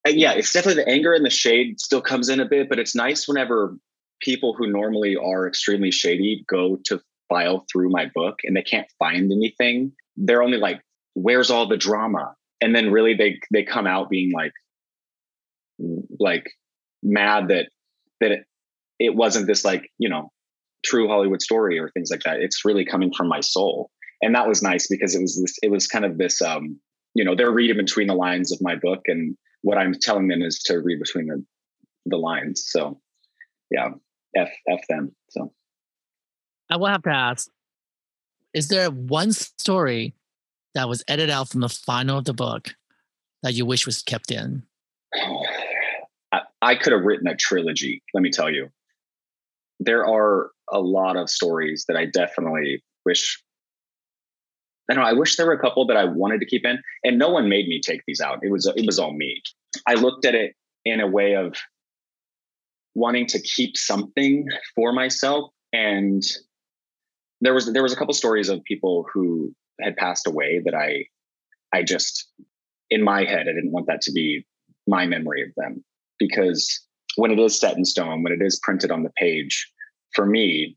And 0.05 0.17
yeah, 0.17 0.33
it's 0.33 0.53
definitely 0.53 0.83
the 0.83 0.91
anger 0.91 1.13
and 1.13 1.25
the 1.25 1.31
shade 1.31 1.81
still 1.81 2.01
comes 2.01 2.29
in 2.29 2.41
a 2.41 2.45
bit, 2.45 2.69
but 2.69 2.79
it's 2.79 2.95
nice 2.95 3.27
whenever 3.27 3.77
people 4.21 4.55
who 4.55 4.71
normally 4.71 5.17
are 5.17 5.47
extremely 5.47 5.91
shady 5.91 6.45
go 6.49 6.79
to 6.85 7.01
file 7.29 7.65
through 7.71 7.91
my 7.91 8.11
book 8.15 8.41
and 8.45 8.57
they 8.57 8.63
can't 8.63 8.89
find 8.99 9.31
anything. 9.33 9.93
They're 10.17 10.43
only 10.43 10.59
like, 10.59 10.81
where's 11.15 11.51
all 11.51 11.67
the 11.67 11.77
drama? 11.77 12.35
And 12.61 12.75
then 12.75 12.91
really 12.91 13.15
they 13.15 13.39
they 13.53 13.63
come 13.63 13.87
out 13.87 14.11
being 14.11 14.33
like 14.33 14.53
like 16.19 16.51
mad 17.03 17.49
that 17.49 17.69
that 18.21 18.33
it, 18.33 18.41
it 18.99 19.15
wasn't 19.15 19.47
this 19.47 19.65
like, 19.65 19.91
you 19.99 20.09
know, 20.09 20.31
true 20.85 21.09
Hollywood 21.09 21.43
story 21.43 21.79
or 21.79 21.91
things 21.91 22.11
like 22.11 22.23
that. 22.23 22.41
It's 22.41 22.65
really 22.65 22.85
coming 22.85 23.13
from 23.13 23.29
my 23.29 23.41
soul. 23.41 23.91
And 24.23 24.35
that 24.35 24.49
was 24.49 24.63
nice 24.63 24.89
because 24.89 25.15
it 25.15 25.21
was 25.21 25.41
this 25.41 25.57
it 25.63 25.71
was 25.71 25.87
kind 25.87 26.05
of 26.05 26.19
this 26.19 26.43
um, 26.43 26.81
you 27.15 27.25
know, 27.25 27.35
they're 27.35 27.53
reading 27.53 27.77
between 27.77 28.07
the 28.07 28.15
lines 28.15 28.53
of 28.53 28.59
my 28.61 28.77
book 28.77 29.01
and 29.07 29.37
what 29.63 29.79
I'm 29.79 29.95
telling 30.01 30.29
them 30.29 30.43
is 30.43 30.61
to 30.65 30.79
read 30.79 30.99
between 30.99 31.27
the 31.27 31.45
the 32.07 32.17
lines. 32.17 32.65
So 32.67 33.01
yeah, 33.71 33.91
F 34.37 34.51
F 34.69 34.81
them. 34.89 35.15
So 35.31 35.53
I 36.71 36.77
will 36.77 36.87
have 36.87 37.03
to 37.03 37.11
ask, 37.11 37.49
is 38.53 38.69
there 38.69 38.91
one 38.91 39.33
story 39.33 40.15
that 40.75 40.89
was 40.89 41.03
edited 41.09 41.31
out 41.31 41.49
from 41.49 41.61
the 41.61 41.69
final 41.69 42.19
of 42.19 42.25
the 42.25 42.35
book 42.35 42.75
that 43.43 43.55
you 43.55 43.65
wish 43.65 43.87
was 43.87 44.03
kept 44.03 44.31
in? 44.31 44.63
I, 45.15 45.43
I 46.61 46.75
could 46.75 46.93
have 46.93 47.03
written 47.03 47.29
a 47.29 47.37
trilogy, 47.37 48.03
let 48.15 48.23
me 48.23 48.31
tell 48.31 48.51
you. 48.51 48.69
There 49.81 50.07
are 50.07 50.51
a 50.73 50.81
lot 50.81 51.17
of 51.17 51.31
stories 51.31 51.85
that 51.89 51.97
I 51.97 52.07
definitely 52.07 52.83
wish 53.05 53.43
I 54.91 54.95
don't 54.95 55.05
know. 55.05 55.11
I 55.11 55.13
wish 55.13 55.37
there 55.37 55.47
were 55.47 55.53
a 55.53 55.61
couple 55.61 55.87
that 55.87 55.99
I 55.99 56.05
wanted 56.05 56.41
to 56.41 56.47
keep 56.47 56.65
in, 56.65 56.79
and 57.05 57.19
no 57.19 57.29
one 57.29 57.49
made 57.49 57.69
me 57.69 57.79
take 57.79 58.01
these 58.07 58.23
out. 58.23 58.39
It 58.43 58.51
was 58.51 58.67
it 58.75 58.87
was 58.87 58.99
all 58.99 59.13
me. 59.13 59.43
I 59.87 59.95
looked 59.95 60.25
at 60.25 60.35
it 60.35 60.55
in 60.85 61.01
a 61.01 61.07
way 61.07 61.35
of 61.37 61.55
wanting 62.95 63.27
to 63.27 63.41
keep 63.41 63.77
something 63.77 64.49
for 64.75 64.93
myself, 64.93 65.51
and 65.73 66.23
there 67.41 67.53
was 67.53 67.71
there 67.73 67.83
was 67.83 67.93
a 67.93 67.97
couple 67.97 68.15
stories 68.15 68.49
of 68.49 68.65
people 68.65 69.07
who 69.13 69.55
had 69.81 69.97
passed 69.97 70.27
away 70.27 70.63
that 70.65 70.75
I 70.75 71.05
I 71.73 71.83
just 71.83 72.29
in 72.91 73.03
my 73.05 73.25
head 73.25 73.43
I 73.43 73.53
didn't 73.53 73.73
want 73.73 73.87
that 73.89 74.01
to 74.03 74.13
be 74.13 74.47
my 74.87 75.07
memory 75.07 75.43
of 75.43 75.51
them 75.57 75.85
because 76.19 76.87
when 77.17 77.31
it 77.31 77.39
is 77.39 77.59
set 77.59 77.77
in 77.77 77.85
stone, 77.85 78.23
when 78.23 78.33
it 78.33 78.43
is 78.43 78.61
printed 78.63 78.91
on 78.91 79.03
the 79.03 79.13
page, 79.17 79.71
for 80.15 80.27
me, 80.27 80.77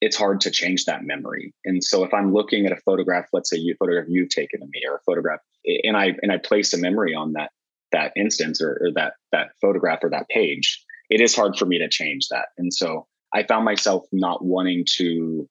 it's 0.00 0.16
hard 0.16 0.40
to 0.42 0.50
change 0.50 0.84
that 0.84 1.04
memory. 1.04 1.54
And 1.64 1.82
so 1.82 2.04
if 2.04 2.12
I'm 2.12 2.32
looking 2.32 2.66
at 2.66 2.72
a 2.72 2.76
photograph, 2.76 3.26
let's 3.32 3.48
say 3.48 3.56
you 3.56 3.74
photograph 3.78 4.06
you've 4.08 4.28
taken 4.28 4.62
of 4.62 4.68
me 4.68 4.82
or 4.88 4.96
a 4.96 5.00
photograph, 5.06 5.40
and 5.84 5.96
I 5.96 6.12
and 6.22 6.30
I 6.30 6.38
place 6.38 6.72
a 6.74 6.78
memory 6.78 7.14
on 7.14 7.32
that 7.32 7.50
that 7.92 8.12
instance 8.16 8.60
or, 8.60 8.80
or 8.82 8.92
that 8.94 9.14
that 9.32 9.48
photograph 9.60 10.00
or 10.02 10.10
that 10.10 10.28
page, 10.28 10.84
it 11.10 11.20
is 11.20 11.34
hard 11.34 11.56
for 11.56 11.66
me 11.66 11.78
to 11.78 11.88
change 11.88 12.28
that. 12.28 12.46
And 12.58 12.72
so 12.72 13.06
I 13.32 13.44
found 13.44 13.64
myself 13.64 14.04
not 14.12 14.44
wanting 14.44 14.84
to 14.96 15.48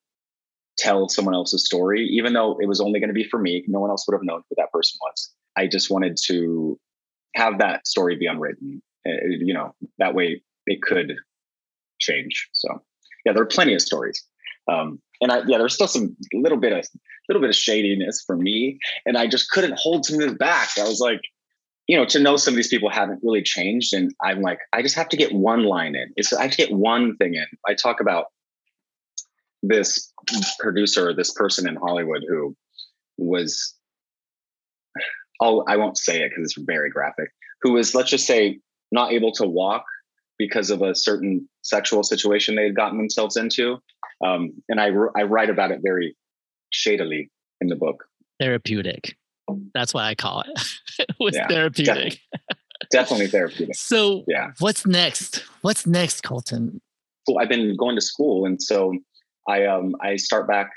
tell 0.78 1.10
someone 1.10 1.36
else's 1.36 1.66
story, 1.66 2.08
even 2.12 2.34
though 2.34 2.58
it 2.60 2.68
was 2.68 2.82
only 2.82 3.00
going 3.00 3.10
to 3.10 3.14
be 3.14 3.24
for 3.24 3.40
me. 3.40 3.64
No 3.68 3.80
one 3.80 3.90
else 3.90 4.06
would 4.08 4.16
have 4.16 4.24
known 4.24 4.42
who 4.50 4.56
that 4.58 4.72
person 4.72 4.98
was. 5.02 5.32
I 5.56 5.68
just 5.68 5.90
wanted 5.90 6.18
to 6.26 6.80
have 7.36 7.60
that 7.60 7.88
story 7.88 8.16
be 8.16 8.26
unwritten. 8.26 8.82
Uh, 9.08 9.12
you 9.40 9.54
know, 9.54 9.76
that 9.98 10.16
way 10.16 10.42
it 10.66 10.82
could 10.82 11.14
change. 12.00 12.50
So, 12.54 12.82
yeah, 13.26 13.34
there 13.34 13.44
are 13.44 13.48
plenty 13.48 13.74
of 13.74 13.82
stories. 13.82 14.24
Um, 14.72 15.02
and 15.22 15.32
I, 15.32 15.42
yeah, 15.48 15.58
there's 15.58 15.74
still 15.74 15.88
some 15.88 16.16
little 16.34 16.58
bit 16.58 16.74
of 16.74 16.86
little 17.30 17.42
bit 17.42 17.50
of 17.50 17.56
shadiness 17.56 18.24
for 18.26 18.38
me, 18.38 18.80
and 19.06 19.18
I 19.18 19.28
just 19.28 19.50
couldn't 19.50 19.78
hold 19.78 20.06
some 20.06 20.22
of 20.22 20.28
this 20.28 20.38
back. 20.38 20.70
I 20.78 20.84
was 20.84 21.00
like, 21.00 21.22
you 21.88 21.98
know, 21.98 22.06
to 22.06 22.20
know 22.20 22.38
some 22.38 22.54
of 22.54 22.56
these 22.56 22.68
people 22.70 22.90
haven't 22.90 23.20
really 23.24 23.44
changed, 23.44 23.94
and 23.94 24.14
I'm 24.22 24.42
like, 24.42 24.60
I 24.74 24.82
just 24.82 24.96
have 24.96 25.10
to 25.10 25.18
get 25.18 25.34
one 25.34 25.64
line 25.64 25.96
in. 25.96 26.14
It's 26.16 26.34
I 26.34 26.44
have 26.44 26.52
to 26.52 26.58
get 26.58 26.72
one 26.72 27.16
thing 27.18 27.36
in. 27.36 27.46
I 27.68 27.74
talk 27.74 28.00
about 28.00 28.28
this 29.62 30.12
producer, 30.60 31.14
this 31.14 31.34
person 31.34 31.68
in 31.68 31.76
Hollywood 31.76 32.24
who 32.28 32.56
was, 33.18 33.74
I'll, 35.42 35.64
I 35.68 35.78
won't 35.78 35.98
say 35.98 36.22
it 36.22 36.30
because 36.30 36.44
it's 36.52 36.66
very 36.66 36.90
graphic, 36.90 37.30
who 37.62 37.74
was, 37.74 37.96
let's 37.96 38.10
just 38.10 38.28
say, 38.28 38.60
not 38.94 39.12
able 39.12 39.32
to 39.34 39.46
walk 39.46 39.84
because 40.38 40.70
of 40.70 40.82
a 40.82 40.96
certain 40.96 41.50
sexual 41.64 42.04
situation 42.04 42.56
they 42.56 42.64
had 42.64 42.76
gotten 42.76 42.98
themselves 42.98 43.36
into. 43.36 43.80
Um, 44.26 44.54
and 44.70 44.80
I, 44.80 44.90
I 45.18 45.24
write 45.24 45.50
about 45.50 45.72
it 45.72 45.80
very 45.84 46.16
shadily 46.70 47.30
in 47.60 47.68
the 47.68 47.76
book. 47.76 48.06
Therapeutic. 48.40 49.18
That's 49.74 49.94
why 49.94 50.08
I 50.08 50.16
call 50.16 50.42
it. 50.42 50.76
it 51.00 51.16
was 51.20 51.36
yeah, 51.36 51.48
therapeutic. 51.48 52.20
definitely 52.92 53.28
therapeutic. 53.28 53.76
So, 53.78 54.24
yeah. 54.28 54.52
what's 54.60 54.86
next? 54.86 55.44
What's 55.62 55.86
next, 55.86 56.22
Colton? 56.22 56.80
Well, 57.28 57.40
I've 57.40 57.50
been 57.50 57.76
going 57.76 57.96
to 57.96 58.02
school, 58.02 58.46
and 58.46 58.62
so 58.62 58.94
I 59.48 59.66
um 59.66 59.96
I 60.02 60.18
start 60.18 60.48
back. 60.48 60.70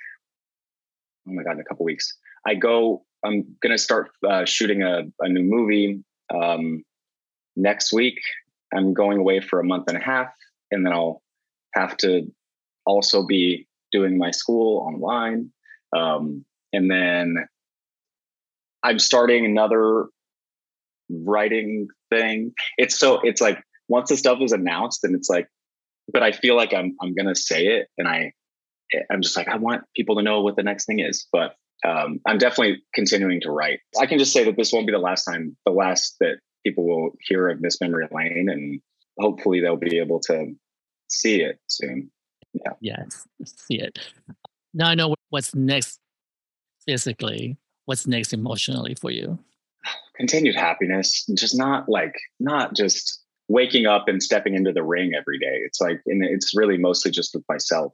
Oh 1.29 1.33
my 1.33 1.43
god, 1.43 1.55
in 1.55 1.61
a 1.61 1.65
couple 1.65 1.85
weeks. 1.85 2.17
I 2.47 2.55
go. 2.55 3.05
I'm 3.25 3.57
gonna 3.61 3.79
start 3.79 4.11
uh, 4.29 4.45
shooting 4.45 4.83
a, 4.83 5.03
a 5.21 5.29
new 5.29 5.43
movie 5.43 6.05
um, 6.33 6.85
next 7.57 7.93
week. 7.93 8.19
I'm 8.75 8.95
going 8.95 9.19
away 9.19 9.41
for 9.41 9.61
a 9.61 9.65
month 9.65 9.85
and 9.89 9.97
a 9.97 10.01
half, 10.01 10.33
and 10.71 10.85
then 10.85 10.93
I'll 10.93 11.23
have 11.75 11.97
to 11.99 12.31
also 12.85 13.27
be 13.27 13.67
doing 13.93 14.19
my 14.19 14.31
school 14.31 14.79
online. 14.81 15.51
Um, 15.97 16.45
and 16.73 16.91
then 16.91 17.37
I'm 18.83 18.99
starting 18.99 19.45
another 19.45 20.07
writing 21.09 21.89
thing. 22.11 22.53
It's 22.77 22.99
so 22.99 23.21
it's 23.21 23.41
like 23.41 23.63
once 23.89 24.09
the 24.09 24.17
stuff 24.17 24.39
is 24.41 24.53
announced, 24.53 25.05
and 25.05 25.15
it's 25.15 25.31
like, 25.31 25.49
but 26.13 26.23
I 26.23 26.33
feel 26.33 26.57
like 26.57 26.75
I'm 26.75 26.97
I'm 27.01 27.15
gonna 27.15 27.37
say 27.37 27.67
it, 27.67 27.89
and 27.99 28.09
I 28.09 28.33
I'm 29.11 29.23
just 29.23 29.37
like, 29.37 29.49
I 29.49 29.57
want 29.57 29.83
people 29.95 30.17
to 30.17 30.23
know 30.23 30.43
what 30.43 30.57
the 30.57 30.63
next 30.63 30.87
thing 30.87 31.01
is. 31.01 31.27
But 31.33 31.55
um, 31.85 32.21
I'm 32.27 32.39
definitely 32.39 32.83
continuing 32.95 33.41
to 33.43 33.51
write. 33.51 33.81
I 34.01 34.07
can 34.07 34.19
just 34.19 34.33
say 34.33 34.45
that 34.45 34.57
this 34.57 34.73
won't 34.73 34.87
be 34.87 34.93
the 34.93 34.99
last 34.99 35.25
time, 35.25 35.57
the 35.67 35.73
last 35.73 36.17
that 36.21 36.39
people 36.67 36.85
will 36.85 37.11
hear 37.21 37.49
of 37.49 37.61
Miss 37.61 37.81
Memory 37.81 38.09
Lane, 38.11 38.49
and 38.51 38.81
hopefully 39.21 39.61
they'll 39.61 39.77
be 39.77 39.99
able 39.99 40.19
to 40.21 40.53
see 41.09 41.43
it 41.43 41.61
soon. 41.69 42.11
Yeah. 42.53 42.73
Yes, 42.81 43.27
see 43.45 43.79
it. 43.81 43.99
Now 44.75 44.89
I 44.89 44.95
know 44.95 45.15
what's 45.31 45.55
next 45.55 46.01
physically. 46.87 47.57
What's 47.85 48.07
next 48.07 48.33
emotionally 48.33 48.97
for 49.01 49.11
you? 49.11 49.39
Continued 50.17 50.57
happiness, 50.57 51.25
just 51.37 51.57
not 51.57 51.89
like 51.89 52.15
not 52.41 52.75
just 52.75 53.23
waking 53.49 53.87
up 53.87 54.09
and 54.09 54.21
stepping 54.21 54.55
into 54.55 54.73
the 54.73 54.83
ring 54.83 55.13
every 55.17 55.39
day. 55.39 55.61
It's 55.65 55.81
like, 55.81 56.01
and 56.07 56.25
it's 56.25 56.57
really 56.57 56.79
mostly 56.79 57.13
just 57.13 57.33
with 57.33 57.45
myself. 57.49 57.93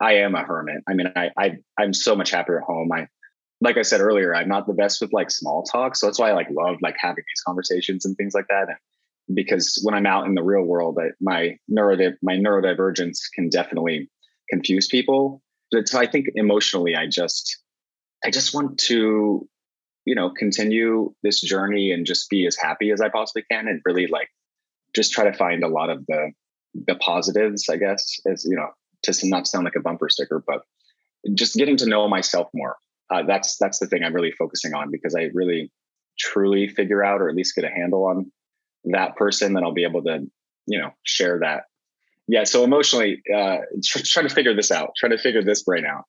I 0.00 0.14
am 0.18 0.36
a 0.36 0.44
hermit. 0.44 0.82
I 0.88 0.94
mean, 0.94 1.12
I, 1.16 1.30
I 1.36 1.56
I'm 1.78 1.92
so 1.92 2.14
much 2.14 2.30
happier 2.30 2.58
at 2.58 2.64
home. 2.64 2.92
I 2.92 3.08
like 3.60 3.76
I 3.76 3.82
said 3.82 4.00
earlier, 4.00 4.34
I'm 4.34 4.48
not 4.48 4.66
the 4.66 4.74
best 4.74 5.00
with 5.00 5.12
like 5.12 5.30
small 5.30 5.62
talk. 5.62 5.96
So 5.96 6.06
that's 6.06 6.18
why 6.18 6.30
I 6.30 6.34
like 6.34 6.48
love 6.50 6.76
like 6.82 6.96
having 6.98 7.24
these 7.26 7.42
conversations 7.46 8.04
and 8.04 8.16
things 8.16 8.34
like 8.34 8.46
that. 8.48 8.68
And 8.68 9.36
because 9.36 9.80
when 9.82 9.94
I'm 9.94 10.06
out 10.06 10.26
in 10.26 10.34
the 10.34 10.42
real 10.42 10.62
world, 10.62 10.98
I, 11.00 11.10
my 11.20 11.56
neuro 11.68 11.96
my 12.22 12.36
neurodivergence 12.36 13.18
can 13.34 13.48
definitely 13.48 14.10
confuse 14.50 14.86
people. 14.86 15.42
But 15.70 15.88
so 15.88 15.98
I 15.98 16.06
think 16.06 16.26
emotionally, 16.34 16.94
I 16.94 17.06
just 17.06 17.58
I 18.24 18.30
just 18.30 18.54
want 18.54 18.78
to, 18.80 19.48
you 20.04 20.14
know, 20.14 20.30
continue 20.30 21.14
this 21.22 21.40
journey 21.40 21.92
and 21.92 22.06
just 22.06 22.28
be 22.28 22.46
as 22.46 22.56
happy 22.56 22.90
as 22.90 23.00
I 23.00 23.08
possibly 23.08 23.44
can 23.50 23.68
and 23.68 23.80
really 23.84 24.06
like 24.06 24.28
just 24.94 25.12
try 25.12 25.24
to 25.24 25.36
find 25.36 25.64
a 25.64 25.68
lot 25.68 25.90
of 25.90 26.04
the 26.06 26.32
the 26.86 26.96
positives, 26.96 27.68
I 27.68 27.76
guess, 27.76 28.20
as 28.26 28.44
you 28.44 28.56
know, 28.56 28.70
to 29.04 29.28
not 29.28 29.46
sound 29.46 29.64
like 29.64 29.76
a 29.76 29.80
bumper 29.80 30.08
sticker, 30.08 30.42
but 30.46 30.62
just 31.34 31.54
getting 31.54 31.76
to 31.78 31.86
know 31.86 32.08
myself 32.08 32.48
more. 32.52 32.76
Uh, 33.10 33.22
that's 33.26 33.56
that's 33.58 33.78
the 33.78 33.86
thing 33.86 34.02
I'm 34.02 34.14
really 34.14 34.32
focusing 34.32 34.74
on 34.74 34.90
because 34.90 35.14
I 35.14 35.30
really 35.34 35.70
truly 36.18 36.68
figure 36.68 37.04
out 37.04 37.20
or 37.20 37.28
at 37.28 37.34
least 37.34 37.54
get 37.54 37.64
a 37.64 37.70
handle 37.70 38.04
on 38.06 38.30
that 38.84 39.16
person, 39.16 39.54
then 39.54 39.64
I'll 39.64 39.72
be 39.72 39.84
able 39.84 40.02
to, 40.04 40.26
you 40.66 40.78
know, 40.78 40.90
share 41.02 41.40
that. 41.40 41.64
Yeah. 42.28 42.44
So 42.44 42.64
emotionally, 42.64 43.22
uh, 43.34 43.58
try 43.84 44.22
to 44.22 44.28
figure 44.28 44.54
this 44.54 44.70
out. 44.70 44.90
trying 44.96 45.12
to 45.12 45.18
figure 45.18 45.42
this 45.42 45.62
brain 45.62 45.84
out. 45.84 46.04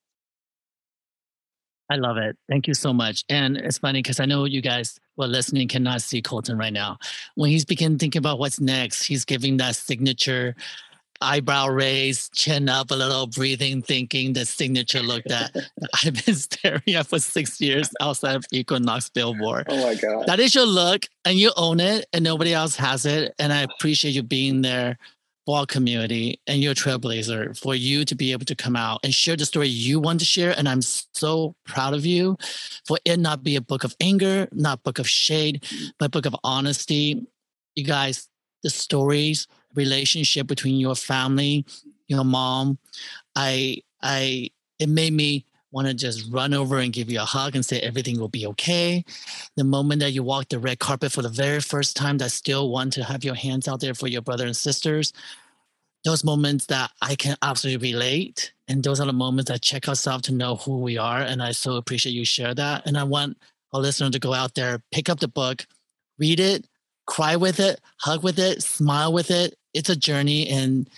I 1.90 1.98
love 1.98 2.18
it. 2.18 2.36
Thank 2.50 2.68
you 2.68 2.74
so 2.74 2.94
much. 2.94 3.24
And 3.30 3.58
it's 3.58 3.78
funny 3.78 4.02
because 4.02 4.20
I 4.20 4.26
know 4.26 4.46
you 4.46 4.62
guys 4.62 5.00
well 5.18 5.30
listening 5.30 5.68
cannot 5.68 6.02
see 6.02 6.22
Colton 6.22 6.58
right 6.58 6.74
now. 6.74 6.98
When 7.36 7.52
he's 7.52 7.64
beginning 7.64 8.00
thinking 8.00 8.20
about 8.20 8.40
what's 8.40 8.60
next, 8.60 9.04
he's 9.04 9.24
giving 9.24 9.58
that 9.58 9.76
signature 9.76 10.56
eyebrow 11.22 11.68
raised, 11.68 12.34
chin 12.34 12.70
up 12.70 12.92
a 12.92 12.96
little, 12.96 13.28
breathing, 13.28 13.82
thinking 13.82 14.34
the 14.34 14.46
signature 14.46 15.02
look 15.02 15.24
that 15.26 15.56
I've 16.04 16.26
been 16.26 16.36
staring 16.36 16.96
at 16.96 17.08
for 17.08 17.20
six 17.20 17.60
years 17.62 17.90
outside 18.00 18.36
of 18.36 18.46
Equinox 18.52 19.10
Billboard. 19.10 19.68
Oh 19.70 19.84
my 19.84 19.96
God. 19.96 20.28
That 20.28 20.40
is 20.40 20.56
your 20.56 20.66
look, 20.66 21.06
and 21.24 21.38
you 21.38 21.52
own 21.58 21.80
it, 21.80 22.06
and 22.14 22.24
nobody 22.24 22.54
else 22.54 22.76
has 22.76 23.06
it. 23.06 23.34
And 23.40 23.52
I 23.52 23.62
appreciate 23.62 24.12
you 24.12 24.24
being 24.24 24.62
there 24.62 24.98
for 25.46 25.60
our 25.60 25.66
community 25.66 26.40
and 26.48 26.62
you're 26.62 26.72
a 26.72 26.76
trailblazer 26.76 27.58
for 27.60 27.76
you 27.76 28.04
to 28.06 28.16
be 28.16 28.32
able 28.32 28.46
to 28.46 28.56
come 28.56 28.76
out 28.76 29.00
and 29.04 29.14
share 29.14 29.36
the 29.36 29.46
story 29.46 29.68
you 29.68 30.00
want 30.00 30.20
to 30.20 30.26
share. 30.26 30.58
And 30.58 30.68
I'm 30.68 30.82
so 30.82 31.56
proud 31.66 31.94
of 31.94 32.06
you 32.06 32.38
for 32.88 32.98
it 33.06 33.20
not 33.20 33.44
be 33.44 33.56
a 33.56 33.62
book 33.62 33.84
of 33.84 33.96
anger, 34.02 34.48
not 34.52 34.84
book 34.84 34.98
of 34.98 35.08
shade, 35.08 35.64
but 36.00 36.12
book 36.12 36.26
of 36.26 36.36
honesty. 36.44 37.28
You 37.76 37.84
guys, 37.84 38.28
the 38.66 38.70
stories, 38.72 39.48
relationship 39.76 40.48
between 40.48 40.80
your 40.80 40.96
family, 40.96 41.64
your 42.08 42.24
mom, 42.24 42.80
I, 43.36 43.78
I, 44.02 44.50
it 44.80 44.90
made 44.90 45.14
me 45.14 45.46
want 45.72 45.88
to 45.88 45.94
just 45.94 46.32
run 46.32 46.52
over 46.56 46.80
and 46.80 46.92
give 46.92 47.12
you 47.12 47.20
a 47.22 47.26
hug 47.26 47.54
and 47.54 47.64
say 47.64 47.80
everything 47.80 48.20
will 48.20 48.28
be 48.28 48.48
okay. 48.48 49.06
The 49.56 49.64
moment 49.64 50.00
that 50.02 50.14
you 50.14 50.24
walk 50.24 50.50
the 50.50 50.58
red 50.58 50.80
carpet 50.80 51.12
for 51.12 51.22
the 51.22 51.30
very 51.30 51.60
first 51.60 51.96
time, 51.96 52.18
that 52.18 52.32
still 52.32 52.72
want 52.72 52.92
to 52.94 53.04
have 53.04 53.24
your 53.24 53.36
hands 53.36 53.68
out 53.68 53.82
there 53.82 53.94
for 53.94 54.08
your 54.08 54.24
brother 54.24 54.48
and 54.48 54.58
sisters. 54.58 55.14
Those 56.04 56.24
moments 56.24 56.66
that 56.66 56.90
I 57.04 57.14
can 57.14 57.38
absolutely 57.44 57.92
relate. 57.92 58.52
And 58.68 58.84
those 58.84 59.00
are 59.00 59.06
the 59.06 59.14
moments 59.14 59.52
that 59.52 59.62
check 59.62 59.88
ourselves 59.88 60.24
to 60.24 60.34
know 60.34 60.56
who 60.56 60.80
we 60.80 60.98
are. 60.98 61.20
And 61.20 61.44
I 61.44 61.52
so 61.52 61.76
appreciate 61.76 62.14
you 62.14 62.26
share 62.26 62.56
that. 62.56 62.88
And 62.88 62.98
I 62.98 63.04
want 63.04 63.38
our 63.74 63.82
listener 63.82 64.10
to 64.10 64.20
go 64.20 64.34
out 64.34 64.56
there, 64.56 64.82
pick 64.92 65.08
up 65.08 65.20
the 65.20 65.28
book, 65.28 65.68
read 66.18 66.40
it, 66.40 66.66
cry 67.06 67.36
with 67.36 67.60
it, 67.60 67.82
hug 68.00 68.24
with 68.24 68.40
it, 68.40 68.64
smile 68.64 69.14
with 69.14 69.32
it. 69.32 69.58
It's 69.74 69.90
a 69.90 69.96
journey. 69.96 70.48
And 70.48 70.90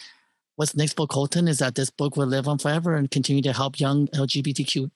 what's 0.55 0.75
next 0.75 0.93
for 0.93 1.07
Colton 1.07 1.47
is 1.47 1.59
that 1.59 1.75
this 1.75 1.89
book 1.89 2.15
will 2.15 2.27
live 2.27 2.47
on 2.47 2.57
forever 2.57 2.95
and 2.95 3.09
continue 3.09 3.41
to 3.43 3.53
help 3.53 3.79
young 3.79 4.07
LGBTQI 4.07 4.89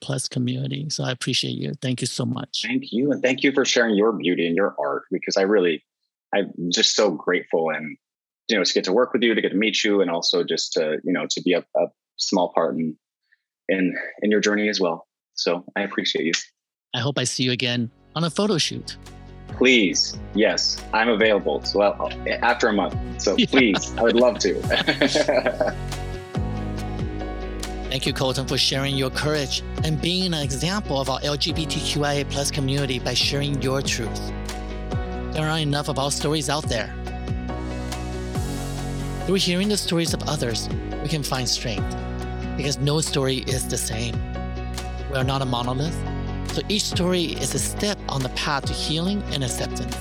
plus 0.00 0.28
community. 0.28 0.88
So 0.90 1.04
I 1.04 1.10
appreciate 1.10 1.56
you. 1.56 1.74
Thank 1.80 2.00
you 2.00 2.06
so 2.06 2.24
much. 2.24 2.62
Thank 2.66 2.92
you. 2.92 3.12
And 3.12 3.22
thank 3.22 3.42
you 3.42 3.52
for 3.52 3.64
sharing 3.64 3.96
your 3.96 4.12
beauty 4.12 4.46
and 4.46 4.56
your 4.56 4.74
art 4.78 5.04
because 5.10 5.36
I 5.36 5.42
really, 5.42 5.84
I'm 6.34 6.52
just 6.70 6.94
so 6.94 7.10
grateful 7.10 7.70
and, 7.70 7.96
you 8.48 8.56
know, 8.56 8.64
to 8.64 8.72
get 8.72 8.84
to 8.84 8.92
work 8.92 9.12
with 9.12 9.22
you, 9.22 9.34
to 9.34 9.40
get 9.40 9.50
to 9.50 9.56
meet 9.56 9.84
you, 9.84 10.00
and 10.00 10.10
also 10.10 10.42
just 10.44 10.72
to, 10.74 10.98
you 11.04 11.12
know, 11.12 11.26
to 11.30 11.42
be 11.42 11.52
a, 11.52 11.64
a 11.76 11.86
small 12.16 12.52
part 12.52 12.76
in, 12.76 12.96
in, 13.68 13.94
in 14.22 14.30
your 14.30 14.40
journey 14.40 14.68
as 14.68 14.80
well. 14.80 15.06
So 15.34 15.64
I 15.76 15.82
appreciate 15.82 16.24
you. 16.24 16.32
I 16.94 17.00
hope 17.00 17.18
I 17.18 17.24
see 17.24 17.44
you 17.44 17.52
again 17.52 17.90
on 18.16 18.24
a 18.24 18.30
photo 18.30 18.56
shoot 18.56 18.96
please 19.58 20.16
yes 20.34 20.82
i'm 20.94 21.08
available. 21.08 21.62
So 21.64 21.80
well, 21.80 22.10
after 22.42 22.68
a 22.68 22.72
month. 22.72 22.96
So 23.20 23.36
yeah. 23.38 23.46
please 23.50 23.92
i 23.98 24.02
would 24.02 24.16
love 24.16 24.38
to. 24.38 24.54
Thank 27.90 28.06
you 28.06 28.12
colton 28.12 28.46
for 28.46 28.56
sharing 28.56 28.96
your 28.96 29.10
courage 29.10 29.62
and 29.84 30.00
being 30.00 30.32
an 30.32 30.34
example 30.34 31.00
of 31.00 31.10
our 31.10 31.20
lgbtqia 31.20 32.30
plus 32.30 32.50
community 32.50 32.98
by 33.00 33.14
sharing 33.14 33.60
your 33.60 33.82
truth. 33.82 34.32
There 35.32 35.46
aren't 35.46 35.62
enough 35.62 35.88
of 35.88 35.98
our 35.98 36.10
stories 36.10 36.48
out 36.48 36.64
there. 36.64 36.94
Through 39.26 39.36
hearing 39.36 39.68
the 39.68 39.76
stories 39.76 40.14
of 40.14 40.22
others 40.28 40.68
we 41.02 41.08
can 41.08 41.22
find 41.22 41.48
strength 41.48 41.96
because 42.56 42.78
no 42.78 43.00
story 43.00 43.38
is 43.38 43.68
the 43.68 43.78
same. 43.78 44.14
We 45.10 45.16
are 45.16 45.24
not 45.24 45.42
a 45.42 45.44
monolith 45.44 45.98
so 46.58 46.64
each 46.68 46.82
story 46.82 47.22
is 47.22 47.54
a 47.54 47.58
step 47.58 47.96
on 48.08 48.20
the 48.20 48.30
path 48.30 48.64
to 48.64 48.72
healing 48.72 49.22
and 49.30 49.44
acceptance. 49.44 49.96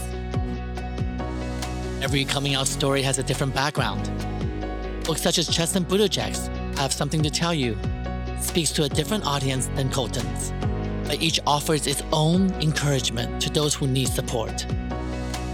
Every 2.01 2.25
coming 2.25 2.55
out 2.55 2.65
story 2.65 3.03
has 3.03 3.19
a 3.19 3.23
different 3.23 3.53
background. 3.53 4.09
Books 5.03 5.21
such 5.21 5.37
as 5.37 5.47
Chasten 5.47 5.85
Buttigieg's 5.85 6.47
have 6.79 6.91
something 6.91 7.21
to 7.21 7.29
tell 7.29 7.53
you, 7.53 7.77
speaks 8.41 8.71
to 8.71 8.85
a 8.85 8.89
different 8.89 9.23
audience 9.27 9.67
than 9.75 9.91
Colton's, 9.91 10.51
but 11.07 11.21
each 11.21 11.39
offers 11.45 11.85
its 11.85 12.01
own 12.11 12.49
encouragement 12.53 13.39
to 13.43 13.51
those 13.51 13.75
who 13.75 13.85
need 13.85 14.07
support. 14.07 14.65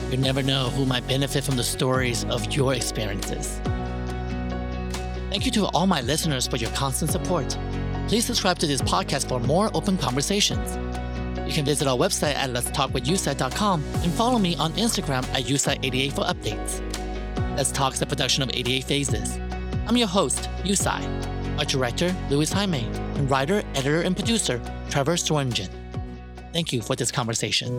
You 0.10 0.16
never 0.16 0.41
know 0.41 0.70
who 0.70 0.86
might 0.86 1.06
benefit 1.06 1.43
from 1.43 1.58
the 1.58 1.66
stories 1.66 2.24
of 2.26 2.54
your 2.54 2.76
experiences. 2.76 3.60
Thank 5.30 5.45
you 5.45 5.51
to 5.51 5.66
all 5.74 5.86
my 5.86 5.99
listeners 5.99 6.47
for 6.47 6.56
your 6.56 6.72
constant 6.72 7.12
support. 7.12 7.58
Please 8.08 8.24
subscribe 8.24 8.58
to 8.60 8.68
this 8.68 8.82
podcast 8.82 9.28
for 9.28 9.41
more 9.41 9.70
open 9.74 9.97
conversations. 9.97 10.78
You 11.46 11.54
can 11.54 11.66
visit 11.66 11.88
our 11.88 11.98
website 11.98 12.36
at 12.36 12.50
letstalkwithyutsai.com 12.50 13.84
and 13.84 14.12
follow 14.14 14.39
me 14.39 14.56
on 14.58 14.74
Instagram 14.74 15.24
at 15.34 15.44
yutsai88 15.44 16.14
for 16.14 16.22
updates. 16.22 16.82
Let's 17.56 17.72
Talk 17.72 18.00
a 18.02 18.06
production 18.06 18.41
of 18.41 18.50
88 18.52 18.84
Phases. 18.86 19.38
I'm 19.88 19.98
your 19.98 20.08
host, 20.08 20.50
Yu 20.64 20.76
Tsai. 20.76 21.04
Our 21.58 21.66
director, 21.66 22.16
Louis 22.30 22.52
Jaime, 22.52 22.86
and 23.16 23.30
writer, 23.30 23.62
editor, 23.76 24.02
and 24.02 24.16
producer, 24.16 24.60
Trevor 24.89 25.18
Swearingen. 25.18 25.70
Thank 26.52 26.74
you 26.74 26.82
for 26.82 26.96
this 26.96 27.12
conversation. 27.12 27.78